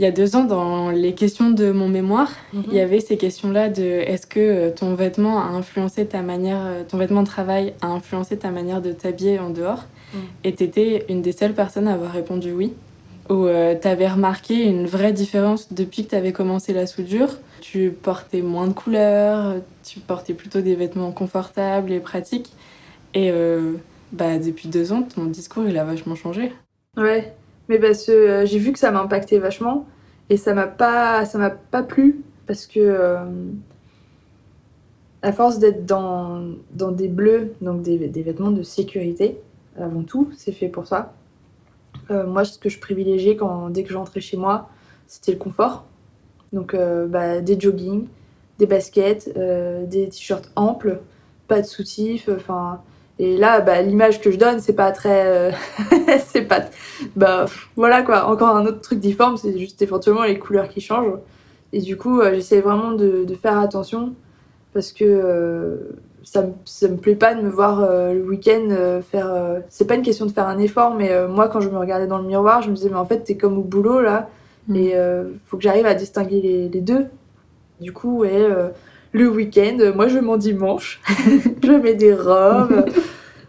il 0.00 0.04
y 0.04 0.06
a 0.06 0.12
deux 0.12 0.34
ans, 0.34 0.44
dans 0.44 0.88
les 0.88 1.12
questions 1.12 1.50
de 1.50 1.72
mon 1.72 1.86
mémoire, 1.86 2.32
il 2.54 2.72
y 2.72 2.80
avait 2.80 3.00
ces 3.00 3.18
questions-là 3.18 3.68
de 3.68 3.82
est-ce 3.82 4.26
que 4.26 4.40
euh, 4.40 4.70
ton 4.70 4.94
vêtement 4.94 5.38
a 5.42 5.48
influencé 5.48 6.06
ta 6.06 6.22
manière, 6.22 6.62
euh, 6.64 6.84
ton 6.88 6.96
vêtement 6.96 7.22
de 7.22 7.26
travail 7.26 7.74
a 7.82 7.88
influencé 7.88 8.38
ta 8.38 8.50
manière 8.50 8.80
de 8.80 8.92
t'habiller 8.92 9.38
en 9.38 9.50
dehors? 9.50 9.84
Mm. 10.14 10.18
Et 10.44 10.54
t'étais 10.54 11.04
une 11.10 11.20
des 11.20 11.32
seules 11.32 11.52
personnes 11.52 11.86
à 11.86 11.92
avoir 11.92 12.12
répondu 12.12 12.50
oui. 12.50 12.72
Où 13.28 13.44
euh, 13.44 13.74
t'avais 13.78 14.08
remarqué 14.08 14.64
une 14.64 14.86
vraie 14.86 15.12
différence 15.12 15.70
depuis 15.70 16.06
que 16.06 16.12
t'avais 16.12 16.32
commencé 16.32 16.72
la 16.72 16.86
soudure? 16.86 17.36
Tu 17.60 17.90
portais 17.90 18.40
moins 18.40 18.68
de 18.68 18.72
couleurs, 18.72 19.56
tu 19.84 20.00
portais 20.00 20.32
plutôt 20.32 20.62
des 20.62 20.76
vêtements 20.76 21.12
confortables 21.12 21.92
et 21.92 22.00
pratiques? 22.00 22.50
Et 23.12 23.30
euh, 23.30 23.74
bah, 24.12 24.38
depuis 24.38 24.68
deux 24.68 24.92
ans, 24.92 25.02
ton 25.02 25.26
discours 25.26 25.64
il 25.68 25.76
a 25.76 25.84
vachement 25.84 26.14
changé. 26.14 26.54
Ouais, 26.96 27.34
mais 27.70 27.78
parce 27.78 28.04
que 28.04 28.10
euh, 28.10 28.46
j'ai 28.46 28.58
vu 28.58 28.72
que 28.72 28.80
ça 28.80 28.90
m'a 28.90 29.00
impacté 29.00 29.38
vachement 29.38 29.86
et 30.28 30.36
ça 30.36 30.54
m'a 30.54 30.66
pas, 30.66 31.24
ça 31.24 31.38
m'a 31.38 31.50
pas 31.50 31.84
plu 31.84 32.24
parce 32.48 32.66
que 32.66 32.80
euh, 32.80 33.24
à 35.22 35.32
force 35.32 35.60
d'être 35.60 35.86
dans, 35.86 36.48
dans 36.72 36.90
des 36.90 37.06
bleus, 37.06 37.54
donc 37.60 37.82
des, 37.82 38.08
des 38.08 38.22
vêtements 38.22 38.50
de 38.50 38.64
sécurité, 38.64 39.40
avant 39.78 40.02
tout, 40.02 40.30
c'est 40.36 40.50
fait 40.50 40.68
pour 40.68 40.88
ça. 40.88 41.14
Euh, 42.10 42.26
moi, 42.26 42.44
ce 42.44 42.58
que 42.58 42.68
je 42.68 42.80
privilégiais 42.80 43.36
quand, 43.36 43.70
dès 43.70 43.84
que 43.84 43.92
j'entrais 43.92 44.20
chez 44.20 44.36
moi, 44.36 44.68
c'était 45.06 45.32
le 45.32 45.38
confort. 45.38 45.84
Donc, 46.52 46.74
bah, 46.74 47.40
des 47.40 47.60
joggings, 47.60 48.08
des 48.58 48.66
baskets, 48.66 49.32
des 49.36 50.08
t-shirts 50.08 50.50
amples, 50.56 51.00
pas 51.46 51.60
de 51.60 51.66
soutifs, 51.66 52.28
enfin. 52.34 52.80
Et 53.22 53.36
là, 53.36 53.60
bah, 53.60 53.82
l'image 53.82 54.20
que 54.20 54.30
je 54.30 54.38
donne, 54.38 54.60
c'est 54.60 54.72
pas 54.72 54.90
très. 54.92 55.26
euh, 55.26 55.50
c'est 56.26 56.42
pas. 56.42 56.60
Bah, 57.16 57.44
voilà 57.76 58.02
quoi, 58.02 58.26
encore 58.26 58.56
un 58.56 58.64
autre 58.66 58.80
truc 58.80 58.98
difforme, 58.98 59.36
c'est 59.36 59.58
juste 59.58 59.82
éventuellement 59.82 60.22
les 60.24 60.38
couleurs 60.38 60.68
qui 60.68 60.80
changent. 60.80 61.18
Et 61.72 61.80
du 61.80 61.96
coup, 61.96 62.20
euh, 62.20 62.34
j'essaie 62.34 62.60
vraiment 62.60 62.92
de, 62.92 63.24
de 63.24 63.34
faire 63.34 63.58
attention 63.58 64.14
parce 64.72 64.92
que 64.92 65.04
euh, 65.04 65.76
ça, 66.24 66.42
me- 66.42 66.52
ça 66.64 66.88
me 66.88 66.96
plaît 66.96 67.14
pas 67.14 67.34
de 67.34 67.42
me 67.42 67.48
voir 67.50 67.82
euh, 67.82 68.12
le 68.14 68.22
week-end 68.24 68.68
euh, 68.70 69.00
faire. 69.02 69.28
c'est 69.68 69.86
pas 69.86 69.94
une 69.96 70.02
question 70.02 70.26
de 70.26 70.32
faire 70.32 70.46
un 70.48 70.58
effort, 70.58 70.94
mais 70.94 71.10
moi, 71.28 71.48
quand 71.48 71.60
je 71.60 71.68
me 71.68 71.78
regardais 71.78 72.06
dans 72.06 72.18
le 72.18 72.24
miroir, 72.26 72.62
je 72.62 72.70
me 72.70 72.74
disais, 72.74 72.88
mais 72.88 72.96
en 72.96 73.06
fait, 73.06 73.20
t'es 73.24 73.36
comme 73.36 73.58
au 73.58 73.62
boulot 73.62 74.00
là, 74.00 74.28
Mm. 74.68 74.76
et 74.76 74.94
faut 75.46 75.56
que 75.56 75.62
j'arrive 75.62 75.86
à 75.86 75.94
distinguer 75.94 76.40
les, 76.42 76.68
les 76.68 76.80
deux. 76.80 77.06
Du 77.80 77.92
coup, 77.92 78.20
ouais, 78.20 78.46
le 79.12 79.28
week-end, 79.28 79.78
moi, 79.94 80.08
je 80.08 80.18
m'en 80.18 80.36
dimanche, 80.36 81.00
je 81.64 81.72
mets 81.72 81.94
des 81.94 82.14
robes. 82.14 82.84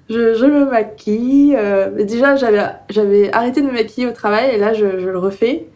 Je, 0.09 0.33
je 0.33 0.45
me 0.45 0.65
maquille. 0.65 1.55
euh, 1.57 2.03
déjà, 2.03 2.35
j'avais, 2.35 3.31
arrêté 3.31 3.61
de 3.61 3.67
me 3.67 3.71
maquiller 3.71 4.07
au 4.07 4.11
travail 4.11 4.49
et 4.55 4.57
là, 4.57 4.73
je, 4.73 4.99
je 4.99 5.07
le 5.09 5.17
refais. 5.17 5.67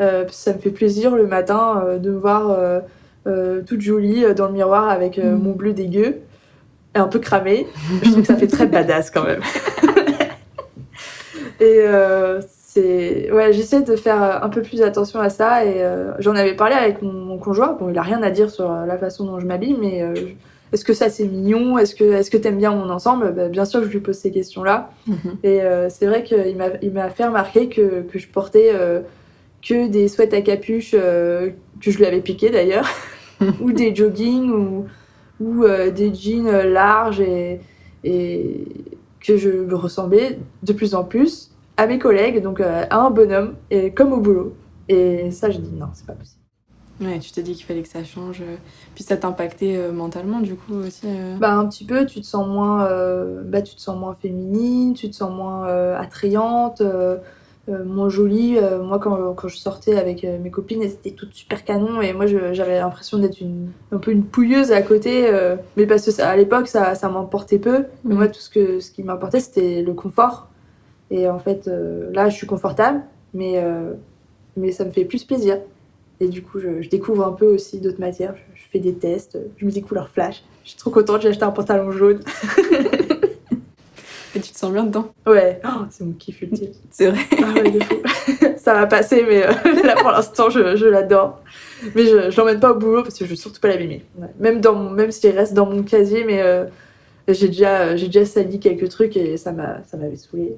Euh, 0.00 0.24
ça 0.30 0.52
me 0.54 0.58
fait 0.58 0.70
plaisir 0.70 1.14
le 1.16 1.26
matin 1.26 1.82
euh, 1.86 1.98
de 1.98 2.10
me 2.10 2.18
voir 2.18 2.56
toute 3.66 3.80
jolie 3.80 4.24
dans 4.36 4.46
le 4.46 4.52
miroir 4.52 4.88
avec 4.88 5.18
euh, 5.18 5.32
Mm. 5.34 5.42
mon 5.42 5.52
bleu 5.52 5.72
dégueu 5.72 6.18
et 6.94 6.98
un 6.98 7.08
peu 7.08 7.18
cramé. 7.18 7.66
Je 8.02 8.10
trouve 8.10 8.20
que 8.22 8.26
ça 8.28 8.36
fait 8.36 8.46
très 8.46 8.66
badass 8.66 9.10
quand 9.10 9.24
même. 9.24 9.40
et 11.60 11.82
c'est. 12.80 13.30
Ouais, 13.32 13.52
j'essaie 13.52 13.82
de 13.82 13.96
faire 13.96 14.22
euh, 14.22 14.38
un 14.42 14.48
peu 14.48 14.62
plus 14.62 14.82
attention 14.82 15.20
à 15.20 15.28
ça 15.30 15.64
et 15.64 15.82
euh, 15.82 16.12
j'en 16.18 16.34
avais 16.36 16.54
parlé 16.54 16.74
avec 16.74 17.02
mon, 17.02 17.12
mon 17.12 17.38
conjoint. 17.38 17.72
Bon, 17.78 17.88
il 17.88 17.98
a 17.98 18.02
rien 18.02 18.22
à 18.22 18.30
dire 18.30 18.50
sur 18.50 18.70
euh, 18.70 18.86
la 18.86 18.98
façon 18.98 19.24
dont 19.24 19.40
je 19.40 19.46
m'habille, 19.46 19.76
mais. 19.80 20.02
euh, 20.02 20.14
est-ce 20.72 20.84
que 20.84 20.94
ça 20.94 21.08
c'est 21.08 21.24
mignon? 21.26 21.78
Est-ce 21.78 21.94
que 21.94 22.02
est-ce 22.04 22.28
que 22.28 22.36
t'aimes 22.36 22.58
bien 22.58 22.72
mon 22.72 22.90
ensemble? 22.90 23.32
Bah, 23.32 23.48
Bien 23.48 23.64
sûr 23.64 23.84
je 23.84 23.88
lui 23.88 24.00
pose 24.00 24.16
ces 24.16 24.32
questions-là. 24.32 24.90
Mhm. 25.06 25.16
Et 25.44 25.62
euh, 25.62 25.88
c'est 25.88 26.06
vrai 26.06 26.24
qu'il 26.24 26.56
m'a, 26.56 26.70
il 26.82 26.90
m'a 26.92 27.08
fait 27.08 27.24
remarquer 27.24 27.68
que, 27.68 28.02
que 28.02 28.18
je 28.18 28.26
portais 28.28 28.72
que 29.66 29.86
des 29.86 30.08
sweats 30.08 30.34
à 30.34 30.40
capuche 30.40 30.90
que 30.90 31.52
je 31.80 31.96
lui 31.96 32.04
avais 32.04 32.20
piqué 32.20 32.50
d'ailleurs, 32.50 32.88
ou 33.60 33.70
des 33.72 33.94
joggings, 33.94 34.50
ou, 34.50 34.86
ou 35.40 35.64
des 35.94 36.12
jeans 36.12 36.50
larges, 36.72 37.20
et, 37.20 37.60
et 38.02 38.64
que 39.24 39.36
je 39.36 39.50
me 39.50 39.74
ressemblais 39.76 40.38
de 40.64 40.72
plus 40.72 40.94
en 40.96 41.04
plus 41.04 41.52
à 41.76 41.86
mes 41.86 41.98
collègues, 41.98 42.42
donc 42.42 42.60
euh, 42.60 42.84
à 42.88 42.98
un 43.00 43.10
bonhomme, 43.10 43.54
et 43.70 43.92
comme 43.92 44.12
au 44.12 44.18
boulot. 44.20 44.54
Et 44.88 45.30
ça, 45.30 45.50
je 45.50 45.58
dis 45.58 45.74
non, 45.74 45.86
c'est 45.94 46.06
pas 46.06 46.12
possible. 46.14 46.40
Ouais, 46.98 47.18
tu 47.18 47.30
t'es 47.30 47.42
dit 47.42 47.52
qu'il 47.54 47.66
fallait 47.66 47.82
que 47.82 47.88
ça 47.88 48.02
change. 48.04 48.40
euh, 48.40 48.56
Puis 48.94 49.04
ça 49.04 49.18
t'impactait 49.18 49.76
euh, 49.76 49.92
mentalement, 49.92 50.40
du 50.40 50.54
coup, 50.54 50.74
aussi. 50.86 51.06
euh. 51.06 51.36
Bah 51.38 51.52
un 51.52 51.66
petit 51.68 51.84
peu, 51.84 52.06
tu 52.06 52.20
te 52.22 52.26
sens 52.26 52.46
moins, 52.48 52.86
euh, 52.86 53.42
bah 53.44 53.60
tu 53.60 53.74
te 53.74 53.80
sens 53.82 53.98
moins 53.98 54.14
féminine, 54.14 54.94
tu 54.94 55.10
te 55.10 55.14
sens 55.14 55.30
moins 55.30 55.66
attrayante, 55.96 56.80
moins 57.68 58.08
jolie. 58.08 58.56
Moi 58.82 58.98
quand, 58.98 59.34
quand 59.34 59.48
je 59.48 59.56
sortais 59.58 59.98
avec 59.98 60.22
mes 60.24 60.50
copines, 60.50 60.80
elles 60.82 60.92
étaient 60.92 61.10
toutes 61.10 61.34
super 61.34 61.64
canon 61.64 62.00
et 62.00 62.12
moi 62.14 62.26
j'avais 62.26 62.78
l'impression 62.78 63.18
d'être 63.18 63.40
une, 63.40 63.70
un 63.92 63.98
peu 63.98 64.12
une 64.12 64.24
pouilleuse 64.24 64.70
à 64.72 64.80
côté. 64.82 65.30
mais 65.76 65.86
parce 65.86 66.04
que 66.06 66.10
ça- 66.12 66.30
à 66.30 66.36
l'époque 66.36 66.68
ça, 66.68 66.94
ça 66.94 67.08
m'emportait 67.10 67.58
peu. 67.58 67.84
Mais 68.04 68.12
Mhm. 68.14 68.16
moi 68.16 68.28
tout 68.28 68.40
ce, 68.40 68.48
que, 68.48 68.80
ce 68.80 68.90
qui 68.90 69.02
m'importait 69.02 69.40
c'était 69.40 69.82
le 69.82 69.92
confort. 69.94 70.48
Et 71.10 71.28
en 71.28 71.38
fait 71.38 71.68
euh, 71.68 72.10
là 72.12 72.28
je 72.28 72.36
suis 72.36 72.46
confortable, 72.46 73.02
mais, 73.34 73.54
euh, 73.62 73.92
mais 74.56 74.72
ça 74.72 74.84
me 74.84 74.90
fait 74.90 75.04
plus 75.04 75.24
plaisir. 75.24 75.58
Et 76.18 76.28
du 76.28 76.42
coup, 76.42 76.58
je, 76.60 76.80
je 76.80 76.88
découvre 76.88 77.26
un 77.26 77.32
peu 77.32 77.46
aussi 77.46 77.78
d'autres 77.78 78.00
matières. 78.00 78.34
Je, 78.36 78.60
je 78.62 78.66
fais 78.70 78.78
des 78.78 78.94
tests, 78.94 79.38
je 79.58 79.66
me 79.66 79.70
dis 79.70 79.82
couleur 79.82 80.08
flash. 80.08 80.42
Je 80.64 80.70
suis 80.70 80.78
trop 80.78 80.90
contente, 80.90 81.20
j'ai 81.22 81.28
acheté 81.28 81.44
un 81.44 81.50
pantalon 81.50 81.90
jaune. 81.90 82.20
Et 84.34 84.40
tu 84.40 84.52
te 84.52 84.58
sens 84.58 84.70
bien 84.72 84.84
dedans? 84.84 85.08
Ouais, 85.26 85.60
Oh, 85.64 85.84
c'est 85.90 86.04
mon 86.04 86.12
kiff 86.12 86.42
ultime. 86.42 86.72
C'est 86.90 87.10
vrai. 87.10 87.20
Ah 87.42 87.52
ouais, 87.54 87.70
de 87.70 87.80
fou. 87.80 87.94
Ça 88.58 88.74
va 88.74 88.86
passer, 88.86 89.24
mais 89.26 89.46
euh, 89.46 89.82
là 89.84 89.94
pour 89.96 90.10
l'instant, 90.10 90.50
je, 90.50 90.76
je 90.76 90.86
l'adore. 90.86 91.40
Mais 91.94 92.04
je, 92.04 92.30
je 92.30 92.36
l'emmène 92.36 92.60
pas 92.60 92.72
au 92.72 92.74
boulot 92.74 93.02
parce 93.02 93.18
que 93.18 93.24
je 93.24 93.30
veux 93.30 93.36
surtout 93.36 93.60
pas 93.60 93.68
l'abîmer. 93.68 94.04
Ouais. 94.18 94.28
Même, 94.38 94.60
dans 94.60 94.74
mon, 94.74 94.90
même 94.90 95.10
s'il 95.10 95.30
reste 95.30 95.54
dans 95.54 95.66
mon 95.66 95.82
casier, 95.82 96.24
mais 96.24 96.42
j'ai 97.28 97.48
déjà, 97.48 97.96
j'ai 97.96 98.06
déjà 98.06 98.24
sali 98.24 98.60
quelques 98.60 98.88
trucs 98.88 99.16
et 99.16 99.36
ça 99.36 99.52
m'avait 99.52 100.16
saoulé. 100.16 100.56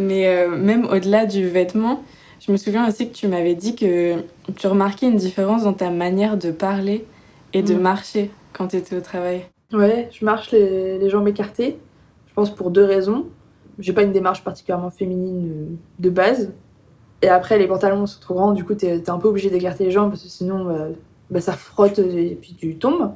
Mais 0.00 0.26
euh, 0.28 0.48
même 0.56 0.86
au-delà 0.86 1.26
du 1.26 1.48
vêtement, 1.48 2.02
je 2.40 2.50
me 2.52 2.56
souviens 2.56 2.88
aussi 2.88 3.08
que 3.08 3.14
tu 3.14 3.28
m'avais 3.28 3.54
dit 3.54 3.76
que 3.76 4.16
tu 4.56 4.66
remarquais 4.66 5.06
une 5.06 5.16
différence 5.16 5.64
dans 5.64 5.72
ta 5.72 5.90
manière 5.90 6.36
de 6.36 6.50
parler 6.50 7.06
et 7.52 7.62
de 7.62 7.74
Mm. 7.74 7.80
marcher 7.80 8.30
quand 8.52 8.68
tu 8.68 8.76
étais 8.76 8.96
au 8.96 9.00
travail. 9.00 9.42
Ouais, 9.72 10.08
je 10.12 10.24
marche 10.24 10.50
les, 10.50 10.98
les 10.98 11.10
jambes 11.10 11.28
écartées. 11.28 11.78
Je 12.28 12.34
pense 12.34 12.54
pour 12.54 12.70
deux 12.70 12.84
raisons. 12.84 13.26
J'ai 13.78 13.92
pas 13.92 14.02
une 14.02 14.12
démarche 14.12 14.42
particulièrement 14.42 14.90
féminine 14.90 15.48
euh, 15.50 15.74
de 15.98 16.10
base. 16.10 16.52
Et 17.22 17.28
après, 17.28 17.58
les 17.58 17.66
pantalons 17.66 18.06
sont 18.06 18.20
trop 18.20 18.34
grands, 18.34 18.52
du 18.52 18.64
coup, 18.64 18.74
t'es 18.74 18.96
es 18.96 19.10
un 19.10 19.18
peu 19.18 19.28
obligé 19.28 19.50
d'écarter 19.50 19.84
les 19.84 19.90
jambes 19.90 20.10
parce 20.10 20.22
que 20.22 20.28
sinon, 20.28 20.64
bah, 20.64 20.86
bah, 21.30 21.40
ça 21.40 21.52
frotte 21.52 21.98
et 21.98 22.38
puis 22.40 22.54
tu 22.58 22.76
tombes. 22.76 23.12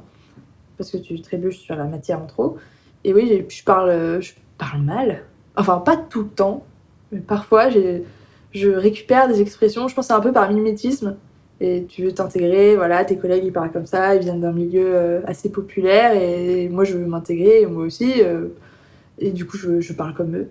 Parce 0.77 0.91
que 0.91 0.97
tu 0.97 1.19
trébuches 1.21 1.57
sur 1.59 1.75
la 1.75 1.85
matière 1.85 2.19
en 2.21 2.25
trop. 2.25 2.57
Et 3.03 3.13
oui, 3.13 3.45
je 3.49 3.63
parle, 3.63 3.89
euh, 3.89 4.21
je 4.21 4.33
parle 4.57 4.81
mal. 4.81 5.23
Enfin, 5.57 5.77
pas 5.79 5.95
tout 5.97 6.21
le 6.23 6.27
temps. 6.29 6.63
Parfois, 7.21 7.69
je 7.69 8.69
récupère 8.69 9.27
des 9.27 9.41
expressions. 9.41 9.87
Je 9.87 9.95
pense 9.95 10.07
c'est 10.07 10.13
un 10.13 10.19
peu 10.21 10.31
par 10.31 10.51
mimétisme. 10.51 11.15
Et 11.61 11.85
tu 11.87 12.03
veux 12.03 12.11
t'intégrer, 12.11 12.75
voilà, 12.75 13.05
tes 13.05 13.17
collègues 13.17 13.45
ils 13.45 13.53
parlent 13.53 13.71
comme 13.71 13.85
ça, 13.85 14.13
ils 14.15 14.21
viennent 14.21 14.41
d'un 14.41 14.51
milieu 14.51 14.93
euh, 14.93 15.21
assez 15.25 15.49
populaire 15.49 16.13
et 16.13 16.67
moi 16.67 16.83
je 16.83 16.97
veux 16.97 17.05
m'intégrer, 17.05 17.65
moi 17.65 17.85
aussi. 17.85 18.21
euh, 18.21 18.47
et 19.19 19.31
du 19.31 19.45
coup, 19.45 19.57
je, 19.57 19.79
je 19.79 19.93
parle 19.93 20.13
comme 20.13 20.35
eux. 20.35 20.49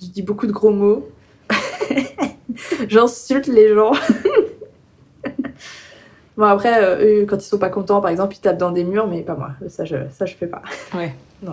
Je 0.00 0.06
dis 0.06 0.22
beaucoup 0.22 0.46
de 0.46 0.52
gros 0.52 0.70
mots. 0.70 1.08
J'insulte 2.88 3.46
les 3.46 3.74
gens. 3.74 3.92
bon, 6.36 6.44
après, 6.44 6.82
euh, 6.82 7.22
eux, 7.22 7.26
quand 7.26 7.36
ils 7.36 7.46
sont 7.46 7.58
pas 7.58 7.68
contents, 7.68 8.00
par 8.00 8.10
exemple, 8.10 8.34
ils 8.36 8.40
tapent 8.40 8.58
dans 8.58 8.70
des 8.70 8.84
murs, 8.84 9.06
mais 9.06 9.22
pas 9.22 9.34
moi. 9.34 9.50
Ça, 9.68 9.84
je, 9.84 9.96
ça, 10.10 10.24
je 10.26 10.34
fais 10.34 10.46
pas. 10.46 10.62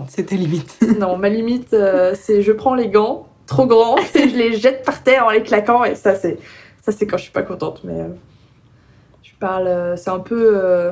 C'était 0.07 0.35
limite. 0.35 0.77
Non, 0.99 1.17
ma 1.17 1.29
limite, 1.29 1.73
euh, 1.73 2.13
c'est 2.15 2.41
je 2.41 2.51
prends 2.53 2.75
les 2.75 2.87
gants 2.87 3.27
trop 3.51 3.67
grands 3.67 3.97
et 4.15 4.29
je 4.29 4.35
les 4.35 4.53
jette 4.53 4.83
par 4.83 5.03
terre 5.03 5.25
en 5.25 5.29
les 5.29 5.43
claquant, 5.43 5.83
et 5.83 5.95
ça, 5.95 6.15
c'est 6.15 6.39
ça 6.81 6.91
c'est 6.91 7.05
quand 7.05 7.17
je 7.17 7.23
suis 7.23 7.31
pas 7.31 7.43
contente. 7.43 7.81
Mais 7.83 7.99
euh, 7.99 8.07
je 9.21 9.31
parle, 9.39 9.67
euh, 9.67 9.95
c'est 9.95 10.09
un 10.09 10.19
peu. 10.19 10.53
euh, 10.55 10.91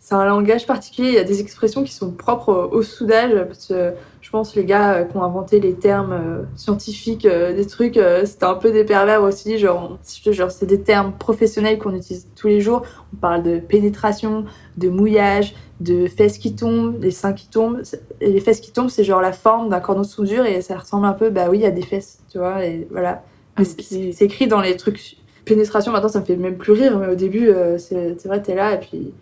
c'est 0.00 0.14
un 0.14 0.24
langage 0.24 0.66
particulier. 0.66 1.08
Il 1.08 1.14
y 1.14 1.18
a 1.18 1.24
des 1.24 1.40
expressions 1.40 1.84
qui 1.84 1.92
sont 1.92 2.12
propres 2.12 2.70
au 2.72 2.82
soudage. 2.82 3.32
Parce 3.46 3.66
que 3.66 3.92
je 4.28 4.32
pense 4.32 4.54
les 4.54 4.66
gars 4.66 4.92
euh, 4.92 5.04
qui 5.04 5.16
ont 5.16 5.22
inventé 5.22 5.58
les 5.58 5.72
termes 5.72 6.12
euh, 6.12 6.42
scientifiques, 6.54 7.24
euh, 7.24 7.54
des 7.54 7.66
trucs, 7.66 7.98
c'était 8.24 8.44
un 8.44 8.56
peu 8.56 8.70
des 8.70 8.84
pervers 8.84 9.22
aussi. 9.22 9.56
Genre, 9.56 9.98
genre 10.26 10.50
c'est 10.50 10.66
des 10.66 10.82
termes 10.82 11.14
professionnels 11.14 11.78
qu'on 11.78 11.94
utilise 11.94 12.28
tous 12.36 12.46
les 12.46 12.60
jours. 12.60 12.82
On 13.14 13.16
parle 13.16 13.42
de 13.42 13.58
pénétration, 13.58 14.44
de 14.76 14.90
mouillage, 14.90 15.54
de 15.80 16.06
fesses 16.06 16.36
qui 16.36 16.54
tombent, 16.54 17.00
les 17.00 17.10
seins 17.10 17.32
qui 17.32 17.48
tombent. 17.48 17.80
Et 18.20 18.30
les 18.30 18.40
fesses 18.40 18.60
qui 18.60 18.70
tombent, 18.70 18.90
c'est 18.90 19.02
genre 19.02 19.22
la 19.22 19.32
forme 19.32 19.70
d'un 19.70 19.80
cordon 19.80 20.02
de 20.02 20.06
soudure 20.06 20.44
et 20.44 20.60
ça 20.60 20.76
ressemble 20.76 21.06
un 21.06 21.14
peu, 21.14 21.30
bah 21.30 21.46
oui, 21.48 21.64
a 21.64 21.70
des 21.70 21.80
fesses, 21.80 22.18
tu 22.30 22.36
vois. 22.36 22.66
Et 22.66 22.86
voilà. 22.90 23.22
C'est 23.64 24.20
écrit 24.20 24.46
dans 24.46 24.60
les 24.60 24.76
trucs. 24.76 25.16
Pénétration, 25.46 25.90
maintenant, 25.90 26.10
ça 26.10 26.20
me 26.20 26.26
fait 26.26 26.36
même 26.36 26.58
plus 26.58 26.72
rire, 26.72 26.98
mais 26.98 27.08
au 27.08 27.14
début, 27.14 27.50
c'est 27.78 28.26
vrai, 28.26 28.42
t'es 28.42 28.54
là 28.54 28.74
et 28.74 28.78
puis 28.78 29.14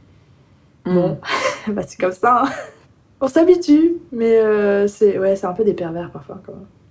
Bon, 0.85 1.17
mm. 1.69 1.73
bah, 1.75 1.83
c'est 1.87 2.01
comme 2.01 2.11
ça. 2.11 2.43
Hein. 2.43 2.51
On 3.21 3.29
s'habitue, 3.29 3.97
mais 4.12 4.39
euh, 4.39 4.87
c'est 4.89 5.19
ouais, 5.19 5.43
un 5.45 5.53
peu 5.53 5.64
des 5.64 5.73
pervers 5.73 6.11
parfois. 6.11 6.41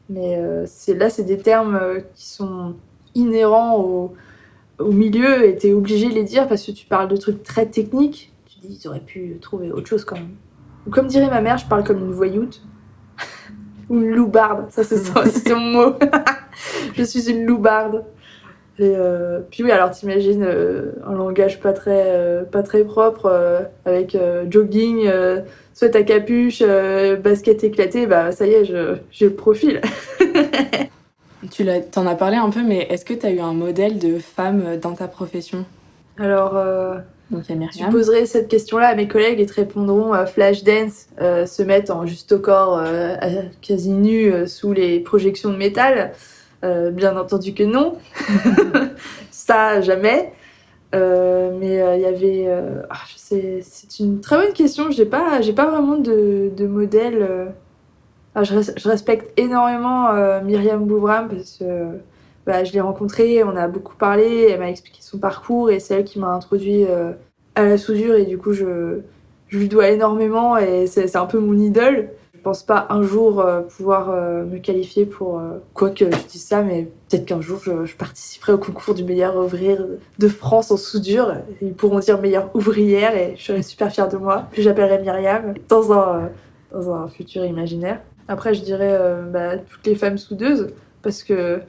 Mais 0.10 0.38
euh, 0.38 0.66
là, 0.96 1.10
c'est 1.10 1.24
des 1.24 1.38
termes 1.38 1.76
euh, 1.76 2.00
qui 2.16 2.28
sont 2.28 2.76
inhérents 3.14 3.80
au, 3.80 4.14
au 4.80 4.92
milieu 4.92 5.46
et 5.46 5.56
t'es 5.56 5.72
obligé 5.72 6.10
de 6.10 6.14
les 6.14 6.24
dire 6.24 6.48
parce 6.48 6.66
que 6.66 6.72
tu 6.72 6.86
parles 6.86 7.08
de 7.08 7.18
trucs 7.18 7.44
très 7.44 7.68
techniques. 7.68 8.34
Tu 8.46 8.60
dis, 8.60 8.80
ils 8.82 8.88
auraient 8.88 9.00
pu 9.00 9.38
trouver 9.40 9.72
autre 9.72 9.88
chose 9.88 10.04
quand 10.04 10.16
même. 10.16 10.36
Comme 10.92 11.08
dirait 11.08 11.30
ma 11.30 11.42
mère, 11.42 11.58
je 11.58 11.68
parle 11.68 11.84
comme 11.84 12.00
une 12.00 12.12
voyoute. 12.12 12.62
Ou 13.90 13.98
une 13.98 14.16
loubarde, 14.16 14.72
ça 14.72 14.84
c'est 14.84 15.54
mon 15.54 15.60
mot. 15.72 15.96
je 16.96 17.04
suis 17.04 17.30
une 17.30 17.46
loubarde. 17.46 18.04
Et 18.78 18.94
euh, 18.94 19.40
puis 19.50 19.64
oui, 19.64 19.72
alors 19.72 19.92
t'imagines 19.92 20.44
euh, 20.44 20.92
un 21.08 21.14
langage 21.14 21.62
pas 21.62 21.72
très, 21.72 22.04
euh, 22.08 22.44
pas 22.44 22.62
très 22.62 22.84
propre, 22.84 23.68
avec 23.86 24.18
jogging, 24.50 25.10
soit 25.74 25.96
à 25.96 26.04
capuche, 26.04 26.62
basket 27.24 27.64
éclaté, 27.64 28.06
bah 28.06 28.32
ça 28.32 28.46
y 28.46 28.52
est, 28.52 28.66
j'ai 29.12 29.26
le 29.26 29.34
profil. 29.34 29.82
tu 31.52 31.66
t'en 31.92 32.06
as 32.06 32.16
parlé 32.16 32.36
un 32.36 32.50
peu, 32.50 32.64
mais 32.64 32.88
est-ce 32.90 33.06
que 33.06 33.14
tu 33.14 33.26
as 33.26 33.32
eu 33.32 33.40
un 33.40 33.54
modèle 33.54 33.98
de 33.98 34.20
femme 34.20 34.78
dans 34.82 34.94
ta 34.94 35.08
profession? 35.08 35.66
Alors, 36.18 36.54
Donc, 37.32 37.44
je 37.48 37.92
poserai 37.92 38.26
cette 38.26 38.50
question-là 38.50 38.88
à 38.88 38.96
mes 38.96 39.08
collègues 39.08 39.40
et 39.40 39.46
te 39.46 39.54
répondront 39.54 40.14
flash 40.26 40.64
dance, 40.64 41.08
se 41.18 41.64
mettre 41.64 41.96
en 41.96 42.06
juste 42.06 42.34
au 42.34 42.40
corps, 42.40 42.84
quasi 43.62 43.92
nu, 43.92 44.48
sous 44.48 44.74
les 44.74 45.00
projections 45.00 45.50
de 45.50 45.58
métal. 45.58 46.12
Euh, 46.66 46.90
bien 46.90 47.16
entendu 47.16 47.54
que 47.54 47.64
non. 47.64 47.98
ça, 49.32 49.82
jamais. 49.82 50.34
Euh, 50.94 51.56
mais 51.60 51.82
euh, 51.82 51.96
il 51.96 52.02
y 52.02 52.06
avait. 52.06 52.48
Ah, 52.90 52.96
c'est 53.16 53.64
une 54.00 54.20
très 54.20 54.38
bonne 54.38 54.54
question. 54.54 54.90
J'ai 54.92 55.06
pas, 55.06 55.40
pas 55.56 55.70
vraiment 55.70 55.98
de, 55.98 56.50
de 56.56 56.68
modèle. 56.68 57.54
Ah, 58.34 58.44
je, 58.44 58.56
je, 58.76 58.90
respecte 58.90 59.32
énormément 59.40 60.12
Myriam 60.42 60.86
Bouvram 60.86 61.30
parce 61.30 61.58
que 61.58 61.86
bah, 62.46 62.64
je 62.66 62.74
l'ai 62.74 62.82
rencontrée, 62.82 63.44
on 63.44 63.56
a 63.56 63.68
beaucoup 63.70 63.96
parlé, 63.96 64.50
elle 64.52 64.60
m'a 64.60 64.70
expliqué 64.70 65.00
son 65.02 65.20
parcours 65.20 65.72
et 65.72 65.80
c'est 65.80 65.96
elle 65.96 66.04
qui 66.04 66.20
m'a 66.20 66.28
introduit 66.28 66.86
à 67.56 67.64
la 67.64 67.78
soudure 67.78 68.16
et 68.16 68.26
du 68.26 68.38
coup 68.38 68.52
je, 68.52 69.00
je 69.48 69.58
lui 69.58 69.70
dois 69.70 69.88
énormément 69.88 70.58
et 70.58 70.86
c'est 70.86 71.16
un 71.16 71.26
peu 71.26 71.40
mon 71.40 71.58
idole 71.58 72.10
pense 72.46 72.62
pas 72.62 72.86
un 72.92 73.02
jour 73.02 73.40
euh, 73.40 73.62
pouvoir 73.62 74.12
euh, 74.12 74.46
me 74.46 74.60
qualifier 74.60 75.08
pour 75.08 75.40
euh, 75.40 75.58
quoi 75.74 75.90
que 75.90 76.06
je 76.06 76.28
dise 76.28 76.44
ça, 76.44 76.62
mais 76.62 76.84
peut-être 77.10 77.26
qu'un 77.26 77.42
jour 77.42 77.60
je, 77.60 77.96
participerai 77.96 78.54
au 78.54 78.60
concours 78.60 78.94
du 78.94 79.04
meilleur 79.04 79.36
ouvrier 79.36 79.76
de 80.20 80.28
France 80.28 80.70
en 80.70 80.78
soudure. 80.78 81.38
Ils 81.64 81.74
pourront 81.74 81.98
dire 81.98 82.22
meilleure 82.22 82.56
ouvrière 82.56 83.18
et 83.18 83.34
je 83.36 83.44
serai 83.44 83.64
super 83.64 83.92
fière 83.92 84.10
de 84.10 84.18
moi. 84.18 84.48
Puis 84.52 84.62
j'appellerai 84.62 85.02
Myriam 85.02 85.56
dans 85.68 85.92
un, 85.92 86.30
dans 86.72 86.94
un 86.94 87.08
futur 87.08 87.44
imaginaire. 87.46 88.00
Après, 88.28 88.54
je 88.54 88.62
dirais 88.62 88.96
bah, 89.34 89.58
toutes 89.58 89.86
les 89.88 89.96
femmes 89.96 90.20
soudeuses 90.20 90.70
parce 91.02 91.24
que 91.24 91.62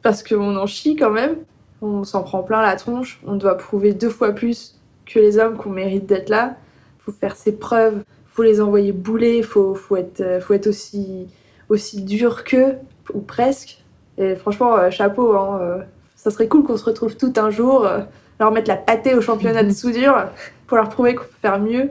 parce 0.00 0.22
qu'on 0.22 0.56
en 0.56 0.66
chie 0.66 0.96
quand 0.96 1.10
même. 1.10 1.36
On 1.82 2.02
s'en 2.02 2.22
prend 2.22 2.42
plein 2.42 2.62
la 2.62 2.76
tronche. 2.76 3.20
On 3.26 3.36
doit 3.36 3.58
prouver 3.58 3.92
deux 3.92 4.10
fois 4.10 4.32
plus 4.32 4.80
que 5.04 5.18
les 5.18 5.38
hommes 5.38 5.58
qu'on 5.58 5.70
mérite 5.70 6.06
d'être 6.06 6.30
là. 6.30 6.56
Faut 6.98 7.12
faire 7.12 7.36
ses 7.36 7.52
preuves 7.52 8.02
faut 8.38 8.44
les 8.44 8.60
envoyer 8.60 8.92
bouler, 8.92 9.42
faut, 9.42 9.74
faut, 9.74 9.96
être, 9.96 10.20
euh, 10.20 10.40
faut 10.40 10.54
être 10.54 10.68
aussi, 10.68 11.26
aussi 11.68 12.02
dur 12.02 12.44
qu'eux, 12.44 12.76
ou 13.12 13.18
presque. 13.18 13.82
Et 14.16 14.36
franchement, 14.36 14.76
euh, 14.76 14.90
chapeau, 14.90 15.32
hein, 15.36 15.58
euh, 15.60 15.78
ça 16.14 16.30
serait 16.30 16.46
cool 16.46 16.62
qu'on 16.62 16.76
se 16.76 16.84
retrouve 16.84 17.16
tout 17.16 17.32
un 17.34 17.50
jour, 17.50 17.88
leur 18.38 18.52
mettre 18.52 18.68
la 18.68 18.76
pâtée 18.76 19.16
au 19.16 19.20
championnat 19.20 19.64
de 19.64 19.70
soudure 19.72 20.26
pour 20.68 20.76
leur 20.76 20.88
prouver 20.88 21.16
qu'on 21.16 21.24
peut 21.24 21.40
faire 21.42 21.58
mieux. 21.58 21.90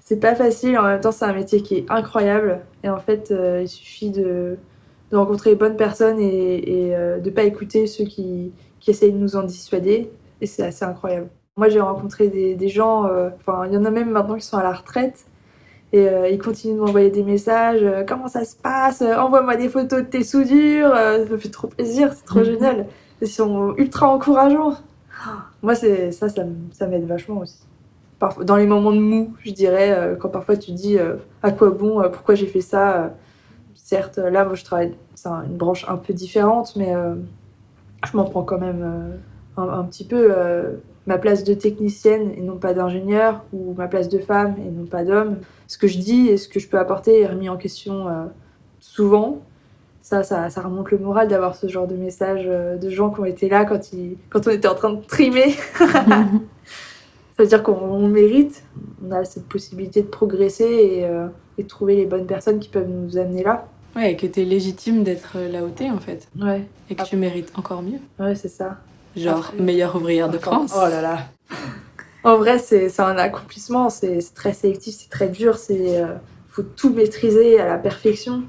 C'est 0.00 0.20
pas 0.20 0.34
facile, 0.34 0.78
en 0.78 0.82
même 0.82 1.00
temps, 1.00 1.10
c'est 1.10 1.24
un 1.24 1.32
métier 1.32 1.62
qui 1.62 1.76
est 1.76 1.86
incroyable. 1.88 2.60
Et 2.84 2.90
en 2.90 2.98
fait, 2.98 3.32
il 3.62 3.66
suffit 3.66 4.10
de, 4.10 4.58
de, 5.10 5.16
rencontrer 5.16 5.50
les 5.50 5.56
bonnes 5.56 5.76
personnes 5.76 6.20
et, 6.20 6.90
et 6.90 6.96
de 7.18 7.30
pas 7.30 7.44
écouter 7.44 7.86
ceux 7.86 8.04
qui, 8.04 8.52
qui 8.78 8.90
essayent 8.90 9.12
de 9.12 9.18
nous 9.18 9.36
en 9.36 9.42
dissuader. 9.42 10.10
Et 10.42 10.46
c'est 10.46 10.64
assez 10.64 10.84
incroyable. 10.84 11.28
Moi, 11.56 11.70
j'ai 11.70 11.80
rencontré 11.80 12.28
des, 12.28 12.54
des 12.56 12.68
gens, 12.68 13.08
enfin, 13.40 13.64
il 13.66 13.72
y 13.72 13.76
en 13.78 13.86
a 13.86 13.90
même 13.90 14.10
maintenant 14.10 14.34
qui 14.34 14.44
sont 14.44 14.58
à 14.58 14.62
la 14.62 14.74
retraite 14.74 15.24
et 15.92 16.08
euh, 16.08 16.28
ils 16.28 16.38
continuent 16.38 16.76
de 16.76 16.80
m'envoyer 16.80 17.10
des 17.10 17.22
messages. 17.22 17.82
Euh, 17.82 18.04
comment 18.06 18.28
ça 18.28 18.44
se 18.44 18.56
passe 18.56 19.02
euh, 19.02 19.16
Envoie-moi 19.16 19.56
des 19.56 19.68
photos 19.68 20.02
de 20.02 20.06
tes 20.06 20.24
soudures. 20.24 20.92
ça 20.94 21.18
me 21.18 21.38
fait 21.38 21.48
trop 21.48 21.68
plaisir, 21.68 22.12
c'est 22.14 22.24
trop 22.24 22.40
mhm. 22.40 22.44
génial. 22.44 22.86
Ils 23.22 23.28
sont 23.28 23.74
ultra 23.76 24.08
encourageants. 24.08 24.74
Moi, 25.62 25.74
c'est 25.74 26.12
ça, 26.12 26.28
ça, 26.28 26.86
m'aide 26.86 27.06
vachement 27.06 27.38
aussi. 27.38 27.60
Parfois, 28.18 28.44
dans 28.44 28.56
les 28.56 28.66
moments 28.66 28.92
de 28.92 29.00
mou, 29.00 29.34
je 29.44 29.50
dirais, 29.50 30.16
quand 30.20 30.28
parfois 30.28 30.56
tu 30.56 30.72
dis 30.72 30.98
à 31.42 31.50
quoi 31.50 31.70
bon, 31.70 32.02
pourquoi 32.12 32.34
j'ai 32.34 32.46
fait 32.46 32.60
ça. 32.60 33.14
certes, 33.74 34.18
là, 34.18 34.44
moi, 34.44 34.54
je 34.54 34.64
travaille, 34.64 34.94
c'est 35.14 35.28
une 35.28 35.56
branche 35.56 35.86
un 35.88 35.96
peu 35.96 36.12
différente, 36.12 36.76
mais 36.76 36.94
je 38.04 38.16
m'en 38.16 38.24
prends 38.24 38.42
quand 38.42 38.58
même 38.58 39.18
un, 39.56 39.84
petit 39.84 40.04
peu 40.04 40.30
ma 41.06 41.18
place 41.18 41.44
de 41.44 41.54
technicienne 41.54 42.32
et 42.36 42.40
non 42.40 42.56
pas 42.56 42.74
d'ingénieur, 42.74 43.44
ou 43.52 43.74
ma 43.74 43.86
place 43.86 44.08
de 44.08 44.18
femme 44.18 44.56
et 44.58 44.70
non 44.70 44.86
pas 44.86 45.04
d'homme. 45.04 45.38
Ce 45.68 45.78
que 45.78 45.86
je 45.86 45.98
dis 45.98 46.28
et 46.28 46.36
ce 46.36 46.48
que 46.48 46.58
je 46.60 46.68
peux 46.68 46.78
apporter 46.78 47.20
est 47.20 47.26
remis 47.26 47.48
en 47.48 47.56
question 47.56 48.08
euh, 48.08 48.24
souvent. 48.80 49.42
Ça, 50.02 50.22
ça, 50.22 50.50
ça, 50.50 50.62
remonte 50.62 50.92
le 50.92 50.98
moral 50.98 51.26
d'avoir 51.26 51.56
ce 51.56 51.66
genre 51.66 51.88
de 51.88 51.96
message 51.96 52.44
euh, 52.46 52.76
de 52.76 52.90
gens 52.90 53.10
qui 53.10 53.20
ont 53.20 53.24
été 53.24 53.48
là 53.48 53.64
quand, 53.64 53.92
ils, 53.92 54.16
quand 54.30 54.46
on 54.46 54.50
était 54.50 54.68
en 54.68 54.74
train 54.74 54.92
de 54.92 55.02
trimer. 55.02 55.50
ça 55.78 56.28
veut 57.38 57.46
dire 57.46 57.62
qu'on 57.62 58.06
mérite, 58.08 58.62
on 59.04 59.10
a 59.10 59.24
cette 59.24 59.46
possibilité 59.46 60.02
de 60.02 60.06
progresser 60.06 60.64
et, 60.64 61.04
euh, 61.04 61.26
et, 61.58 61.64
de 61.64 61.68
trouver 61.68 61.96
les 61.96 62.06
bonnes 62.06 62.26
personnes 62.26 62.60
qui 62.60 62.68
peuvent 62.68 62.88
nous 62.88 63.16
amener 63.18 63.42
là. 63.42 63.66
Ouais, 63.96 64.12
et 64.12 64.16
que 64.16 64.26
tu 64.26 64.42
es 64.42 64.44
légitime 64.44 65.02
d'être 65.02 65.38
là 65.38 65.64
où 65.64 65.70
t'es 65.70 65.90
en 65.90 65.98
fait. 65.98 66.28
Ouais. 66.40 66.64
Et 66.90 66.94
que 66.94 67.02
tu 67.02 67.16
mérites 67.16 67.50
encore 67.56 67.82
mieux. 67.82 67.98
Ouais, 68.20 68.34
c'est 68.34 68.48
ça. 68.48 68.78
Genre 69.16 69.52
meilleure 69.58 69.96
ouvrière 69.96 70.28
de 70.28 70.38
France. 70.38 70.72
Oh 70.76 70.88
là 70.88 71.00
là. 71.00 71.18
En 72.26 72.38
vrai, 72.38 72.58
c'est 72.58 73.00
un 73.00 73.18
accomplissement, 73.18 73.88
c'est 73.88 74.18
très 74.34 74.52
sélectif, 74.52 74.96
c'est 74.98 75.08
très 75.08 75.28
dur, 75.28 75.56
c'est 75.56 76.02
euh, 76.02 76.14
faut 76.48 76.64
tout 76.64 76.92
maîtriser 76.92 77.60
à 77.60 77.68
la 77.68 77.78
perfection. 77.78 78.42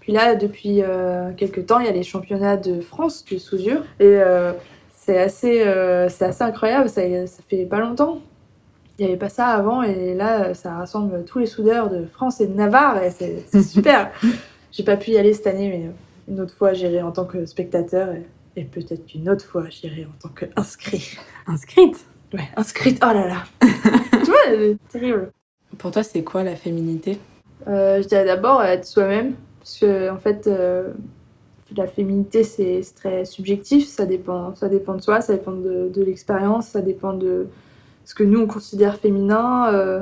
Puis 0.00 0.12
là, 0.12 0.34
depuis 0.34 0.82
euh, 0.82 1.30
quelques 1.34 1.64
temps, 1.64 1.78
il 1.78 1.86
y 1.86 1.88
a 1.88 1.92
les 1.92 2.02
championnats 2.02 2.58
de 2.58 2.82
France 2.82 3.24
de 3.24 3.38
soudure 3.38 3.80
et 3.98 4.04
euh, 4.04 4.52
c'est 4.94 5.18
assez, 5.18 5.64
c'est 6.10 6.26
assez 6.26 6.44
incroyable. 6.44 6.90
Ça, 6.90 7.00
ça 7.26 7.42
fait 7.48 7.64
pas 7.64 7.80
longtemps. 7.80 8.20
Il 8.98 9.06
n'y 9.06 9.12
avait 9.12 9.18
pas 9.18 9.30
ça 9.30 9.46
avant 9.46 9.82
et 9.82 10.12
là, 10.14 10.52
ça 10.52 10.74
rassemble 10.74 11.24
tous 11.24 11.38
les 11.38 11.46
soudeurs 11.46 11.88
de 11.88 12.04
France 12.04 12.42
et 12.42 12.46
de 12.46 12.54
Navarre 12.54 13.02
et 13.02 13.10
c'est 13.10 13.62
super. 13.62 14.10
J'ai 14.70 14.82
pas 14.82 14.98
pu 14.98 15.12
y 15.12 15.16
aller 15.18 15.32
cette 15.32 15.46
année, 15.46 15.68
mais 15.70 15.90
une 16.30 16.42
autre 16.42 16.54
fois, 16.54 16.74
j'irai 16.74 17.00
en 17.00 17.10
tant 17.10 17.24
que 17.24 17.46
spectateur. 17.46 18.12
Et 18.12 18.26
et 18.58 18.64
peut-être 18.64 19.06
qu'une 19.06 19.30
autre 19.30 19.44
fois, 19.44 19.66
j'irai 19.68 20.04
en 20.04 20.18
tant 20.20 20.34
qu'inscrit. 20.34 21.16
Inscrite? 21.46 22.04
Ouais, 22.34 22.48
inscrite. 22.56 22.98
Oh 23.02 23.12
là 23.14 23.28
là 23.28 23.44
Tu 23.60 24.24
vois, 24.26 24.36
c'est 24.48 24.76
terrible. 24.88 25.32
Pour 25.78 25.92
toi, 25.92 26.02
c'est 26.02 26.24
quoi 26.24 26.42
la 26.42 26.56
féminité? 26.56 27.18
Euh, 27.68 28.02
Je 28.02 28.08
dirais 28.08 28.24
d'abord 28.24 28.62
être 28.64 28.84
soi-même. 28.84 29.34
Parce 29.60 29.78
que, 29.78 30.10
en 30.10 30.18
fait, 30.18 30.48
euh, 30.48 30.92
la 31.76 31.86
féminité, 31.86 32.42
c'est 32.42 32.82
très 32.96 33.24
subjectif. 33.24 33.86
Ça 33.86 34.06
dépend, 34.06 34.56
ça 34.56 34.68
dépend 34.68 34.94
de 34.94 35.02
soi, 35.02 35.20
ça 35.20 35.34
dépend 35.34 35.52
de, 35.52 36.02
l'expérience, 36.02 36.68
ça 36.68 36.80
dépend 36.80 37.12
de 37.12 37.46
ce 38.04 38.14
que 38.14 38.24
nous, 38.24 38.40
on 38.40 38.46
considère 38.48 38.96
féminin. 38.96 39.72
Euh, 39.72 40.00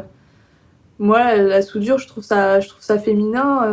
moi, 0.98 1.36
la 1.36 1.60
soudure, 1.60 1.98
je 1.98 2.08
trouve 2.08 2.24
ça, 2.24 2.60
je 2.60 2.68
trouve 2.68 2.82
ça 2.82 2.98
féminin 2.98 3.70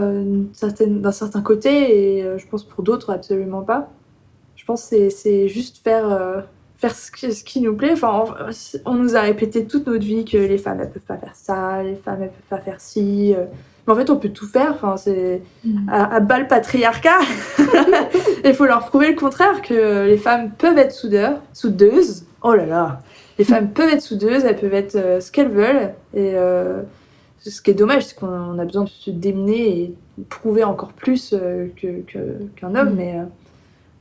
d'un 0.61 1.11
certain 1.13 1.41
côté, 1.41 2.17
et 2.17 2.38
je 2.38 2.45
pense 2.47 2.65
pour 2.65 2.84
d'autres, 2.84 3.11
absolument 3.11 3.61
pas. 3.61 3.89
Je 4.64 4.68
pense 4.68 4.89
que 4.89 5.09
c'est 5.09 5.49
juste 5.49 5.84
faire, 5.84 6.09
euh, 6.09 6.39
faire 6.78 6.95
ce 6.95 7.11
qui, 7.11 7.59
nous 7.59 7.76
plaît. 7.76 7.91
Enfin, 7.91 8.24
on, 8.86 8.93
nous 8.93 9.18
a 9.18 9.20
répété 9.20 9.66
toute 9.66 9.88
notre 9.88 10.05
vie 10.05 10.24
que 10.24 10.38
les 10.38 10.57
femmes, 10.57 10.80
elles 10.80 10.89
peuvent 10.89 11.01
pas 11.01 11.18
faire 11.18 11.36
ça, 11.36 11.84
les 11.84 11.95
femmes, 11.95 12.20
elles 12.22 12.30
peuvent 12.30 12.59
pas 12.59 12.64
faire 12.64 12.80
ci. 12.80 13.36
Euh. 13.36 13.43
Mais 13.86 13.91
en 13.91 13.97
fait, 13.97 14.09
on 14.09 14.16
peut 14.16 14.30
tout 14.30 14.47
faire. 14.47 14.72
Enfin, 14.76 14.95
c'est 14.95 15.41
mm. 15.66 15.89
à, 15.91 16.22
bas 16.22 16.39
le 16.39 16.47
patriarcat. 16.47 17.20
Il 18.45 18.53
faut 18.53 18.64
leur 18.64 18.86
prouver 18.86 19.09
le 19.09 19.20
contraire, 19.20 19.61
que 19.61 20.07
les 20.07 20.18
femmes 20.18 20.51
peuvent 20.51 20.78
être 20.78 20.93
soudeurs, 20.93 21.41
soudeuses. 21.51 22.26
Oh 22.41 22.53
là 22.53 22.66
là 22.66 23.01
les 23.39 23.45
femmes 23.45 23.72
peuvent 23.72 23.91
être 23.91 24.01
soudeuses, 24.01 24.45
elles 24.45 24.59
peuvent 24.59 24.76
être 24.76 25.20
ce 25.20 25.32
qu'elles 25.32 25.49
veulent. 25.49 25.91
Et 26.14 26.36
ce 27.39 27.61
qui 27.64 27.72
est 27.72 27.74
dommage, 27.74 28.05
c'est 28.05 28.16
qu'on 28.16 28.59
a 28.59 28.64
besoin 28.64 28.84
de 28.84 28.89
se 28.89 29.09
démener 29.09 29.82
et 29.82 29.95
prouver 30.30 30.64
encore 30.64 30.93
plus 30.93 31.36
qu'un 32.55 32.76
homme, 32.76 32.91
mm. 32.91 32.95
mais 32.95 33.16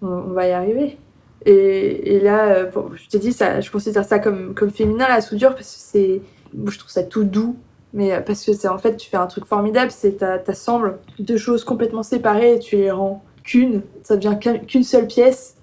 on, 0.02 0.32
va 0.32 0.48
y 0.48 0.52
arriver. 0.52 0.98
Et, 1.44 2.20
là, 2.20 2.66
je 2.94 3.08
t'ai 3.08 3.18
dit, 3.18 3.32
ça, 3.32 3.60
je 3.60 3.70
considère 3.70 4.04
ça 4.04 4.18
comme, 4.18 4.54
comme 4.54 4.70
féminin, 4.70 5.06
la 5.08 5.20
soudure, 5.20 5.54
parce 5.54 5.74
que 5.74 5.80
c'est, 5.80 6.20
je 6.54 6.78
trouve 6.78 6.90
ça 6.90 7.02
tout 7.02 7.24
doux. 7.24 7.56
Mais 7.94 8.20
parce 8.22 8.44
que 8.44 8.54
c'est 8.54 8.68
en 8.68 8.78
fait, 8.78 8.96
tu 8.96 9.10
fais 9.10 9.18
un 9.18 9.26
truc 9.26 9.44
formidable, 9.44 9.90
c'est 9.90 10.16
t'assembles 10.44 10.98
deux 11.18 11.36
choses 11.36 11.62
complètement 11.62 12.02
séparées 12.02 12.54
et 12.54 12.58
tu 12.58 12.76
les 12.76 12.90
rends 12.90 13.22
qu'une. 13.44 13.82
Ça 14.02 14.16
devient 14.16 14.38
qu'une 14.66 14.84
seule 14.84 15.06
pièce. 15.06 15.56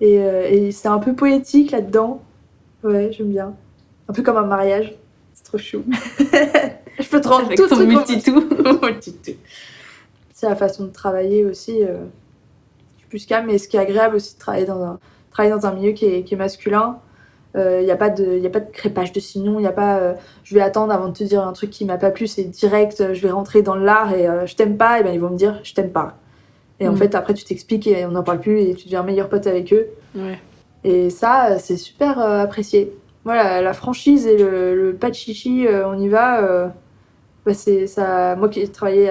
Et, 0.00 0.20
euh, 0.20 0.48
et 0.48 0.72
c'est 0.72 0.88
un 0.88 0.98
peu 0.98 1.14
poétique 1.14 1.70
là-dedans. 1.70 2.22
Ouais, 2.82 3.10
j'aime 3.12 3.28
bien. 3.28 3.54
Un 4.08 4.12
peu 4.12 4.22
comme 4.22 4.36
un 4.36 4.46
mariage. 4.46 4.94
C'est 5.34 5.44
trop 5.44 5.58
chou. 5.58 5.84
je 6.98 7.08
peux 7.08 7.20
te 7.20 7.28
rendre 7.28 7.46
Avec 7.46 7.58
tout 7.58 7.68
ton 7.68 7.84
multi-tout. 7.84 8.44
c'est 10.32 10.48
la 10.48 10.56
façon 10.56 10.84
de 10.84 10.92
travailler 10.92 11.44
aussi. 11.44 11.82
Euh, 11.82 12.04
plus 13.08 13.26
calme, 13.26 13.46
mais 13.46 13.58
ce 13.58 13.68
qui 13.68 13.76
est 13.76 13.80
agréable 13.80 14.16
aussi 14.16 14.34
de 14.34 14.38
travailler 14.38 14.66
dans 14.66 14.82
un, 14.82 14.98
travailler 15.30 15.54
dans 15.54 15.66
un 15.66 15.72
milieu 15.72 15.92
qui 15.92 16.06
est, 16.06 16.22
qui 16.22 16.34
est 16.34 16.38
masculin. 16.38 16.98
Il 17.54 17.60
euh, 17.60 17.82
n'y 17.82 17.90
a, 17.90 17.96
pas 17.96 18.10
de, 18.10 18.38
y 18.38 18.46
a 18.46 18.50
pas 18.50 18.60
de 18.60 18.70
crépage 18.70 19.12
de 19.12 19.20
sinon, 19.20 19.58
il 19.58 19.62
n'y 19.62 19.68
a 19.68 19.72
pas 19.72 20.14
je 20.44 20.54
vais 20.54 20.60
attendre 20.60 20.92
avant 20.92 21.08
de 21.08 21.14
te 21.14 21.24
dire 21.24 21.42
un 21.46 21.52
truc 21.54 21.70
qui 21.70 21.86
m'a 21.86 21.96
pas 21.96 22.10
plu, 22.10 22.26
c'est 22.26 22.44
direct, 22.44 23.14
je 23.14 23.22
vais 23.22 23.30
rentrer 23.30 23.62
dans 23.62 23.76
l'art 23.76 24.12
et 24.12 24.28
je 24.46 24.54
t'aime 24.56 24.76
pas, 24.76 25.00
et 25.00 25.02
ben 25.02 25.14
ils 25.14 25.20
vont 25.20 25.30
me 25.30 25.38
dire 25.38 25.58
je 25.62 25.72
t'aime 25.72 25.90
pas. 25.90 26.18
Et 26.80 26.88
en 26.88 26.92
mm. 26.92 26.96
fait, 26.96 27.14
après, 27.14 27.34
tu 27.34 27.44
t'expliques 27.44 27.86
et 27.86 28.04
on 28.06 28.10
n'en 28.10 28.22
parle 28.22 28.40
plus 28.40 28.60
et 28.60 28.74
tu 28.74 28.84
deviens 28.84 29.02
meilleur 29.02 29.28
pote 29.28 29.46
avec 29.46 29.72
eux. 29.72 29.88
Et 30.84 31.10
ça, 31.10 31.58
c'est 31.58 31.76
super 31.76 32.20
euh, 32.20 32.42
apprécié. 32.42 32.96
Voilà, 33.24 33.60
la 33.60 33.72
franchise 33.72 34.26
et 34.26 34.36
le, 34.36 34.96
pas 34.98 35.10
de 35.10 35.14
chichi, 35.14 35.66
euh, 35.66 35.88
on 35.88 35.98
y 35.98 36.08
va. 36.08 36.44
Euh, 36.44 36.68
bah, 37.44 37.54
c'est 37.54 37.86
ça. 37.86 38.36
Moi 38.36 38.48
qui 38.48 38.60
ai 38.60 38.68
travaillé 38.68 39.10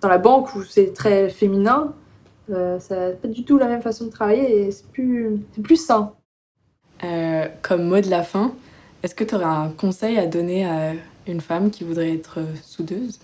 dans 0.00 0.08
la 0.08 0.18
banque 0.18 0.54
où 0.54 0.62
c'est 0.62 0.92
très 0.92 1.28
féminin, 1.30 1.94
ça 2.48 3.10
pas 3.10 3.28
du 3.28 3.44
tout 3.44 3.58
la 3.58 3.66
même 3.66 3.82
façon 3.82 4.06
de 4.06 4.10
travailler 4.10 4.66
et 4.66 4.70
c'est 4.70 4.86
plus, 4.88 5.40
plus 5.62 5.76
sain. 5.76 6.12
comme 7.62 7.84
mot 7.84 8.00
de 8.00 8.10
la 8.10 8.22
fin, 8.22 8.54
est-ce 9.02 9.14
que 9.14 9.24
tu 9.24 9.34
aurais 9.34 9.44
un 9.44 9.68
conseil 9.68 10.18
à 10.18 10.26
donner 10.26 10.66
à 10.66 10.92
une 11.26 11.40
femme 11.40 11.70
qui 11.70 11.84
voudrait 11.84 12.12
être 12.12 12.38
soudeuse? 12.62 13.18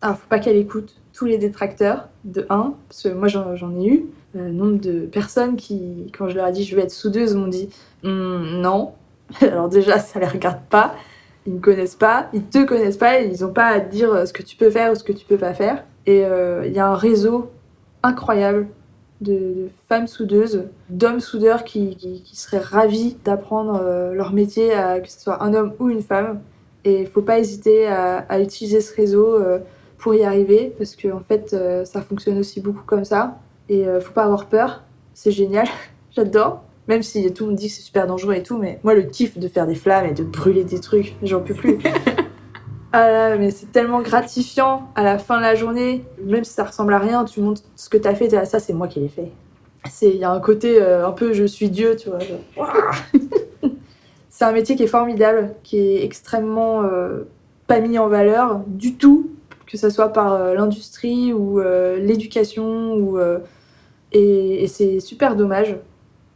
Alors, 0.00 0.16
faut 0.16 0.28
pas 0.28 0.38
qu'elle 0.38 0.56
écoute 0.56 0.94
tous 1.12 1.24
les 1.24 1.38
détracteurs, 1.38 2.08
de 2.24 2.46
1, 2.48 2.74
parce 2.88 3.02
que 3.02 3.08
moi 3.08 3.26
j'en 3.26 3.80
ai 3.80 3.86
eu, 3.86 4.06
un 4.38 4.50
nombre 4.50 4.78
de 4.78 5.06
personnes 5.06 5.56
qui, 5.56 6.12
quand 6.16 6.28
je 6.28 6.36
leur 6.36 6.46
ai 6.46 6.52
dit 6.52 6.62
je 6.62 6.76
vais 6.76 6.82
être 6.82 6.92
soudeuse, 6.92 7.34
m'ont 7.34 7.48
dit 7.48 7.70
hum, 8.04 8.60
non. 8.60 8.92
Alors 9.40 9.68
déjà, 9.68 9.98
ça 9.98 10.20
les 10.20 10.26
regarde 10.26 10.60
pas, 10.70 10.94
ils 11.46 11.54
me 11.54 11.60
connaissent 11.60 11.96
pas, 11.96 12.28
ils 12.32 12.44
te 12.44 12.64
connaissent 12.64 12.96
pas, 12.96 13.20
ils 13.20 13.44
ont 13.44 13.52
pas 13.52 13.66
à 13.66 13.80
te 13.80 13.90
dire 13.90 14.26
ce 14.26 14.32
que 14.32 14.42
tu 14.42 14.56
peux 14.56 14.70
faire 14.70 14.92
ou 14.92 14.94
ce 14.94 15.02
que 15.02 15.12
tu 15.12 15.26
peux 15.26 15.38
pas 15.38 15.54
faire. 15.54 15.84
Et 16.06 16.24
euh, 16.24 16.66
il 16.66 16.72
y 16.72 16.78
a 16.78 16.86
un 16.86 16.94
réseau 16.94 17.50
incroyable 18.02 18.68
de, 19.20 19.68
femmes 19.88 20.06
soudeuses, 20.06 20.64
d'hommes 20.90 21.20
soudeurs 21.20 21.64
qui, 21.64 21.96
qui, 21.96 22.36
seraient 22.36 22.58
ravis 22.58 23.16
d'apprendre 23.24 23.80
euh, 23.82 24.14
leur 24.14 24.32
métier, 24.32 24.72
à, 24.72 25.00
que 25.00 25.08
ce 25.08 25.20
soit 25.20 25.42
un 25.42 25.54
homme 25.54 25.72
ou 25.78 25.88
une 25.88 26.02
femme. 26.02 26.40
Et 26.84 27.00
il 27.00 27.06
faut 27.06 27.22
pas 27.22 27.38
hésiter 27.38 27.86
à, 27.88 28.18
à 28.18 28.38
utiliser 28.38 28.80
ce 28.80 28.94
réseau. 28.94 29.34
Euh, 29.34 29.58
pour 29.98 30.14
y 30.14 30.24
arriver 30.24 30.72
parce 30.78 30.96
que 30.96 31.08
en 31.08 31.20
fait 31.20 31.52
euh, 31.52 31.84
ça 31.84 32.00
fonctionne 32.00 32.38
aussi 32.38 32.60
beaucoup 32.60 32.84
comme 32.86 33.04
ça 33.04 33.38
et 33.68 33.86
euh, 33.86 34.00
faut 34.00 34.12
pas 34.12 34.24
avoir 34.24 34.46
peur 34.46 34.82
c'est 35.12 35.32
génial 35.32 35.66
j'adore 36.16 36.62
même 36.86 37.02
si 37.02 37.30
tout 37.34 37.44
le 37.44 37.50
monde 37.50 37.58
dit 37.58 37.66
que 37.66 37.74
c'est 37.74 37.82
super 37.82 38.06
dangereux 38.06 38.34
et 38.34 38.42
tout 38.42 38.56
mais 38.56 38.78
moi 38.84 38.94
le 38.94 39.02
kiff 39.02 39.36
de 39.38 39.48
faire 39.48 39.66
des 39.66 39.74
flammes 39.74 40.06
et 40.06 40.14
de 40.14 40.22
brûler 40.22 40.64
des 40.64 40.80
trucs 40.80 41.16
j'en 41.22 41.40
peux 41.40 41.54
plus 41.54 41.78
ah 42.92 43.36
mais 43.36 43.50
c'est 43.50 43.70
tellement 43.72 44.00
gratifiant 44.00 44.90
à 44.94 45.02
la 45.02 45.18
fin 45.18 45.36
de 45.36 45.42
la 45.42 45.54
journée 45.54 46.04
même 46.24 46.44
si 46.44 46.52
ça 46.52 46.64
ressemble 46.64 46.92
à 46.94 46.98
rien 46.98 47.24
tu 47.24 47.40
montres 47.40 47.62
ce 47.76 47.88
que 47.88 47.96
t'as 47.96 48.14
fait 48.14 48.32
as, 48.34 48.44
ça 48.44 48.60
c'est 48.60 48.72
moi 48.72 48.88
qui 48.88 49.00
l'ai 49.00 49.08
fait 49.08 49.30
il 50.02 50.16
y 50.16 50.24
a 50.24 50.30
un 50.30 50.40
côté 50.40 50.80
euh, 50.80 51.06
un 51.06 51.12
peu 51.12 51.32
je 51.32 51.44
suis 51.44 51.70
dieu 51.70 51.96
tu 51.96 52.08
vois 52.08 52.18
c'est 54.30 54.44
un 54.44 54.52
métier 54.52 54.76
qui 54.76 54.84
est 54.84 54.88
formidable 54.88 55.54
qui 55.62 55.78
est 55.78 56.04
extrêmement 56.04 56.82
pas 57.66 57.80
mis 57.80 57.98
en 57.98 58.08
valeur 58.08 58.60
du 58.66 58.96
tout 58.96 59.30
que 59.70 59.76
ce 59.76 59.90
soit 59.90 60.12
par 60.12 60.32
euh, 60.32 60.54
l'industrie 60.54 61.32
ou 61.32 61.60
euh, 61.60 61.98
l'éducation. 61.98 62.94
ou 62.94 63.18
euh, 63.18 63.38
et, 64.12 64.66
c'est 64.68 65.00
super 65.00 65.36
dommage 65.36 65.76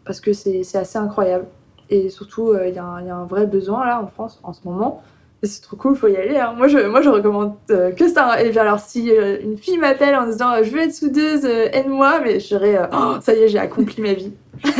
parce 0.04 0.20
que 0.20 0.32
c'est 0.32 0.60
assez 0.74 0.98
incroyable. 0.98 1.46
Et 1.88 2.10
surtout, 2.10 2.54
il 2.54 2.74
y, 2.74 2.78
a 2.78 2.84
un 2.84 3.24
vrai 3.24 3.46
besoin 3.46 3.84
là 3.84 4.02
en 4.02 4.06
France 4.06 4.40
en 4.42 4.52
ce 4.52 4.60
moment. 4.64 5.02
Et 5.42 5.46
c'est 5.46 5.60
trop 5.60 5.76
cool, 5.76 5.96
faut 5.96 6.08
y 6.08 6.16
aller. 6.16 6.36
Hein. 6.36 6.54
Moi, 6.56 6.68
je, 6.68 6.78
moi, 6.86 7.00
je 7.00 7.08
recommande 7.08 7.54
que 7.68 8.08
ça. 8.08 8.40
Et 8.42 8.50
bien 8.50 8.62
alors, 8.62 8.78
si 8.78 9.10
une 9.10 9.58
fille 9.58 9.78
m'appelle 9.78 10.14
en 10.14 10.26
disant 10.26 10.62
je 10.62 10.70
veux 10.70 10.80
être 10.80 10.94
soudeuse, 10.94 11.44
aide-moi, 11.44 12.20
mais 12.22 12.38
je 12.38 12.46
dirais 12.48 12.78
oh, 12.92 13.16
ça 13.20 13.34
y 13.34 13.42
est, 13.42 13.48
j'ai 13.48 13.58
accompli 13.58 14.02
ma 14.02 14.12
vie. 14.12 14.32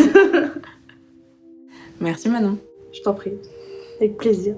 Merci 2.01 2.29
Manon. 2.29 2.59
Je 2.93 3.01
t'en 3.01 3.15
prie. 3.15 3.33
Avec 3.99 4.17
plaisir. 4.17 4.55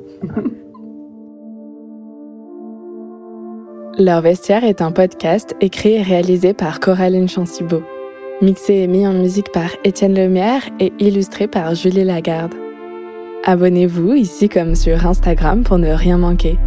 Leur 3.98 4.22
vestiaire 4.22 4.64
est 4.64 4.82
un 4.82 4.90
podcast 4.90 5.54
écrit 5.60 5.94
et 5.94 6.02
réalisé 6.02 6.52
par 6.52 6.80
Coraline 6.80 7.28
Chansibo, 7.28 7.82
mixé 8.42 8.74
et 8.74 8.86
mis 8.88 9.06
en 9.06 9.12
musique 9.12 9.52
par 9.52 9.70
Étienne 9.84 10.16
Lemierre 10.16 10.62
et 10.80 10.92
illustré 10.98 11.46
par 11.46 11.76
Julie 11.76 12.02
Lagarde. 12.02 12.63
Abonnez-vous 13.46 14.14
ici 14.14 14.48
comme 14.48 14.74
sur 14.74 15.06
Instagram 15.06 15.64
pour 15.64 15.76
ne 15.76 15.90
rien 15.90 16.16
manquer. 16.16 16.58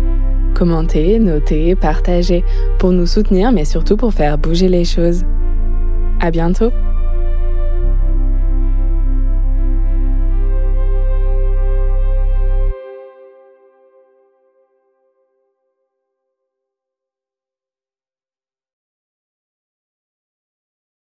Commentez, 0.54 1.18
notez, 1.18 1.76
partagez 1.76 2.44
pour 2.78 2.92
nous 2.92 3.08
soutenir 3.08 3.52
mais 3.52 3.66
surtout 3.66 3.98
pour 3.98 4.14
faire 4.14 4.38
bouger 4.38 4.70
les 4.70 4.86
choses. 4.86 5.26
À 6.20 6.30
bientôt! 6.30 6.72